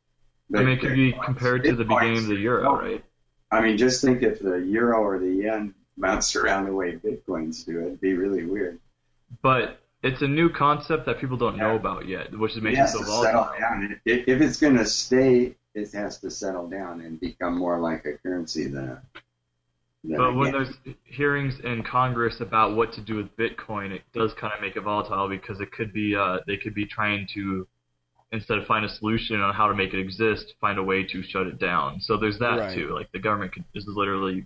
I 0.54 0.60
mean, 0.60 0.70
it 0.70 0.80
could 0.82 0.94
be 0.94 1.12
Bitcoin's- 1.14 1.26
compared 1.26 1.64
to 1.66 1.76
the 1.76 1.86
beginning 1.86 2.18
of 2.18 2.28
the 2.28 2.36
euro, 2.36 2.80
right? 2.80 3.04
I 3.52 3.62
mean, 3.62 3.78
just 3.78 4.02
think 4.02 4.24
if 4.24 4.40
the 4.40 4.56
euro 4.58 5.00
or 5.04 5.20
the 5.20 5.30
yen 5.32 5.74
bounced 5.98 6.36
around 6.38 6.66
the 6.66 6.74
way 6.74 6.94
bitcoins 6.98 7.66
do, 7.66 7.80
it'd 7.82 8.02
be 8.02 8.14
really 8.14 8.46
weird. 8.46 8.80
But 9.42 9.80
it's 10.06 10.22
a 10.22 10.28
new 10.28 10.50
concept 10.50 11.06
that 11.08 11.20
people 11.20 11.38
don't 11.38 11.58
know 11.58 11.76
about 11.76 12.08
yet, 12.08 12.38
which 12.38 12.52
is 12.56 12.62
making 12.62 12.78
it 12.80 12.82
has 12.82 12.94
so 12.94 13.00
to 13.00 13.06
volatile. 13.06 13.50
settle 13.50 13.60
down. 13.60 14.02
If, 14.06 14.28
if 14.28 14.42
it's 14.42 14.58
going 14.58 14.78
to 14.78 14.86
stay, 14.86 15.56
it 15.74 15.92
has 15.94 16.20
to 16.20 16.32
settle 16.32 16.68
down 16.70 17.02
and 17.02 17.20
become 17.20 17.58
more 17.58 17.80
like 17.80 18.06
a 18.06 18.18
currency 18.20 18.68
than 18.68 18.86
a. 18.90 19.02
Than 20.04 20.16
But 20.18 20.30
a 20.32 20.36
when 20.36 20.46
yen. 20.46 20.54
there's 20.54 20.96
hearings 21.04 21.60
in 21.64 21.84
Congress 21.84 22.40
about 22.40 22.76
what 22.76 22.94
to 22.94 23.02
do 23.02 23.16
with 23.16 23.36
Bitcoin, 23.36 23.92
it 23.92 24.04
does 24.14 24.34
kind 24.36 24.54
of 24.54 24.62
make 24.62 24.76
it 24.76 24.82
volatile 24.82 25.28
because 25.28 25.60
it 25.60 25.72
could 25.72 25.92
be 25.92 26.16
uh, 26.16 26.40
they 26.48 26.58
could 26.58 26.76
be 26.76 26.86
trying 26.86 27.28
to 27.34 27.68
instead 28.32 28.58
of 28.58 28.66
find 28.68 28.86
a 28.86 28.90
solution 28.90 29.40
on 29.42 29.54
how 29.54 29.68
to 29.68 29.74
make 29.74 29.94
it 29.94 30.00
exist, 30.00 30.54
find 30.62 30.78
a 30.78 30.84
way 30.84 31.04
to 31.04 31.24
shut 31.24 31.48
it 31.48 31.60
down. 31.60 32.00
So 32.02 32.18
there's 32.18 32.40
that 32.40 32.60
Right. 32.60 32.76
too. 32.76 32.94
Like 32.94 33.12
the 33.12 33.20
government 33.20 33.54
could, 33.54 33.66
is 33.74 33.86
literally 33.88 34.46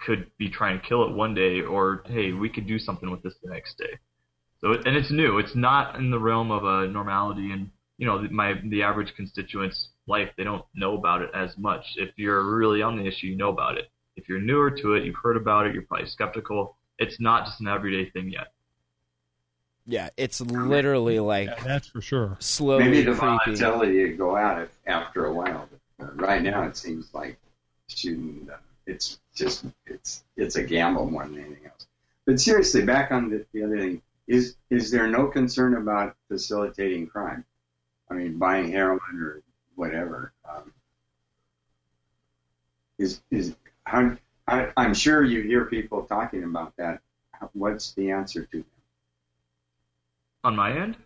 could 0.00 0.30
be 0.38 0.48
trying 0.50 0.80
to 0.80 0.86
kill 0.86 1.04
it 1.08 1.14
one 1.14 1.34
day, 1.34 1.62
or 1.62 2.02
hey, 2.06 2.32
we 2.32 2.48
could 2.48 2.66
do 2.66 2.78
something 2.78 3.10
with 3.10 3.22
this 3.22 3.34
the 3.42 3.50
next 3.50 3.78
day. 3.78 3.98
So 4.64 4.72
it, 4.72 4.86
and 4.86 4.96
it's 4.96 5.10
new. 5.10 5.38
It's 5.38 5.54
not 5.54 5.96
in 5.96 6.10
the 6.10 6.18
realm 6.18 6.50
of 6.50 6.64
a 6.64 6.88
normality, 6.88 7.52
and 7.52 7.70
you 7.98 8.06
know 8.06 8.26
my 8.30 8.54
the 8.64 8.82
average 8.82 9.14
constituent's 9.14 9.90
life. 10.06 10.30
They 10.38 10.44
don't 10.44 10.64
know 10.74 10.96
about 10.96 11.20
it 11.20 11.30
as 11.34 11.58
much. 11.58 11.84
If 11.96 12.10
you're 12.16 12.56
really 12.56 12.80
on 12.80 12.96
the 12.96 13.06
issue, 13.06 13.26
you 13.26 13.36
know 13.36 13.50
about 13.50 13.76
it. 13.76 13.90
If 14.16 14.26
you're 14.26 14.40
newer 14.40 14.70
to 14.70 14.94
it, 14.94 15.04
you've 15.04 15.16
heard 15.22 15.36
about 15.36 15.66
it, 15.66 15.74
you're 15.74 15.82
probably 15.82 16.06
skeptical. 16.06 16.78
It's 16.98 17.20
not 17.20 17.44
just 17.44 17.60
an 17.60 17.68
everyday 17.68 18.08
thing 18.10 18.30
yet. 18.30 18.52
Yeah, 19.84 20.08
it's 20.16 20.40
literally 20.40 21.20
like 21.20 21.48
Yeah, 21.48 21.62
that's 21.62 21.88
for 21.88 22.00
sure. 22.00 22.38
slowly 22.40 22.84
Maybe 22.84 23.02
the 23.02 23.12
creeping. 23.12 23.38
volatility 23.56 24.02
would 24.02 24.16
go 24.16 24.34
out 24.34 24.62
if, 24.62 24.70
after 24.86 25.26
a 25.26 25.34
while. 25.34 25.68
But 25.98 26.06
uh, 26.06 26.12
right 26.14 26.42
now, 26.42 26.62
it 26.62 26.78
seems 26.78 27.12
like 27.12 27.38
shooting. 27.88 28.48
Uh, 28.50 28.56
it's 28.86 29.18
just 29.34 29.66
it's 29.84 30.24
it's 30.38 30.56
a 30.56 30.62
gamble 30.62 31.10
more 31.10 31.24
than 31.26 31.38
anything 31.38 31.66
else. 31.66 31.86
But 32.24 32.40
seriously, 32.40 32.82
back 32.82 33.12
on 33.12 33.28
the, 33.28 33.44
the 33.52 33.64
other 33.64 33.78
thing, 33.78 34.00
is 34.26 34.56
is 34.70 34.90
there 34.90 35.06
no 35.08 35.28
concern 35.28 35.74
about 35.76 36.16
facilitating 36.28 37.06
crime? 37.06 37.44
I 38.10 38.14
mean, 38.14 38.38
buying 38.38 38.70
heroin 38.70 39.00
or 39.20 39.42
whatever. 39.74 40.32
Um, 40.48 40.72
is 42.98 43.20
is 43.30 43.56
how, 43.84 44.16
I, 44.46 44.70
I'm 44.76 44.94
sure 44.94 45.24
you 45.24 45.42
hear 45.42 45.66
people 45.66 46.04
talking 46.06 46.44
about 46.44 46.74
that. 46.78 47.00
What's 47.52 47.92
the 47.94 48.10
answer 48.10 48.46
to 48.46 48.58
that? 48.58 48.64
On 50.44 50.54
my 50.56 50.72
end, 50.72 50.96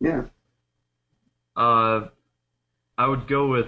Yeah. 0.00 0.26
Uh, 1.56 2.08
I 2.98 3.06
would 3.06 3.26
go 3.28 3.48
with. 3.48 3.66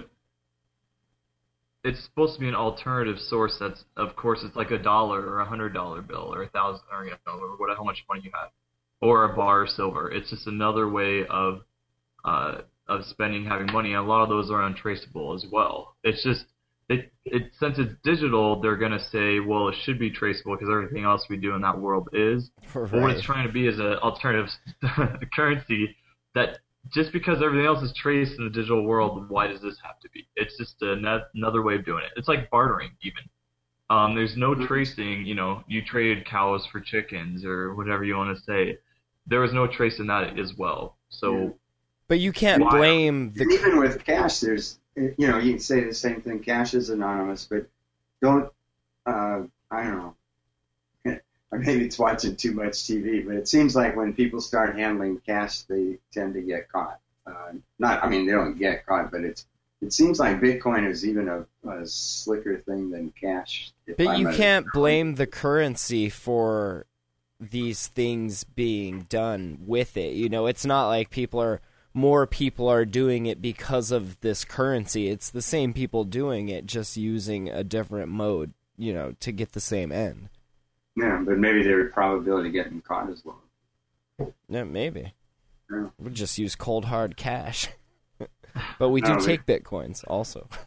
It's 1.83 2.03
supposed 2.03 2.33
to 2.35 2.39
be 2.39 2.47
an 2.47 2.55
alternative 2.55 3.19
source. 3.19 3.57
That's 3.57 3.85
of 3.95 4.15
course 4.15 4.43
it's 4.43 4.55
like 4.55 4.71
a 4.71 4.77
dollar 4.77 5.21
or 5.21 5.39
a 5.39 5.45
hundred 5.45 5.73
dollar 5.73 6.01
bill 6.01 6.33
or 6.33 6.43
a 6.43 6.49
thousand 6.49 6.85
or 6.91 7.05
you 7.05 7.11
know 7.11 7.33
or 7.33 7.57
whatever 7.57 7.77
how 7.77 7.83
much 7.83 8.03
money 8.09 8.21
you 8.23 8.31
have, 8.33 8.51
or 9.01 9.25
a 9.25 9.35
bar 9.35 9.63
of 9.63 9.69
silver. 9.69 10.11
It's 10.11 10.29
just 10.29 10.47
another 10.47 10.89
way 10.89 11.25
of 11.27 11.61
uh, 12.25 12.61
of 12.87 13.05
spending, 13.05 13.45
having 13.45 13.71
money. 13.71 13.93
And 13.93 14.05
a 14.05 14.07
lot 14.07 14.23
of 14.23 14.29
those 14.29 14.49
are 14.49 14.63
untraceable 14.63 15.33
as 15.33 15.45
well. 15.51 15.95
It's 16.03 16.23
just 16.23 16.45
it 16.89 17.11
it 17.25 17.51
since 17.59 17.77
it's 17.79 17.93
digital, 18.03 18.61
they're 18.61 18.77
gonna 18.77 18.99
say, 18.99 19.39
well, 19.39 19.67
it 19.69 19.75
should 19.83 19.99
be 19.99 20.09
traceable 20.09 20.55
because 20.55 20.69
everything 20.71 21.03
else 21.03 21.25
we 21.29 21.37
do 21.37 21.53
in 21.53 21.61
that 21.61 21.77
world 21.77 22.09
is. 22.13 22.49
But 22.91 23.01
what 23.01 23.11
it's 23.11 23.21
trying 23.25 23.45
to 23.47 23.53
be 23.53 23.67
is 23.67 23.79
an 23.79 23.93
alternative 23.95 24.49
currency 25.33 25.95
that 26.33 26.59
just 26.93 27.11
because 27.11 27.41
everything 27.43 27.65
else 27.65 27.83
is 27.83 27.93
traced 27.95 28.37
in 28.37 28.45
the 28.45 28.49
digital 28.49 28.83
world, 28.83 29.29
why 29.29 29.47
does 29.47 29.61
this 29.61 29.77
have 29.83 29.99
to 29.99 30.09
be? 30.11 30.27
It's 30.35 30.57
just 30.57 30.81
ano- 30.81 31.25
another 31.35 31.61
way 31.61 31.75
of 31.75 31.85
doing 31.85 32.03
it. 32.03 32.11
It's 32.15 32.29
like 32.29 32.49
bartering, 32.49 32.91
even. 33.01 33.23
Um, 33.89 34.15
there's 34.15 34.37
no 34.37 34.55
tracing. 34.67 35.25
You 35.25 35.35
know, 35.35 35.63
you 35.67 35.83
traded 35.83 36.25
cows 36.25 36.65
for 36.71 36.79
chickens 36.79 37.45
or 37.45 37.75
whatever 37.75 38.03
you 38.03 38.15
want 38.15 38.37
to 38.37 38.43
say. 38.43 38.77
There 39.27 39.41
was 39.41 39.53
no 39.53 39.67
trace 39.67 39.99
in 39.99 40.07
that 40.07 40.39
as 40.39 40.55
well. 40.55 40.95
So. 41.09 41.37
Yeah. 41.37 41.49
But 42.07 42.19
you 42.19 42.31
can't 42.31 42.63
Wow. 42.63 42.69
blame 42.69 43.33
the 43.33 43.43
even 43.43 43.79
with 43.79 44.05
cash, 44.05 44.39
there's 44.39 44.79
you 44.95 45.27
know 45.27 45.37
you 45.37 45.51
can 45.51 45.59
say 45.59 45.83
the 45.83 45.93
same 45.93 46.21
thing. 46.21 46.39
Cash 46.39 46.73
is 46.73 46.89
anonymous, 46.89 47.45
but 47.45 47.67
don't 48.21 48.49
uh, 49.05 49.43
I 49.71 49.83
don't 49.83 49.97
know. 49.97 50.15
Or 51.49 51.59
maybe 51.59 51.85
it's 51.85 51.97
watching 51.97 52.35
too 52.35 52.51
much 52.51 52.73
TV, 52.73 53.25
but 53.25 53.35
it 53.35 53.47
seems 53.47 53.73
like 53.73 53.95
when 53.95 54.13
people 54.13 54.41
start 54.41 54.75
handling 54.77 55.21
cash, 55.25 55.61
they 55.61 55.97
tend 56.11 56.33
to 56.33 56.41
get 56.41 56.69
caught. 56.69 56.99
Uh, 57.25 57.53
not, 57.79 58.03
I 58.03 58.09
mean, 58.09 58.25
they 58.25 58.33
don't 58.33 58.57
get 58.57 58.85
caught, 58.85 59.11
but 59.11 59.21
it's. 59.21 59.45
It 59.81 59.93
seems 59.93 60.19
like 60.19 60.41
Bitcoin 60.41 60.89
is 60.89 61.05
even 61.05 61.29
a, 61.29 61.45
a 61.69 61.85
slicker 61.85 62.57
thing 62.57 62.89
than 62.89 63.13
cash. 63.17 63.71
But 63.97 64.07
I'm 64.07 64.19
you 64.19 64.29
can't 64.29 64.65
blame 64.73 65.15
the 65.15 65.27
currency 65.27 66.09
for 66.09 66.85
these 67.39 67.87
things 67.87 68.43
being 68.43 69.01
done 69.09 69.59
with 69.65 69.97
it. 69.97 70.13
You 70.13 70.29
know, 70.29 70.47
it's 70.47 70.65
not 70.65 70.87
like 70.87 71.09
people 71.09 71.41
are 71.41 71.61
more 71.93 72.27
people 72.27 72.67
are 72.67 72.85
doing 72.85 73.25
it 73.25 73.41
because 73.41 73.91
of 73.91 74.19
this 74.21 74.45
currency. 74.45 75.09
It's 75.09 75.29
the 75.29 75.41
same 75.41 75.73
people 75.73 76.03
doing 76.03 76.49
it 76.49 76.65
just 76.65 76.97
using 76.97 77.49
a 77.49 77.63
different 77.63 78.09
mode, 78.09 78.53
you 78.77 78.93
know, 78.93 79.13
to 79.19 79.31
get 79.31 79.53
the 79.53 79.59
same 79.59 79.91
end. 79.91 80.29
Yeah, 80.95 81.21
but 81.25 81.37
maybe 81.37 81.63
their 81.63 81.89
probability 81.89 82.49
of 82.49 82.53
getting 82.53 82.81
caught 82.81 83.09
is 83.09 83.23
low. 83.25 84.29
Yeah, 84.49 84.63
maybe. 84.63 85.13
Yeah. 85.71 85.87
We 85.99 86.11
just 86.11 86.37
use 86.39 86.55
cold 86.55 86.85
hard 86.85 87.17
cash. 87.17 87.69
but 88.79 88.89
we 88.89 89.01
do 89.01 89.11
No, 89.11 89.17
we- 89.17 89.25
take 89.25 89.45
bitcoins 89.45 90.03
also. 90.07 90.47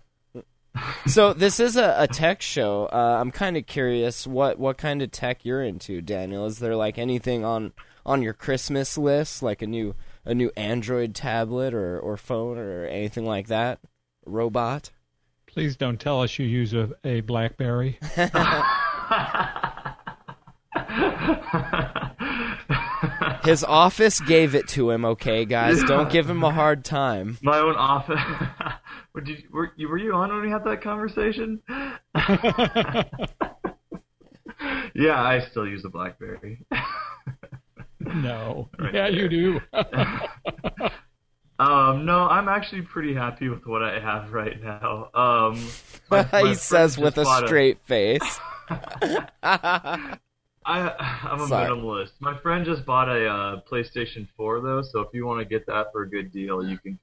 so 1.06 1.32
this 1.32 1.60
is 1.60 1.76
a, 1.76 1.94
a 1.98 2.06
tech 2.06 2.42
show. 2.42 2.88
Uh, 2.92 3.18
I'm 3.20 3.30
kind 3.30 3.56
of 3.56 3.66
curious 3.66 4.26
what 4.26 4.58
what 4.58 4.78
kind 4.78 5.02
of 5.02 5.10
tech 5.10 5.44
you're 5.44 5.62
into, 5.62 6.00
Daniel. 6.00 6.46
Is 6.46 6.58
there 6.58 6.76
like 6.76 6.98
anything 6.98 7.44
on 7.44 7.72
on 8.06 8.22
your 8.22 8.32
Christmas 8.32 8.96
list, 8.96 9.42
like 9.42 9.62
a 9.62 9.66
new 9.66 9.94
a 10.24 10.34
new 10.34 10.50
Android 10.56 11.14
tablet 11.14 11.74
or 11.74 11.98
or 11.98 12.16
phone 12.16 12.58
or 12.58 12.86
anything 12.86 13.24
like 13.24 13.48
that? 13.48 13.80
Robot. 14.26 14.90
Please 15.46 15.76
don't 15.76 15.98
tell 15.98 16.22
us 16.22 16.38
you 16.38 16.46
use 16.46 16.72
a, 16.74 16.90
a 17.04 17.22
BlackBerry. 17.22 17.98
His 23.44 23.64
office 23.64 24.20
gave 24.20 24.54
it 24.54 24.68
to 24.68 24.90
him. 24.90 25.04
Okay, 25.04 25.44
guys, 25.44 25.82
don't 25.84 26.10
give 26.10 26.28
him 26.28 26.44
a 26.44 26.52
hard 26.52 26.84
time. 26.84 27.38
My 27.42 27.58
own 27.58 27.74
office. 27.74 28.20
Were, 29.14 29.24
you, 29.24 29.36
were, 29.52 29.72
you, 29.76 29.88
were 29.88 29.98
you 29.98 30.12
on 30.14 30.30
when 30.30 30.42
we 30.42 30.50
had 30.50 30.64
that 30.64 30.82
conversation? 30.82 31.60
yeah, 34.94 35.22
I 35.22 35.40
still 35.50 35.66
use 35.66 35.84
a 35.84 35.88
BlackBerry. 35.88 36.64
no. 38.00 38.68
Right 38.78 38.94
yeah, 38.94 39.08
you 39.08 39.28
do. 39.28 39.60
um, 41.58 42.04
no, 42.06 42.28
I'm 42.28 42.48
actually 42.48 42.82
pretty 42.82 43.14
happy 43.14 43.48
with 43.48 43.66
what 43.66 43.82
I 43.82 43.98
have 44.00 44.32
right 44.32 44.62
now. 44.62 45.10
Um, 45.14 45.68
my- 46.10 46.28
my 46.32 46.48
he 46.48 46.54
says 46.54 46.98
with 46.98 47.18
a 47.18 47.24
bought 47.24 47.46
straight 47.46 47.78
face. 47.86 48.40
I, 50.66 51.18
I'm 51.24 51.40
a 51.40 51.48
Sorry. 51.48 51.68
minimalist. 51.68 52.12
My 52.20 52.36
friend 52.38 52.64
just 52.64 52.84
bought 52.84 53.08
a 53.08 53.26
uh, 53.26 53.60
PlayStation 53.70 54.28
4 54.36 54.60
though, 54.60 54.82
so 54.82 55.00
if 55.00 55.08
you 55.12 55.26
want 55.26 55.40
to 55.40 55.44
get 55.44 55.66
that 55.66 55.86
for 55.92 56.02
a 56.02 56.10
good 56.10 56.32
deal, 56.32 56.64
you 56.64 56.78
can. 56.78 56.98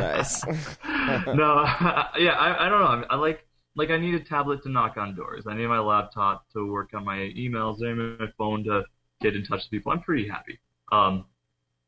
Hit 0.00 0.06
me 0.06 0.12
up. 0.12 0.16
Nice. 0.16 0.44
no, 1.26 1.64
yeah, 2.18 2.32
I, 2.32 2.66
I 2.66 2.68
don't 2.68 2.80
know. 2.80 3.06
I, 3.08 3.14
I 3.14 3.16
like 3.16 3.46
like 3.76 3.90
I 3.90 3.98
need 3.98 4.14
a 4.14 4.20
tablet 4.20 4.62
to 4.62 4.70
knock 4.70 4.96
on 4.96 5.14
doors. 5.14 5.44
I 5.46 5.54
need 5.54 5.66
my 5.66 5.78
laptop 5.78 6.46
to 6.54 6.70
work 6.70 6.94
on 6.94 7.04
my 7.04 7.16
emails. 7.16 7.82
I 7.82 7.92
need 7.92 8.18
my 8.18 8.32
phone 8.38 8.64
to 8.64 8.82
get 9.20 9.36
in 9.36 9.42
touch 9.44 9.60
with 9.64 9.70
people. 9.70 9.92
I'm 9.92 10.00
pretty 10.00 10.28
happy. 10.28 10.58
Um, 10.90 11.26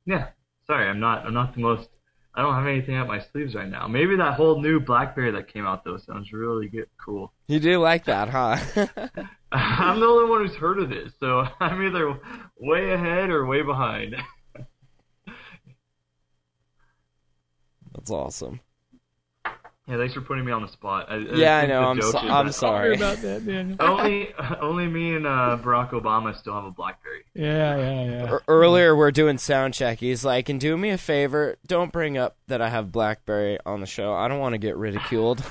yeah. 0.04 0.28
Sorry, 0.66 0.86
I'm 0.86 1.00
not. 1.00 1.24
I'm 1.24 1.32
not 1.32 1.54
the 1.54 1.61
most. 1.62 1.88
I 2.34 2.42
don't 2.42 2.54
have 2.54 2.66
anything 2.66 2.96
up 2.96 3.09
my 3.09 3.20
sleeves 3.32 3.54
right 3.54 3.68
now. 3.68 3.88
Maybe 3.88 4.16
that 4.16 4.34
whole 4.34 4.61
new 4.61 4.78
BlackBerry 4.78 5.32
that 5.32 5.52
came 5.52 5.66
out 5.66 5.82
though 5.82 5.96
sounds 5.96 6.32
really 6.32 6.68
good, 6.68 6.86
cool. 7.02 7.32
You 7.48 7.59
do 7.59 7.78
like 7.78 8.04
that, 8.04 8.28
huh? 8.28 8.59
I'm 9.52 9.98
the 9.98 10.06
only 10.06 10.30
one 10.30 10.46
who's 10.46 10.56
heard 10.56 10.78
of 10.78 10.92
it, 10.92 11.12
so 11.18 11.44
I'm 11.59 11.82
either 11.82 12.20
way 12.61 12.92
ahead 12.92 13.30
or 13.30 13.46
way 13.46 13.62
behind. 13.62 14.14
That's 17.99 18.11
awesome. 18.12 18.61
Yeah, 19.88 19.96
thanks 19.96 20.12
for 20.14 20.20
putting 20.20 20.44
me 20.44 20.53
on 20.53 20.62
the 20.62 20.68
spot. 20.68 21.07
I, 21.09 21.16
Yeah, 21.16 21.57
I 21.59 21.66
know, 21.66 21.82
I'm 21.82 21.99
joke 22.01 22.12
so- 22.12 22.18
I'm 22.18 22.46
that 22.46 22.53
sorry. 22.53 22.94
about 22.94 23.16
that, 23.22 23.44
Daniel. 23.44 23.76
Only, 23.80 24.34
only 24.61 24.86
me 24.86 25.14
and 25.16 25.26
uh, 25.26 25.59
Barack 25.62 25.90
Obama 25.92 26.36
still 26.38 26.53
have 26.53 26.64
a 26.64 26.70
BlackBerry. 26.70 27.24
Yeah, 27.34 27.76
yeah, 27.76 28.05
yeah. 28.05 28.30
Er- 28.30 28.42
Earlier, 28.46 28.94
we're 28.94 29.11
doing 29.11 29.38
sound 29.38 29.72
check. 29.74 29.99
He's 29.99 30.24
like, 30.26 30.49
"And 30.51 30.61
do 30.61 30.76
me 30.76 30.90
a 30.90 30.99
favor, 30.99 31.57
don't 31.66 31.90
bring 31.90 32.18
up 32.18 32.36
that 32.49 32.61
I 32.61 32.68
have 32.68 32.92
BlackBerry 32.92 33.59
on 33.64 33.80
the 33.80 33.86
show. 33.86 34.12
I 34.12 34.28
don't 34.28 34.40
want 34.40 34.53
to 34.53 34.59
get 34.59 34.76
ridiculed." 34.76 35.42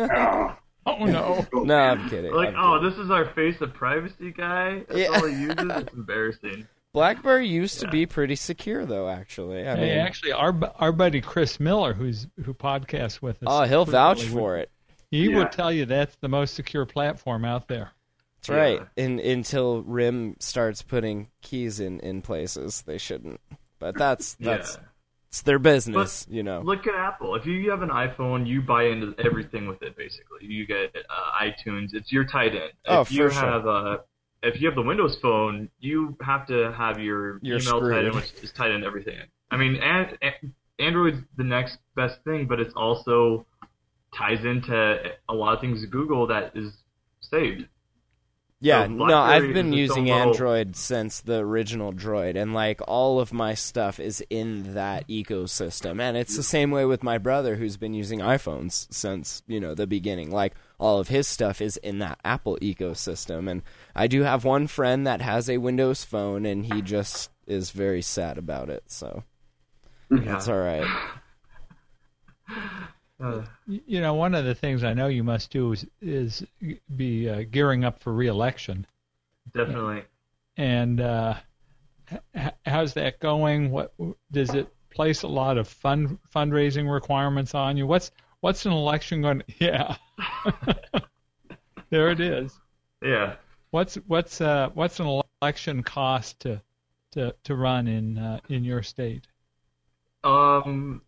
Oh, 0.00 0.56
Oh 0.86 1.04
no. 1.06 1.46
no, 1.54 1.76
I'm 1.78 2.10
kidding. 2.10 2.32
Like, 2.34 2.48
I'm 2.48 2.56
oh, 2.58 2.78
kidding. 2.78 2.90
this 2.90 2.98
is 2.98 3.10
our 3.12 3.26
face 3.34 3.60
of 3.62 3.72
privacy 3.72 4.32
guy. 4.32 4.80
That's 4.88 4.98
Yeah. 4.98 5.06
all 5.08 5.24
he 5.26 5.34
uses. 5.40 5.54
It's 5.58 5.94
embarrassing. 5.94 6.66
BlackBerry 6.94 7.46
used 7.46 7.80
to 7.80 7.88
be 7.88 8.06
pretty 8.06 8.36
secure, 8.36 8.86
though. 8.86 9.08
Actually, 9.08 9.68
I 9.68 9.76
Hey, 9.76 9.88
mean, 9.90 9.98
actually, 9.98 10.32
our 10.32 10.54
our 10.78 10.92
buddy 10.92 11.20
Chris 11.20 11.60
Miller, 11.60 11.92
who's 11.92 12.26
who 12.44 12.54
podcasts 12.54 13.20
with 13.20 13.42
us, 13.42 13.48
oh, 13.48 13.62
he'll 13.64 13.84
vouch 13.84 14.20
frequently, 14.20 14.40
for 14.40 14.52
would- 14.52 14.60
it. 14.60 14.70
He 15.10 15.28
Yeah. 15.30 15.36
would 15.38 15.52
tell 15.52 15.70
you 15.72 15.84
that's 15.84 16.16
the 16.16 16.28
most 16.28 16.54
secure 16.54 16.86
platform 16.86 17.44
out 17.44 17.68
there. 17.68 17.90
That's 18.38 18.48
right. 18.48 18.80
Yeah. 18.96 19.04
In, 19.04 19.20
until 19.20 19.82
RIM 19.82 20.36
starts 20.40 20.82
putting 20.82 21.28
keys 21.42 21.80
in 21.80 22.00
in 22.00 22.22
places 22.22 22.82
they 22.82 22.98
shouldn't. 22.98 23.40
But 23.78 23.96
that's 23.96 24.34
that's 24.40 24.76
yeah. 24.76 24.88
it's 25.28 25.42
their 25.42 25.58
business, 25.58 26.26
you 26.30 26.42
know. 26.42 26.60
Look 26.60 26.86
at 26.86 26.94
Apple. 26.94 27.34
If 27.34 27.44
you 27.46 27.70
have 27.70 27.82
an 27.82 27.90
iPhone, 27.90 28.46
you 28.46 28.60
buy 28.62 28.84
into 28.84 29.14
everything 29.24 29.66
with 29.66 29.82
it. 29.82 29.96
Basically, 29.96 30.46
you 30.46 30.66
get 30.66 30.94
uh, 31.08 31.42
iTunes. 31.44 31.92
It's 31.94 32.12
your 32.12 32.24
tied 32.24 32.54
in. 32.54 32.68
Oh, 32.86 33.00
if 33.02 33.10
you 33.12 33.28
for 33.28 33.34
sure. 33.34 33.42
have 33.42 33.66
a 33.66 34.00
if 34.44 34.60
you 34.60 34.68
have 34.68 34.76
the 34.76 34.82
Windows 34.82 35.16
phone, 35.20 35.68
you 35.80 36.16
have 36.22 36.46
to 36.48 36.72
have 36.76 36.98
your 36.98 37.38
You're 37.42 37.58
email 37.58 37.80
tied 37.80 38.04
in, 38.04 38.14
which 38.14 38.32
is 38.42 38.52
tied 38.52 38.70
in 38.70 38.84
everything. 38.84 39.18
I 39.50 39.56
mean, 39.56 39.76
and, 39.76 40.18
and 40.22 40.52
Android's 40.78 41.18
the 41.36 41.44
next 41.44 41.78
best 41.96 42.22
thing, 42.24 42.46
but 42.46 42.60
it's 42.60 42.74
also 42.74 43.46
ties 44.16 44.44
into 44.44 44.96
a 45.28 45.34
lot 45.34 45.54
of 45.54 45.60
things 45.60 45.84
Google 45.86 46.26
that 46.28 46.52
is 46.54 46.72
saved. 47.20 47.66
Yeah, 48.64 48.84
So 48.84 48.92
no, 48.92 49.18
I've 49.18 49.52
been 49.52 49.74
is 49.74 49.90
its 49.90 49.98
own 49.98 50.06
using 50.06 50.10
Android 50.10 50.74
since 50.74 51.20
the 51.20 51.40
original 51.40 51.92
Droid, 51.92 52.34
and 52.34 52.54
like 52.54 52.80
all 52.88 53.20
of 53.20 53.30
my 53.30 53.52
stuff 53.52 54.00
is 54.00 54.24
in 54.30 54.72
that 54.72 55.06
ecosystem. 55.06 56.00
And 56.00 56.16
it's 56.16 56.34
the 56.34 56.42
same 56.42 56.70
way 56.70 56.86
with 56.86 57.02
my 57.02 57.18
brother 57.18 57.56
who's 57.56 57.76
been 57.76 57.92
using 57.92 58.20
iPhones 58.20 58.86
since, 58.90 59.42
you 59.46 59.60
know, 59.60 59.74
the 59.74 59.86
beginning. 59.86 60.30
Like 60.30 60.54
all 60.78 60.98
of 60.98 61.08
his 61.08 61.28
stuff 61.28 61.60
is 61.60 61.76
in 61.76 61.98
that 61.98 62.18
Apple 62.24 62.56
ecosystem. 62.62 63.50
And 63.50 63.60
I 63.94 64.06
do 64.06 64.22
have 64.22 64.46
one 64.46 64.66
friend 64.66 65.06
that 65.06 65.20
has 65.20 65.50
a 65.50 65.58
Windows 65.58 66.02
phone, 66.02 66.46
and 66.46 66.64
he 66.64 66.80
just 66.80 67.30
is 67.46 67.70
very 67.70 68.00
sad 68.00 68.38
about 68.38 68.70
it. 68.70 68.84
So 68.86 69.24
that's 70.08 70.48
all 70.48 70.58
right. 70.58 70.88
Uh, 73.24 73.44
You 73.66 74.00
know, 74.00 74.14
one 74.14 74.34
of 74.34 74.44
the 74.44 74.54
things 74.54 74.84
I 74.84 74.94
know 74.94 75.06
you 75.06 75.24
must 75.24 75.50
do 75.50 75.72
is 75.72 75.86
is 76.00 76.44
be 76.94 77.28
uh, 77.28 77.44
gearing 77.50 77.84
up 77.84 78.00
for 78.00 78.12
reelection. 78.12 78.86
definitely. 79.52 80.04
And 80.56 81.00
uh, 81.00 81.34
h- 82.34 82.52
how's 82.66 82.94
that 82.94 83.18
going? 83.20 83.70
What 83.70 83.94
does 84.30 84.54
it 84.54 84.68
place 84.90 85.22
a 85.22 85.28
lot 85.28 85.58
of 85.58 85.68
fund 85.68 86.18
fundraising 86.34 86.92
requirements 86.92 87.54
on 87.54 87.76
you? 87.76 87.86
What's 87.86 88.10
what's 88.40 88.66
an 88.66 88.72
election 88.72 89.22
going? 89.22 89.40
to... 89.48 89.54
Yeah, 89.58 89.96
there 91.90 92.10
it 92.10 92.20
is. 92.20 92.60
Yeah. 93.02 93.36
What's 93.70 93.96
what's 94.06 94.40
uh 94.40 94.70
what's 94.74 95.00
an 95.00 95.22
election 95.42 95.82
cost 95.82 96.40
to 96.40 96.62
to 97.12 97.34
to 97.44 97.54
run 97.54 97.88
in 97.88 98.18
uh, 98.18 98.40
in 98.48 98.64
your 98.64 98.82
state? 98.82 99.26
Um, 100.22 101.02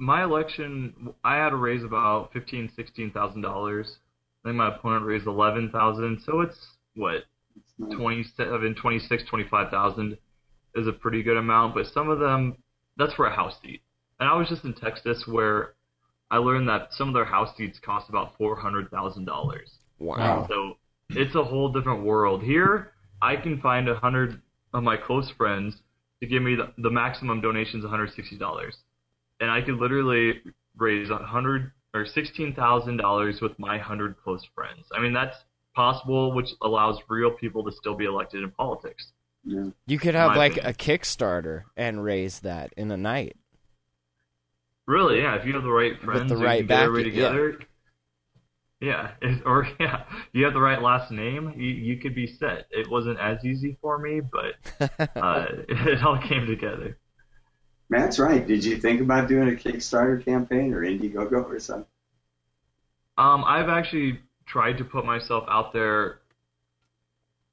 my 0.00 0.24
election, 0.24 1.12
I 1.22 1.36
had 1.36 1.50
to 1.50 1.56
raise 1.56 1.84
about 1.84 2.32
fifteen, 2.32 2.70
sixteen 2.74 3.10
thousand 3.10 3.42
dollars. 3.42 3.98
I 4.44 4.48
think 4.48 4.56
my 4.56 4.74
opponent 4.74 5.04
raised 5.04 5.26
eleven 5.26 5.70
thousand, 5.70 6.22
so 6.24 6.40
it's 6.40 6.56
what 6.96 7.24
it's 7.56 7.72
not- 7.78 7.92
27, 7.92 8.74
26, 8.74 9.24
25,000 9.28 10.16
is 10.76 10.86
a 10.86 10.92
pretty 10.92 11.22
good 11.22 11.36
amount. 11.36 11.74
But 11.74 11.86
some 11.86 12.08
of 12.08 12.18
them, 12.18 12.56
that's 12.96 13.12
for 13.14 13.26
a 13.26 13.34
house 13.34 13.54
seat. 13.62 13.82
And 14.18 14.28
I 14.28 14.36
was 14.36 14.48
just 14.48 14.64
in 14.64 14.72
Texas 14.74 15.24
where 15.26 15.74
I 16.30 16.38
learned 16.38 16.68
that 16.68 16.88
some 16.92 17.08
of 17.08 17.14
their 17.14 17.24
house 17.24 17.54
seats 17.56 17.78
cost 17.84 18.08
about 18.08 18.36
four 18.38 18.56
hundred 18.56 18.90
thousand 18.90 19.26
dollars. 19.26 19.70
Wow. 19.98 20.46
So 20.48 20.76
it's 21.10 21.34
a 21.34 21.44
whole 21.44 21.70
different 21.72 22.04
world. 22.04 22.42
Here, 22.42 22.92
I 23.20 23.36
can 23.36 23.60
find 23.60 23.88
a 23.88 23.96
hundred 23.96 24.40
of 24.72 24.82
my 24.82 24.96
close 24.96 25.30
friends 25.36 25.76
to 26.20 26.26
give 26.26 26.42
me 26.42 26.54
the, 26.54 26.72
the 26.78 26.90
maximum 26.90 27.40
donations, 27.40 27.82
one 27.82 27.90
hundred 27.90 28.12
sixty 28.14 28.38
dollars, 28.38 28.76
and 29.40 29.50
I 29.50 29.60
could 29.62 29.76
literally 29.76 30.40
raise 30.76 31.10
a 31.10 31.18
hundred 31.18 31.72
or 31.94 32.06
sixteen 32.06 32.54
thousand 32.54 32.98
dollars 32.98 33.40
with 33.40 33.58
my 33.58 33.78
hundred 33.78 34.16
close 34.22 34.46
friends. 34.54 34.86
I 34.94 35.00
mean, 35.00 35.12
that's 35.12 35.36
possible, 35.74 36.32
which 36.32 36.50
allows 36.62 36.98
real 37.08 37.30
people 37.30 37.64
to 37.64 37.72
still 37.72 37.94
be 37.94 38.04
elected 38.04 38.42
in 38.42 38.50
politics. 38.52 39.12
Yeah. 39.44 39.70
You 39.86 39.98
could 39.98 40.14
have 40.14 40.36
like 40.36 40.52
opinion. 40.52 40.70
a 40.70 40.74
Kickstarter 40.74 41.62
and 41.76 42.04
raise 42.04 42.40
that 42.40 42.72
in 42.76 42.90
a 42.90 42.96
night. 42.96 43.36
Really, 44.86 45.20
yeah. 45.20 45.36
If 45.36 45.46
you 45.46 45.54
have 45.54 45.62
the 45.62 45.70
right 45.70 45.98
friends, 46.02 46.30
the 46.30 46.36
right 46.36 46.58
can 46.58 46.66
get 46.66 46.82
everybody 46.82 47.10
backing, 47.10 47.20
yeah. 47.20 47.28
together. 47.28 47.58
Yeah, 48.80 49.10
if- 49.22 49.46
or 49.46 49.68
yeah, 49.78 50.04
you 50.32 50.44
have 50.44 50.54
the 50.54 50.60
right 50.60 50.82
last 50.82 51.10
name, 51.10 51.54
you, 51.56 51.68
you 51.68 51.96
could 51.98 52.14
be 52.14 52.26
set. 52.26 52.66
It 52.70 52.90
wasn't 52.90 53.18
as 53.18 53.44
easy 53.44 53.76
for 53.80 53.98
me, 53.98 54.20
but 54.20 54.54
uh, 55.16 55.46
it 55.68 56.02
all 56.02 56.20
came 56.20 56.46
together. 56.46 56.98
Matt's 57.90 58.20
right. 58.20 58.46
Did 58.46 58.64
you 58.64 58.78
think 58.78 59.00
about 59.00 59.28
doing 59.28 59.48
a 59.48 59.52
Kickstarter 59.52 60.24
campaign 60.24 60.72
or 60.72 60.82
Indiegogo 60.82 61.44
or 61.44 61.58
something? 61.58 61.86
Um, 63.18 63.44
I've 63.44 63.68
actually 63.68 64.20
tried 64.46 64.78
to 64.78 64.84
put 64.84 65.04
myself 65.04 65.44
out 65.50 65.72
there. 65.72 66.20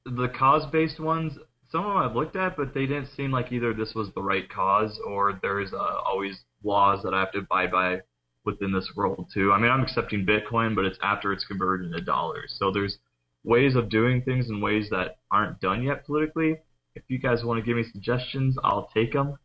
The 0.05 0.29
cause-based 0.29 0.99
ones, 0.99 1.33
some 1.71 1.85
of 1.85 1.93
them 1.93 1.97
I've 1.97 2.15
looked 2.15 2.35
at, 2.35 2.55
but 2.55 2.73
they 2.73 2.85
didn't 2.85 3.09
seem 3.17 3.31
like 3.31 3.51
either 3.51 3.73
this 3.73 3.93
was 3.95 4.09
the 4.13 4.21
right 4.21 4.47
cause 4.47 4.97
or 5.05 5.39
there's 5.41 5.73
uh, 5.73 6.01
always 6.05 6.39
laws 6.63 7.01
that 7.03 7.15
I 7.15 7.19
have 7.19 7.31
to 7.33 7.39
abide 7.39 7.71
by 7.71 8.01
within 8.45 8.71
this 8.71 8.89
world 8.95 9.29
too. 9.33 9.51
I 9.51 9.59
mean, 9.59 9.71
I'm 9.71 9.81
accepting 9.81 10.25
Bitcoin, 10.25 10.75
but 10.75 10.85
it's 10.85 10.99
after 11.01 11.33
it's 11.33 11.45
converted 11.45 11.87
into 11.87 12.01
dollars. 12.01 12.55
So 12.57 12.71
there's 12.71 12.99
ways 13.43 13.75
of 13.75 13.89
doing 13.89 14.21
things 14.21 14.49
in 14.49 14.61
ways 14.61 14.87
that 14.91 15.17
aren't 15.31 15.59
done 15.59 15.81
yet 15.83 16.05
politically. 16.05 16.57
If 16.95 17.03
you 17.07 17.17
guys 17.17 17.43
want 17.43 17.59
to 17.59 17.65
give 17.65 17.75
me 17.75 17.83
suggestions, 17.91 18.55
I'll 18.63 18.89
take 18.93 19.13
them. 19.13 19.37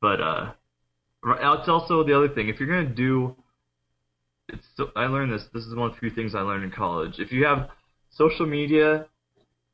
But 0.00 0.20
uh, 0.20 0.52
it's 1.24 1.68
also 1.68 2.04
the 2.04 2.16
other 2.16 2.28
thing. 2.28 2.48
If 2.48 2.58
you're 2.58 2.68
gonna 2.68 2.94
do 2.94 3.36
it's 4.52 4.66
so, 4.76 4.90
I 4.96 5.06
learned 5.06 5.32
this. 5.32 5.44
This 5.52 5.64
is 5.64 5.74
one 5.74 5.88
of 5.88 5.94
the 5.94 6.00
few 6.00 6.10
things 6.10 6.34
I 6.34 6.40
learned 6.40 6.64
in 6.64 6.70
college. 6.70 7.14
If 7.18 7.32
you 7.32 7.44
have 7.44 7.70
social 8.10 8.46
media, 8.46 9.06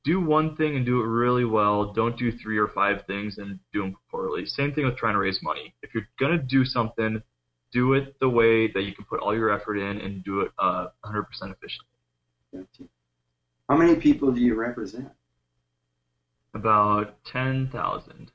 do 0.04 0.20
one 0.20 0.56
thing 0.56 0.76
and 0.76 0.84
do 0.84 1.00
it 1.00 1.06
really 1.06 1.44
well. 1.44 1.92
Don't 1.92 2.16
do 2.18 2.30
three 2.30 2.58
or 2.58 2.68
five 2.68 3.04
things 3.06 3.38
and 3.38 3.58
do 3.72 3.82
them 3.82 3.96
poorly. 4.10 4.46
Same 4.46 4.72
thing 4.72 4.84
with 4.84 4.96
trying 4.96 5.14
to 5.14 5.18
raise 5.18 5.40
money. 5.42 5.74
If 5.82 5.94
you're 5.94 6.08
gonna 6.20 6.38
do 6.38 6.64
something, 6.64 7.22
do 7.72 7.94
it 7.94 8.16
the 8.20 8.28
way 8.28 8.70
that 8.72 8.82
you 8.82 8.94
can 8.94 9.04
put 9.04 9.20
all 9.20 9.34
your 9.34 9.50
effort 9.50 9.76
in 9.76 10.00
and 10.00 10.22
do 10.24 10.40
it 10.40 10.52
uh, 10.58 10.88
100% 11.04 11.24
efficiently. 11.42 12.88
How 13.68 13.76
many 13.76 13.96
people 13.96 14.30
do 14.30 14.40
you 14.40 14.54
represent? 14.54 15.08
About 16.54 17.22
10,000. 17.24 18.30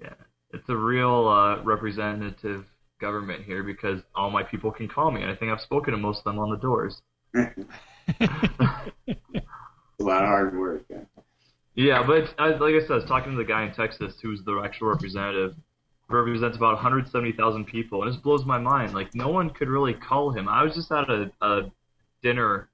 Yeah, 0.00 0.14
it's 0.52 0.68
a 0.68 0.76
real 0.76 1.28
uh, 1.28 1.62
representative 1.62 2.64
government 3.00 3.44
here 3.44 3.62
because 3.62 4.00
all 4.14 4.30
my 4.30 4.42
people 4.42 4.70
can 4.70 4.88
call 4.88 5.10
me, 5.10 5.22
and 5.22 5.30
I 5.30 5.36
think 5.36 5.52
I've 5.52 5.60
spoken 5.60 5.92
to 5.92 5.98
most 5.98 6.18
of 6.18 6.24
them 6.24 6.38
on 6.38 6.50
the 6.50 6.56
doors. 6.56 7.02
a 7.34 7.44
lot 10.00 10.22
of 10.22 10.28
hard 10.28 10.56
work. 10.58 10.84
Huh? 10.92 11.00
Yeah, 11.74 12.04
but 12.06 12.34
I, 12.38 12.50
like 12.50 12.74
I 12.74 12.80
said, 12.80 12.92
I 12.92 12.96
was 12.96 13.04
talking 13.06 13.32
to 13.32 13.38
the 13.38 13.44
guy 13.44 13.64
in 13.64 13.74
Texas 13.74 14.14
who's 14.22 14.42
the 14.44 14.60
actual 14.64 14.88
representative, 14.88 15.54
who 16.08 16.16
represents 16.16 16.56
about 16.56 16.74
170,000 16.74 17.64
people, 17.64 18.02
and 18.02 18.08
it 18.08 18.12
just 18.12 18.22
blows 18.22 18.44
my 18.44 18.58
mind. 18.58 18.94
Like, 18.94 19.14
no 19.14 19.28
one 19.28 19.50
could 19.50 19.68
really 19.68 19.94
call 19.94 20.30
him. 20.30 20.48
I 20.48 20.62
was 20.62 20.74
just 20.74 20.92
at 20.92 21.10
a, 21.10 21.30
a 21.40 21.72
dinner 22.22 22.68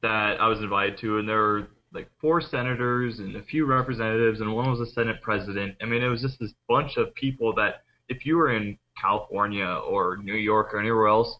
that 0.00 0.40
I 0.40 0.48
was 0.48 0.60
invited 0.60 0.98
to, 1.00 1.18
and 1.18 1.28
there 1.28 1.36
were 1.36 1.68
like 1.92 2.10
four 2.20 2.40
senators 2.40 3.18
and 3.18 3.36
a 3.36 3.42
few 3.42 3.66
representatives, 3.66 4.40
and 4.40 4.54
one 4.54 4.70
was 4.70 4.80
a 4.80 4.92
Senate 4.92 5.22
president. 5.22 5.76
I 5.80 5.86
mean, 5.86 6.02
it 6.02 6.08
was 6.08 6.22
just 6.22 6.38
this 6.38 6.52
bunch 6.68 6.96
of 6.96 7.14
people 7.14 7.54
that, 7.54 7.82
if 8.08 8.26
you 8.26 8.36
were 8.36 8.52
in 8.52 8.78
California 9.00 9.66
or 9.66 10.18
New 10.18 10.34
York 10.34 10.74
or 10.74 10.80
anywhere 10.80 11.08
else, 11.08 11.36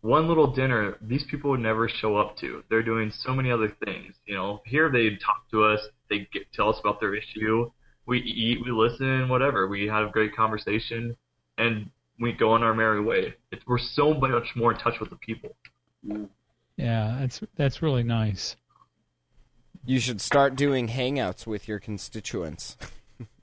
one 0.00 0.28
little 0.28 0.46
dinner 0.46 0.96
these 1.00 1.24
people 1.28 1.50
would 1.50 1.60
never 1.60 1.88
show 1.88 2.16
up 2.16 2.36
to. 2.38 2.62
They're 2.70 2.82
doing 2.82 3.10
so 3.10 3.34
many 3.34 3.50
other 3.50 3.76
things. 3.84 4.14
You 4.24 4.34
know, 4.34 4.60
here 4.64 4.90
they 4.90 5.16
talk 5.16 5.48
to 5.50 5.64
us, 5.64 5.80
they 6.08 6.28
get, 6.32 6.52
tell 6.52 6.68
us 6.68 6.78
about 6.78 7.00
their 7.00 7.14
issue. 7.14 7.70
We 8.06 8.20
eat, 8.20 8.58
we 8.64 8.70
listen, 8.70 9.28
whatever. 9.28 9.66
We 9.66 9.88
have 9.88 10.08
a 10.08 10.10
great 10.12 10.34
conversation, 10.36 11.16
and 11.58 11.90
we 12.20 12.32
go 12.32 12.52
on 12.52 12.62
our 12.62 12.72
merry 12.72 13.02
way. 13.02 13.34
It, 13.50 13.62
we're 13.66 13.78
so 13.78 14.14
much 14.14 14.54
more 14.54 14.72
in 14.72 14.78
touch 14.78 15.00
with 15.00 15.10
the 15.10 15.16
people. 15.16 15.56
Yeah, 16.76 17.16
that's 17.20 17.40
that's 17.56 17.82
really 17.82 18.04
nice. 18.04 18.54
You 19.86 20.00
should 20.00 20.20
start 20.20 20.56
doing 20.56 20.88
hangouts 20.88 21.46
with 21.46 21.68
your 21.68 21.78
constituents. 21.78 22.76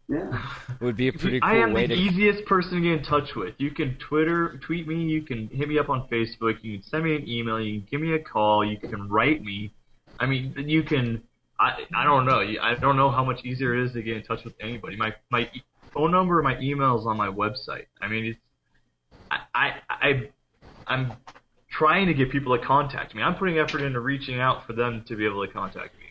Yeah. 0.09 0.45
Would 0.81 0.97
be 0.97 1.07
a 1.07 1.13
pretty 1.13 1.39
cool 1.39 1.49
I 1.49 1.55
am 1.55 1.73
the 1.73 1.87
to. 1.87 1.93
easiest 1.93 2.45
person 2.45 2.75
to 2.75 2.81
get 2.81 2.99
in 2.99 3.03
touch 3.03 3.35
with. 3.35 3.55
You 3.57 3.71
can 3.71 3.95
Twitter, 3.97 4.59
tweet 4.61 4.87
me. 4.87 5.03
You 5.03 5.21
can 5.21 5.47
hit 5.47 5.69
me 5.69 5.79
up 5.79 5.89
on 5.89 6.07
Facebook. 6.09 6.57
You 6.61 6.79
can 6.79 6.83
send 6.83 7.05
me 7.05 7.15
an 7.15 7.29
email. 7.29 7.61
You 7.61 7.79
can 7.79 7.87
give 7.89 8.01
me 8.01 8.13
a 8.13 8.19
call. 8.19 8.65
You 8.65 8.77
can 8.77 9.09
write 9.09 9.41
me. 9.41 9.71
I 10.19 10.25
mean, 10.25 10.53
you 10.57 10.83
can. 10.83 11.23
I 11.59 11.85
I 11.95 12.03
don't 12.03 12.25
know. 12.25 12.41
I 12.61 12.75
don't 12.75 12.97
know 12.97 13.09
how 13.09 13.23
much 13.23 13.45
easier 13.45 13.73
it 13.75 13.85
is 13.85 13.93
to 13.93 14.01
get 14.01 14.17
in 14.17 14.23
touch 14.23 14.43
with 14.43 14.53
anybody. 14.59 14.97
My 14.97 15.13
my 15.31 15.49
phone 15.93 16.11
number, 16.11 16.41
my 16.43 16.59
email 16.59 16.99
is 16.99 17.05
on 17.05 17.15
my 17.15 17.29
website. 17.29 17.85
I 18.01 18.07
mean, 18.09 18.25
it's. 18.25 18.39
I 19.31 19.39
I, 19.55 19.73
I 19.89 20.29
I'm 20.87 21.13
trying 21.71 22.07
to 22.07 22.13
get 22.13 22.29
people 22.31 22.57
to 22.57 22.63
contact 22.63 23.15
me. 23.15 23.23
I'm 23.23 23.35
putting 23.35 23.57
effort 23.57 23.81
into 23.81 23.99
reaching 24.01 24.39
out 24.39 24.67
for 24.67 24.73
them 24.73 25.03
to 25.07 25.15
be 25.15 25.25
able 25.25 25.45
to 25.45 25.51
contact 25.51 25.97
me. 25.97 26.02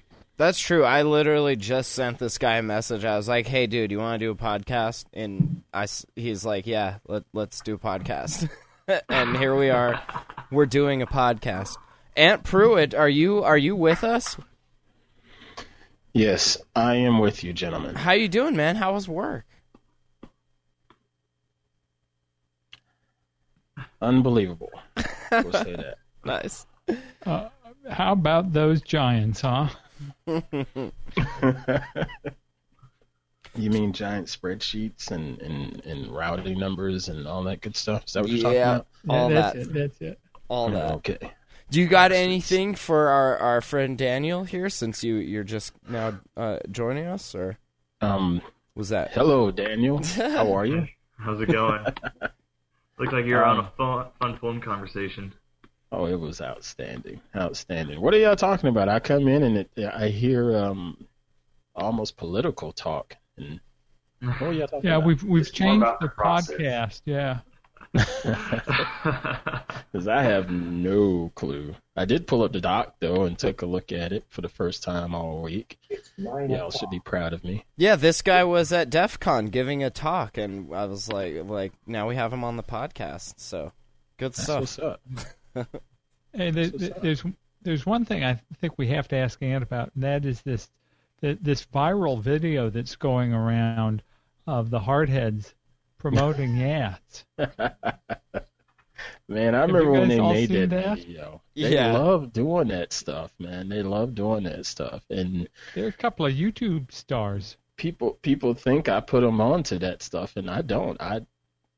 That's 0.43 0.59
true. 0.59 0.82
I 0.82 1.03
literally 1.03 1.55
just 1.55 1.93
sent 1.93 2.18
this 2.18 2.36
guy 2.36 2.57
a 2.57 2.62
message. 2.64 3.05
I 3.05 3.16
was 3.16 3.28
like, 3.28 3.47
"Hey, 3.47 3.68
dude, 3.68 3.93
you 3.93 3.99
want 3.99 4.18
to 4.18 4.26
do 4.26 4.32
a 4.32 4.34
podcast?" 4.34 5.05
And 5.12 5.62
I, 5.72 5.84
s- 5.84 6.05
he's 6.16 6.45
like, 6.45 6.66
"Yeah, 6.66 6.97
let, 7.07 7.22
let's 7.32 7.61
do 7.61 7.74
a 7.74 7.78
podcast." 7.78 8.51
and 9.09 9.36
here 9.36 9.55
we 9.55 9.70
are. 9.70 10.03
We're 10.51 10.66
doing 10.66 11.01
a 11.01 11.07
podcast. 11.07 11.76
Ant 12.16 12.43
Pruitt, 12.43 12.93
are 12.93 13.09
you 13.09 13.45
are 13.45 13.57
you 13.57 13.76
with 13.76 14.03
us? 14.03 14.36
Yes, 16.12 16.59
I 16.74 16.97
am 16.97 17.20
with 17.20 17.45
you, 17.45 17.53
gentlemen. 17.53 17.95
How 17.95 18.11
you 18.11 18.26
doing, 18.26 18.57
man? 18.57 18.74
How 18.74 18.95
was 18.95 19.09
work? 19.09 19.45
Unbelievable. 24.01 24.72
We'll 25.30 25.53
say 25.53 25.76
that. 25.76 25.99
Nice. 26.24 26.66
Uh, 27.24 27.49
how 27.88 28.12
about 28.12 28.53
those 28.53 28.82
Giants, 28.82 29.43
huh? 29.43 29.68
You 33.55 33.68
mean 33.70 33.92
giant 33.92 34.28
spreadsheets 34.28 35.11
and, 35.11 35.38
and, 35.42 35.84
and 35.84 36.11
routing 36.11 36.59
numbers 36.59 37.09
and 37.09 37.26
all 37.26 37.42
that 37.44 37.61
good 37.61 37.76
stuff? 37.76 38.05
Is 38.07 38.14
that 38.14 38.22
what 38.22 38.30
you're 38.30 38.40
talking 38.42 38.57
Yeah, 38.57 38.74
about? 38.76 38.86
all 39.11 39.28
that's 39.28 39.53
that, 39.55 39.61
it. 39.62 39.72
That's 39.74 40.00
it. 40.00 40.20
all 40.48 40.70
that. 40.70 40.92
Okay. 40.94 41.18
Do 41.70 41.80
you 41.80 41.86
got 41.86 42.12
anything 42.12 42.74
for 42.74 43.09
our, 43.09 43.36
our 43.38 43.61
friend 43.61 43.96
Daniel 43.98 44.44
here? 44.44 44.70
Since 44.70 45.05
you 45.05 45.16
you're 45.16 45.44
just 45.44 45.74
now 45.88 46.20
uh, 46.36 46.59
joining 46.70 47.07
us, 47.07 47.34
or 47.34 47.59
Um, 48.00 48.40
was 48.74 48.88
that? 48.88 49.12
hello, 49.12 49.50
Daniel. 49.50 50.03
How 50.03 50.53
are 50.55 50.64
you? 50.66 50.86
How's 51.18 51.40
it 51.40 51.50
going? 51.53 51.84
Looks 52.98 53.12
like 53.12 53.26
you're 53.26 53.44
on 53.44 53.59
Um, 53.59 53.64
a 53.66 53.70
fun, 53.76 54.07
fun 54.18 54.38
phone 54.38 54.61
conversation. 54.62 55.34
Oh, 55.95 56.07
it 56.07 56.18
was 56.18 56.40
outstanding, 56.40 57.20
outstanding. 57.36 58.01
What 58.01 58.14
are 58.14 58.18
y'all 58.18 58.34
talking 58.34 58.70
about? 58.70 58.88
I 58.88 58.99
come 58.99 59.28
in 59.28 59.43
and 59.43 59.57
it, 59.59 59.70
I 59.95 60.09
hear 60.09 60.57
um, 60.57 61.07
almost 61.76 62.16
political 62.16 62.72
talk. 62.72 63.14
And 63.36 63.61
what 64.20 64.40
are 64.43 64.53
y'all 64.55 64.66
talking 64.68 64.88
Yeah, 64.88 64.97
about? 64.97 65.07
we've 65.07 65.22
we've 65.22 65.43
It's 65.43 65.51
changed 65.51 65.84
the 65.84 65.97
the 66.01 66.09
podcast. 66.09 67.03
Yeah. 67.05 67.40
Because 69.93 70.09
I 70.09 70.22
have 70.22 70.51
no 70.51 71.30
clue. 71.34 71.74
I 71.97 72.07
did 72.07 72.26
pull 72.26 72.43
up 72.43 72.53
the 72.53 72.61
doc 72.62 72.95
though 73.01 73.24
and 73.24 73.38
took 73.38 73.61
a 73.61 73.66
look 73.66 73.93
at 73.93 74.12
it 74.12 74.24
for 74.30 74.40
the 74.40 74.49
first 74.49 74.82
time 74.82 75.14
all 75.14 75.43
week. 75.43 75.78
Y'all 76.16 76.70
should 76.70 76.88
be 76.88 77.01
proud 77.01 77.34
of 77.34 77.45
me. 77.45 77.64
Yeah, 77.76 77.97
this 77.97 78.22
guy 78.22 78.45
was 78.45 78.72
at 78.72 78.88
DEF 78.88 79.20
CON 79.20 79.47
giving 79.47 79.84
a 79.84 79.90
talk, 79.90 80.38
and 80.38 80.74
I 80.74 80.86
was 80.86 81.09
like, 81.12 81.34
like 81.45 81.72
now 81.86 82.09
we 82.09 82.16
have 82.16 82.32
him 82.32 82.45
on 82.45 82.57
the 82.57 82.62
podcast. 82.62 83.34
So 83.36 83.72
good 84.16 84.32
That's 84.32 84.70
stuff. 84.70 84.97
What's 85.53 85.68
up. 85.74 85.82
Hey, 86.32 86.50
there, 86.50 86.64
what's 86.68 86.78
there- 86.78 86.96
up. 86.96 87.03
there's 87.03 87.24
there's 87.62 87.86
one 87.86 88.05
thing 88.05 88.24
I 88.24 88.40
think 88.61 88.74
we 88.76 88.88
have 88.88 89.07
to 89.09 89.16
ask 89.16 89.40
Ant 89.42 89.62
about, 89.62 89.92
and 89.94 90.03
that 90.05 90.24
is 90.24 90.42
this 90.42 90.68
this 91.20 91.64
viral 91.66 92.20
video 92.20 92.68
that's 92.70 92.96
going 92.96 93.32
around 93.32 94.03
of 94.48 94.70
the 94.70 94.80
hardheads 94.80 95.55
promoting 95.98 96.57
yachts. 96.57 97.24
Man, 99.28 99.55
I 99.55 99.61
Have 99.61 99.68
remember 99.70 99.92
when 99.92 100.09
they 100.09 100.20
made 100.20 100.48
seen 100.48 100.68
that, 100.68 100.70
that? 100.84 100.98
video. 100.98 101.42
They 101.55 101.74
Yeah. 101.74 101.92
love 101.92 102.32
doing 102.32 102.68
that 102.68 102.92
stuff, 102.92 103.32
man. 103.38 103.68
They 103.68 103.82
love 103.82 104.14
doing 104.14 104.44
that 104.44 104.66
stuff. 104.66 105.03
And 105.11 105.48
There 105.74 105.84
are 105.84 105.88
a 105.88 105.92
couple 105.92 106.26
of 106.26 106.32
YouTube 106.34 106.92
stars. 106.92 107.57
people 107.76 108.14
people 108.22 108.55
think 108.55 108.88
I 108.88 109.00
put 109.00 109.22
them 109.22 109.40
onto 109.40 109.78
that 109.78 110.03
stuff 110.03 110.36
and 110.36 110.50
I 110.50 110.62
don't. 110.62 111.00
I 111.00 111.24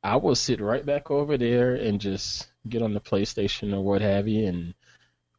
I 0.02 0.16
will 0.16 0.34
sit 0.34 0.60
right 0.60 0.84
back 0.84 1.10
over 1.10 1.36
there 1.38 1.74
and 1.74 2.00
just 2.00 2.48
get 2.68 2.82
on 2.82 2.94
the 2.94 3.00
PlayStation 3.00 3.74
or 3.74 3.82
what 3.82 4.00
have 4.00 4.28
you 4.28 4.46
and 4.46 4.74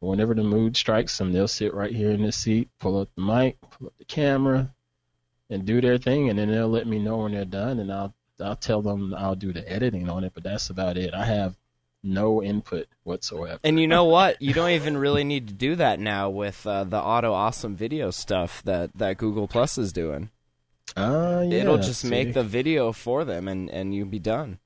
whenever 0.00 0.34
the 0.34 0.42
mood 0.42 0.76
strikes 0.76 1.16
them, 1.18 1.32
they'll 1.32 1.48
sit 1.48 1.74
right 1.74 1.92
here 1.92 2.10
in 2.10 2.22
the 2.22 2.32
seat, 2.32 2.68
pull 2.78 3.00
up 3.00 3.08
the 3.16 3.22
mic, 3.22 3.60
pull 3.60 3.88
up 3.88 3.94
the 3.98 4.04
camera 4.04 4.72
and 5.50 5.64
do 5.64 5.80
their 5.80 5.98
thing 5.98 6.28
and 6.28 6.38
then 6.38 6.50
they'll 6.50 6.68
let 6.68 6.86
me 6.86 6.98
know 6.98 7.18
when 7.18 7.32
they're 7.32 7.44
done 7.44 7.78
and 7.78 7.92
I'll 7.92 8.14
I'll 8.40 8.56
tell 8.56 8.82
them 8.82 9.14
I'll 9.14 9.34
do 9.34 9.52
the 9.52 9.70
editing 9.70 10.10
on 10.10 10.24
it, 10.24 10.32
but 10.34 10.42
that's 10.42 10.68
about 10.68 10.96
it. 10.98 11.14
I 11.14 11.24
have 11.24 11.56
no 12.02 12.42
input 12.42 12.86
whatsoever. 13.02 13.58
And 13.64 13.80
you 13.80 13.88
know 13.88 14.04
what? 14.04 14.40
You 14.40 14.52
don't 14.52 14.70
even 14.70 14.96
really 14.96 15.24
need 15.24 15.48
to 15.48 15.54
do 15.54 15.74
that 15.76 15.98
now 15.98 16.30
with 16.30 16.66
uh, 16.66 16.84
the 16.84 16.98
auto 16.98 17.32
awesome 17.32 17.74
video 17.76 18.10
stuff 18.10 18.62
that, 18.64 18.90
that 18.96 19.16
Google 19.16 19.48
Plus 19.48 19.78
is 19.78 19.92
doing. 19.92 20.30
Uh, 20.94 21.44
yeah, 21.48 21.60
It'll 21.60 21.78
just 21.78 22.02
see. 22.02 22.08
make 22.08 22.32
the 22.32 22.44
video 22.44 22.92
for 22.92 23.24
them, 23.24 23.48
and 23.48 23.68
and 23.70 23.92
you 23.92 24.04
be 24.04 24.20
done. 24.20 24.58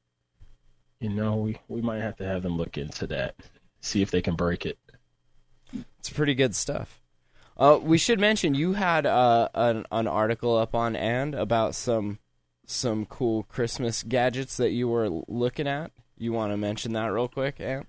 You 1.01 1.09
know, 1.09 1.36
we 1.36 1.59
we 1.68 1.80
might 1.80 2.01
have 2.01 2.16
to 2.16 2.24
have 2.24 2.42
them 2.42 2.57
look 2.57 2.76
into 2.76 3.07
that, 3.09 3.34
see 3.80 4.03
if 4.03 4.11
they 4.11 4.20
can 4.20 4.36
break 4.36 4.66
it. 4.66 4.78
It's 5.98 6.11
pretty 6.11 6.34
good 6.34 6.55
stuff. 6.55 7.01
Uh, 7.57 7.78
we 7.80 7.98
should 7.98 8.18
mention 8.18 8.55
you 8.55 8.74
had 8.74 9.07
uh, 9.07 9.48
an 9.55 9.86
an 9.90 10.07
article 10.07 10.57
up 10.57 10.74
on 10.74 10.96
and 10.96 11.34
about 11.34 11.74
some 11.74 12.18
some 12.66 13.05
cool 13.07 13.42
Christmas 13.44 14.03
gadgets 14.03 14.57
that 14.59 14.70
you 14.70 14.88
were 14.88 15.09
looking 15.26 15.66
at. 15.66 15.90
You 16.16 16.32
want 16.32 16.53
to 16.53 16.57
mention 16.57 16.92
that 16.92 17.07
real 17.07 17.28
quick, 17.28 17.61
Ant? 17.61 17.86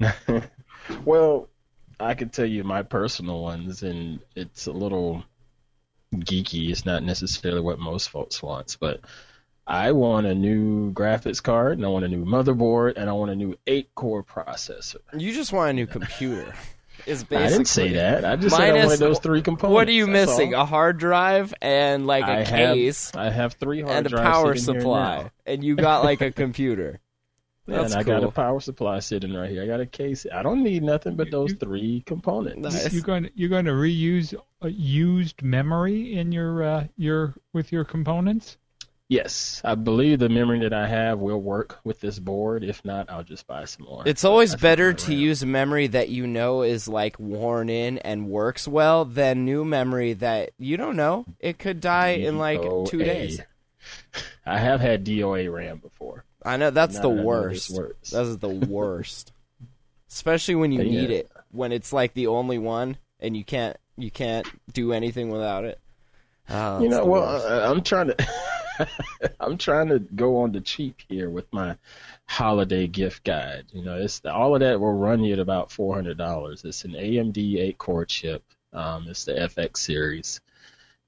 well, 1.04 1.48
I 1.98 2.14
can 2.14 2.30
tell 2.30 2.46
you 2.46 2.64
my 2.64 2.82
personal 2.82 3.42
ones, 3.42 3.82
and 3.82 4.20
it's 4.34 4.66
a 4.66 4.72
little 4.72 5.24
geeky. 6.14 6.70
It's 6.70 6.84
not 6.84 7.02
necessarily 7.02 7.60
what 7.60 7.78
most 7.78 8.10
folks 8.10 8.42
want, 8.42 8.76
but 8.80 9.00
I 9.70 9.92
want 9.92 10.26
a 10.26 10.34
new 10.34 10.92
graphics 10.92 11.40
card, 11.40 11.78
and 11.78 11.84
I 11.86 11.88
want 11.90 12.04
a 12.04 12.08
new 12.08 12.24
motherboard, 12.24 12.94
and 12.96 13.08
I 13.08 13.12
want 13.12 13.30
a 13.30 13.36
new 13.36 13.56
eight-core 13.68 14.24
processor. 14.24 14.96
You 15.16 15.32
just 15.32 15.52
want 15.52 15.70
a 15.70 15.72
new 15.72 15.86
computer. 15.86 16.52
Is 17.06 17.22
basically 17.22 17.36
I 17.46 17.48
didn't 17.50 17.68
say 17.68 17.92
that. 17.92 18.24
I 18.24 18.34
just 18.36 18.56
said 18.56 18.70
I 18.70 18.72
Minus- 18.72 18.86
wanted 18.86 18.98
those 18.98 19.18
three 19.20 19.42
components. 19.42 19.72
What 19.74 19.86
are 19.88 19.92
you 19.92 20.08
missing? 20.08 20.54
all. 20.56 20.62
A 20.62 20.64
hard 20.66 20.98
drive 20.98 21.54
and 21.62 22.06
like 22.06 22.24
a 22.24 22.40
I 22.40 22.44
case 22.44 23.12
Have, 23.12 23.20
I 23.26 23.30
have 23.30 23.52
three 23.54 23.80
hard 23.80 23.96
and 23.96 24.06
a 24.06 24.10
drives 24.10 24.28
power 24.28 24.54
sitting 24.56 24.74
here 24.74 24.80
supply, 24.80 25.30
and 25.46 25.62
you 25.64 25.76
got 25.76 26.02
like 26.04 26.20
a 26.20 26.30
computer. 26.44 26.98
That's 27.66 27.92
and 27.94 28.00
I 28.00 28.02
got 28.02 28.24
a 28.24 28.30
power 28.32 28.58
supply 28.58 28.98
sitting 28.98 29.32
right 29.32 29.48
here. 29.48 29.62
I 29.62 29.66
got 29.68 29.78
a 29.80 29.86
case. 29.86 30.26
I 30.34 30.42
don't 30.42 30.64
need 30.64 30.82
nothing 30.82 31.14
but 31.14 31.30
those 31.30 31.50
You- 31.52 31.56
three 31.58 32.02
components. 32.06 32.58
Nice. 32.74 32.92
You're 32.92 33.02
going 33.02 33.22
to, 33.24 33.30
you're 33.36 33.48
going 33.48 33.66
to 33.66 33.70
reuse 33.72 34.34
uh, 34.62 34.66
used 34.66 35.42
memory 35.42 36.18
in 36.18 36.32
your 36.32 36.62
uh, 36.64 36.86
your 36.96 37.34
with 37.52 37.70
your 37.70 37.84
components. 37.84 38.56
Yes, 39.10 39.60
I 39.64 39.74
believe 39.74 40.20
the 40.20 40.28
memory 40.28 40.60
that 40.60 40.72
I 40.72 40.86
have 40.86 41.18
will 41.18 41.42
work 41.42 41.80
with 41.82 41.98
this 41.98 42.20
board. 42.20 42.62
If 42.62 42.84
not, 42.84 43.10
I'll 43.10 43.24
just 43.24 43.44
buy 43.44 43.64
some 43.64 43.86
more. 43.86 44.04
It's 44.06 44.24
always 44.24 44.54
better 44.54 44.92
to 44.92 45.12
use 45.12 45.44
memory 45.44 45.88
that 45.88 46.10
you 46.10 46.28
know 46.28 46.62
is 46.62 46.86
like 46.86 47.18
worn 47.18 47.68
in 47.68 47.98
and 47.98 48.28
works 48.28 48.68
well 48.68 49.04
than 49.04 49.44
new 49.44 49.64
memory 49.64 50.12
that 50.12 50.50
you 50.60 50.76
don't 50.76 50.94
know. 50.94 51.24
It 51.40 51.58
could 51.58 51.80
die 51.80 52.10
in 52.10 52.38
like 52.38 52.62
two 52.86 52.98
days. 52.98 53.40
I 54.46 54.58
have 54.58 54.80
had 54.80 55.04
DOA 55.04 55.52
RAM 55.52 55.78
before. 55.78 56.24
I 56.44 56.56
know 56.56 56.70
that's 56.70 56.94
Now 56.94 57.02
the 57.02 57.08
that 57.08 57.20
I 57.20 57.24
know 57.24 57.48
this 57.48 57.68
worst. 57.68 58.12
That 58.12 58.22
is 58.26 58.38
the 58.38 58.48
worst. 58.48 59.32
Especially 60.08 60.54
when 60.54 60.70
you 60.70 60.78
But 60.78 60.86
need 60.86 61.10
yeah. 61.10 61.16
it. 61.16 61.30
When 61.50 61.72
it's 61.72 61.92
like 61.92 62.14
the 62.14 62.28
only 62.28 62.58
one 62.58 62.96
and 63.18 63.36
you 63.36 63.42
can't 63.42 63.76
you 63.96 64.12
can't 64.12 64.46
do 64.72 64.92
anything 64.92 65.30
without 65.30 65.64
it. 65.64 65.80
Oh, 66.50 66.82
you 66.82 66.88
know, 66.88 67.04
well. 67.04 67.46
I, 67.46 67.70
I'm 67.70 67.82
trying 67.82 68.08
to, 68.08 68.28
I'm 69.40 69.56
trying 69.58 69.88
to 69.88 69.98
go 69.98 70.38
on 70.38 70.52
the 70.52 70.60
cheap 70.60 71.00
here 71.08 71.30
with 71.30 71.52
my 71.52 71.76
holiday 72.26 72.86
gift 72.86 73.24
guide. 73.24 73.66
You 73.72 73.84
know, 73.84 73.96
it's 73.96 74.20
all 74.24 74.54
of 74.54 74.60
that 74.60 74.80
will 74.80 74.92
run 74.92 75.22
you 75.22 75.32
at 75.32 75.38
about 75.38 75.70
four 75.70 75.94
hundred 75.94 76.18
dollars. 76.18 76.64
It's 76.64 76.84
an 76.84 76.92
AMD 76.92 77.58
eight 77.58 77.78
core 77.78 78.04
chip. 78.04 78.42
Um, 78.72 79.06
it's 79.08 79.24
the 79.24 79.32
FX 79.32 79.78
series. 79.78 80.40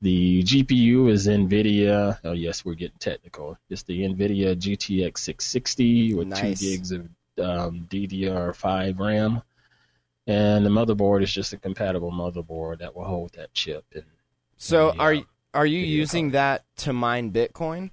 The 0.01 0.43
GPU 0.43 1.11
is 1.11 1.29
NVIDIA. 1.29 2.19
Oh 2.25 2.33
yes, 2.33 2.65
we're 2.65 2.75
getting 2.75 2.99
technical. 2.99 3.57
It's 3.71 3.85
the 3.85 4.01
NVIDIA 4.01 4.57
GTX 4.57 5.19
660 5.19 6.15
with 6.15 6.29
Nice. 6.29 6.59
two 6.61 6.67
gigs 6.67 6.91
of 6.93 7.09
um, 7.39 7.87
DDR5 7.89 8.99
RAM, 8.99 9.43
and 10.27 10.67
the 10.67 10.71
motherboard 10.71 11.23
is 11.23 11.33
just 11.33 11.53
a 11.53 11.57
compatible 11.57 12.11
motherboard 12.11 12.81
that 12.81 12.97
will 12.97 13.05
hold 13.05 13.33
that 13.35 13.55
chip. 13.55 13.85
And 13.95 14.03
so 14.57 14.91
the, 14.91 14.99
are 14.99 15.15
uh, 15.15 15.21
are 15.55 15.67
you 15.67 15.81
using 15.81 16.31
that 16.31 16.65
to 16.79 16.93
mine 16.93 17.33
Bitcoin? 17.33 17.91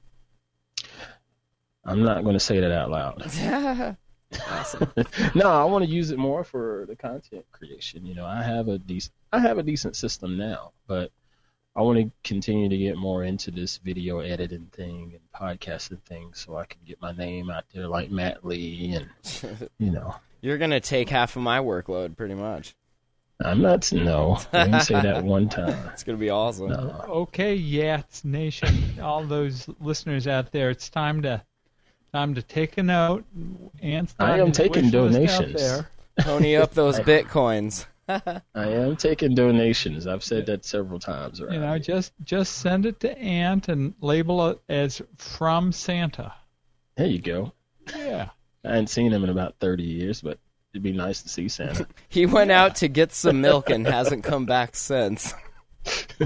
I'm 1.86 2.03
not 2.03 2.24
going 2.24 2.36
to 2.36 2.39
say 2.39 2.60
that 2.60 2.72
out 2.72 2.89
loud. 2.89 3.97
awesome. 4.51 4.91
no, 5.34 5.49
I 5.49 5.64
want 5.64 5.84
to 5.84 5.89
use 5.89 6.12
it 6.12 6.20
more 6.20 6.43
for 6.43 6.86
the 6.88 6.95
content 6.95 7.45
creation. 7.51 8.05
You 8.05 8.16
know, 8.16 8.26
I 8.26 8.43
have 8.43 8.68
a 8.68 8.78
decent, 8.78 9.14
I 9.34 9.39
have 9.39 9.57
a 9.57 9.64
decent 9.64 9.95
system 9.95 10.38
now, 10.38 10.72
but 10.88 11.12
I 11.76 11.82
want 11.82 11.97
to 11.99 12.12
continue 12.24 12.70
to 12.70 12.78
get 12.78 12.97
more 12.97 13.24
into 13.24 13.51
this 13.51 13.78
video 13.78 14.20
editing 14.20 14.68
thing 14.72 15.14
and 15.14 15.60
podcasting 15.60 16.01
thing, 16.03 16.32
so 16.34 16.57
I 16.57 16.66
can 16.66 16.82
get 16.86 17.01
my 17.01 17.12
name 17.12 17.49
out 17.49 17.66
there 17.74 17.88
like 17.88 18.12
Matt 18.12 18.45
Lee, 18.45 18.95
and 18.95 19.70
you 19.80 19.91
know, 19.91 20.16
You're 20.41 20.57
gonna 20.57 20.80
take 20.80 21.10
half 21.10 21.36
of 21.36 21.41
my 21.41 21.60
workload, 21.60 22.18
pretty 22.18 22.36
much. 22.36 22.76
I'm 23.44 23.62
not. 23.62 23.92
No, 23.94 24.38
I 24.52 24.66
didn't 24.66 24.82
say 24.82 25.02
that 25.02 25.24
one 25.24 25.48
time. 25.50 25.90
It's 25.94 26.04
gonna 26.04 26.18
be 26.18 26.30
awesome. 26.30 26.70
No. 26.70 27.04
Okay, 27.08 27.58
Yats 27.58 28.26
Nation, 28.26 29.00
all 29.02 29.24
those 29.24 29.68
listeners 29.80 30.28
out 30.28 30.52
there, 30.52 30.70
it's 30.70 30.90
time 30.90 31.22
to 31.22 31.42
time 32.14 32.36
to 32.36 32.42
take 32.42 32.78
a 32.78 32.84
note. 32.84 33.24
And 33.82 34.12
I 34.20 34.40
am 34.40 34.52
taking 34.52 34.90
donations. 34.90 35.56
There. 35.62 35.90
Pony 36.20 36.56
up 36.58 36.74
those 36.74 37.00
bitcoins. 37.12 37.86
I 38.10 38.42
am 38.56 38.96
taking 38.98 39.36
donations. 39.36 40.08
I've 40.08 40.24
said 40.24 40.48
that 40.48 40.66
several 40.66 41.00
times. 41.00 41.40
Around 41.40 41.54
You 41.54 41.60
know, 41.60 41.78
just 41.80 42.12
just 42.24 42.58
send 42.58 42.86
it 42.86 43.00
to 43.02 43.18
Ant 43.18 43.70
and 43.70 43.94
label 44.02 44.48
it 44.50 44.60
as 44.68 45.02
from 45.18 45.72
Santa. 45.72 46.34
there 46.98 47.08
you 47.08 47.22
go. 47.22 47.54
Yeah. 47.96 48.30
I 48.66 48.70
hadn't 48.70 48.88
seen 48.88 49.14
him 49.14 49.24
in 49.24 49.30
about 49.30 49.56
30 49.60 49.84
years, 49.84 50.22
but 50.22 50.38
it'd 50.74 50.84
be 50.84 50.91
nice 50.91 51.22
to 51.24 51.30
see 51.30 51.49
Santa. 51.49 51.88
He 52.09 52.26
went 52.26 52.51
out 52.51 52.76
to 52.78 52.88
get 52.88 53.13
some 53.13 53.41
milk 53.41 53.70
and 53.70 53.86
hasn't 53.86 54.24
come 54.24 54.45
back 54.45 54.76
since. 54.76 55.34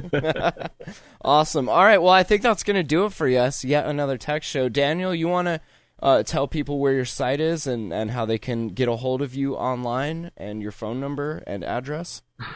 awesome. 1.21 1.69
All 1.69 1.83
right. 1.83 2.01
Well, 2.01 2.13
I 2.13 2.23
think 2.23 2.41
that's 2.41 2.63
going 2.63 2.75
to 2.75 2.83
do 2.83 3.05
it 3.05 3.13
for 3.13 3.27
us. 3.27 3.63
Yet 3.63 3.85
another 3.85 4.17
tech 4.17 4.43
show. 4.43 4.69
Daniel, 4.69 5.13
you 5.13 5.27
want 5.27 5.47
to 5.47 5.61
uh, 6.01 6.23
tell 6.23 6.47
people 6.47 6.79
where 6.79 6.93
your 6.93 7.05
site 7.05 7.39
is 7.39 7.67
and, 7.67 7.93
and 7.93 8.11
how 8.11 8.25
they 8.25 8.37
can 8.37 8.69
get 8.69 8.89
a 8.89 8.95
hold 8.97 9.21
of 9.21 9.35
you 9.35 9.55
online 9.55 10.31
and 10.37 10.61
your 10.61 10.71
phone 10.71 10.99
number 10.99 11.43
and 11.47 11.63
address? 11.63 12.21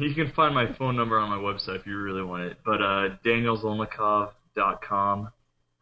You 0.00 0.14
can 0.14 0.32
find 0.32 0.52
my 0.52 0.72
phone 0.72 0.96
number 0.96 1.16
on 1.16 1.30
my 1.30 1.36
website 1.36 1.76
if 1.76 1.86
you 1.86 1.96
really 1.96 2.24
want 2.24 2.42
it. 2.42 2.58
But 2.64 2.82
uh, 2.82 3.10
danielzolnikov.com 3.24 5.28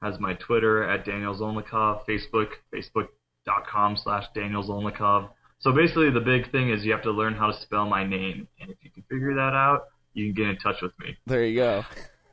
has 0.02 0.20
my 0.20 0.34
Twitter 0.34 0.84
at 0.84 1.06
danielzolnikov, 1.06 2.04
Facebook, 2.06 2.48
Facebook, 2.70 3.08
facebook.com 3.47 3.97
slash 3.97 4.24
danielzolnikov. 4.34 5.28
So 5.61 5.72
basically 5.72 6.11
the 6.11 6.20
big 6.20 6.51
thing 6.51 6.70
is 6.70 6.84
you 6.84 6.92
have 6.92 7.03
to 7.03 7.11
learn 7.11 7.34
how 7.34 7.47
to 7.51 7.61
spell 7.61 7.86
my 7.86 8.07
name. 8.07 8.49
And 8.61 8.70
if 8.70 8.76
you 8.82 8.90
can 8.90 9.03
figure 9.05 9.34
that 9.34 9.55
out, 9.55 9.84
you 10.12 10.26
can 10.26 10.34
get 10.34 10.51
in 10.51 10.59
touch 10.59 10.82
with 10.82 10.92
me. 11.01 11.16
There 11.26 11.45
you 11.45 11.57
go. 11.57 11.84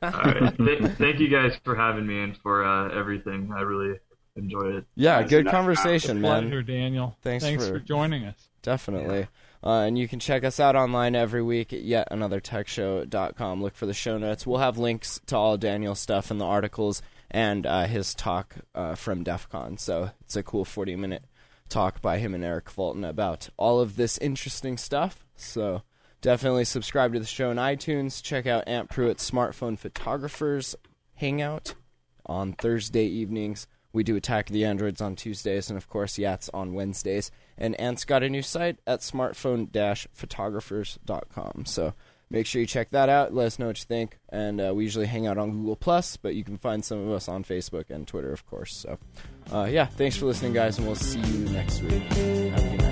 All 0.02 0.10
right. 0.10 0.56
Th- 0.58 0.82
thank 0.98 1.18
you 1.20 1.28
guys 1.28 1.52
for 1.64 1.74
having 1.74 2.06
me 2.06 2.22
and 2.22 2.36
for 2.42 2.64
uh, 2.64 2.96
everything. 2.98 3.50
I 3.56 3.62
really 3.62 3.98
enjoyed 4.36 4.74
it. 4.74 4.84
Yeah, 4.94 5.18
That's 5.18 5.30
good 5.30 5.40
enough 5.42 5.52
conversation, 5.52 6.20
man. 6.20 6.42
Pleasure, 6.44 6.62
Daniel. 6.62 7.16
Thanks 7.22 7.44
Thanks 7.44 7.66
for- 7.66 7.74
for 7.74 7.78
joining 7.80 8.24
us. 8.24 8.36
Definitely. 8.62 9.26
Uh, 9.64 9.80
and 9.86 9.96
you 9.98 10.06
can 10.08 10.18
check 10.20 10.44
us 10.44 10.58
out 10.60 10.76
online 10.76 11.14
every 11.16 11.42
week 11.42 11.72
at 11.72 11.82
yetanothertechshow.com. 11.84 13.62
Look 13.62 13.74
for 13.74 13.86
the 13.86 13.94
show 13.94 14.18
notes. 14.18 14.46
We'll 14.46 14.58
have 14.58 14.78
links 14.78 15.20
to 15.26 15.36
all 15.36 15.56
Daniel's 15.56 16.00
stuff 16.00 16.30
in 16.30 16.38
the 16.38 16.44
articles 16.44 17.02
and 17.32 17.66
uh, 17.66 17.86
his 17.86 18.14
talk 18.14 18.54
uh, 18.74 18.94
from 18.94 19.24
DEF 19.24 19.48
CON. 19.48 19.78
So 19.78 20.10
it's 20.20 20.36
a 20.36 20.42
cool 20.42 20.66
40 20.66 20.96
minute 20.96 21.24
talk 21.68 22.02
by 22.02 22.18
him 22.18 22.34
and 22.34 22.44
Eric 22.44 22.68
Fulton 22.70 23.04
about 23.04 23.48
all 23.56 23.80
of 23.80 23.96
this 23.96 24.18
interesting 24.18 24.76
stuff. 24.76 25.24
So 25.34 25.82
definitely 26.20 26.66
subscribe 26.66 27.14
to 27.14 27.18
the 27.18 27.26
show 27.26 27.50
on 27.50 27.56
iTunes. 27.56 28.22
Check 28.22 28.46
out 28.46 28.68
Ant 28.68 28.90
Pruitt's 28.90 29.28
Smartphone 29.28 29.76
Photographers 29.78 30.76
Hangout 31.14 31.74
on 32.26 32.52
Thursday 32.52 33.06
evenings. 33.06 33.66
We 33.94 34.04
do 34.04 34.16
Attack 34.16 34.48
the 34.48 34.64
Androids 34.64 35.02
on 35.02 35.16
Tuesdays, 35.16 35.68
and 35.68 35.76
of 35.76 35.86
course, 35.88 36.14
Yats 36.14 36.48
on 36.54 36.72
Wednesdays. 36.72 37.30
And 37.58 37.78
Ant's 37.78 38.06
got 38.06 38.22
a 38.22 38.30
new 38.30 38.40
site 38.40 38.78
at 38.86 39.00
smartphone-photographers.com. 39.00 41.64
So 41.66 41.92
make 42.32 42.46
sure 42.46 42.60
you 42.60 42.66
check 42.66 42.90
that 42.90 43.08
out. 43.08 43.34
Let 43.34 43.46
us 43.46 43.58
know 43.58 43.66
what 43.66 43.78
you 43.78 43.84
think. 43.84 44.18
And 44.30 44.60
uh, 44.60 44.72
we 44.74 44.84
usually 44.84 45.06
hang 45.06 45.26
out 45.26 45.38
on 45.38 45.52
Google 45.52 45.76
Plus, 45.76 46.16
but 46.16 46.34
you 46.34 46.42
can 46.42 46.58
find 46.58 46.84
some 46.84 46.98
of 46.98 47.10
us 47.10 47.28
on 47.28 47.44
Facebook 47.44 47.90
and 47.90 48.08
Twitter, 48.08 48.32
of 48.32 48.44
course. 48.46 48.74
So, 48.74 48.98
uh, 49.52 49.68
yeah, 49.70 49.86
thanks 49.86 50.16
for 50.16 50.26
listening, 50.26 50.54
guys, 50.54 50.78
and 50.78 50.86
we'll 50.86 50.96
see 50.96 51.20
you 51.20 51.50
next 51.50 51.82
week. 51.82 52.02
Have 52.02 52.64
a 52.64 52.68
good 52.68 52.80
night. 52.80 52.91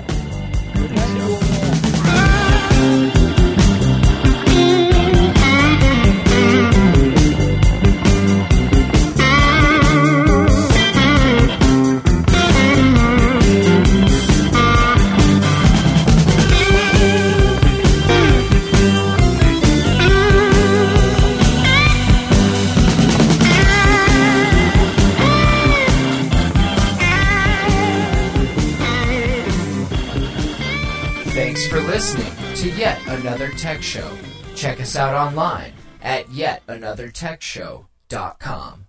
Another 33.11 33.49
Tech 33.49 33.83
Show. 33.83 34.09
Check 34.55 34.79
us 34.79 34.95
out 34.95 35.13
online 35.13 35.73
at 36.01 36.27
yetanothertechshow.com. 36.27 38.85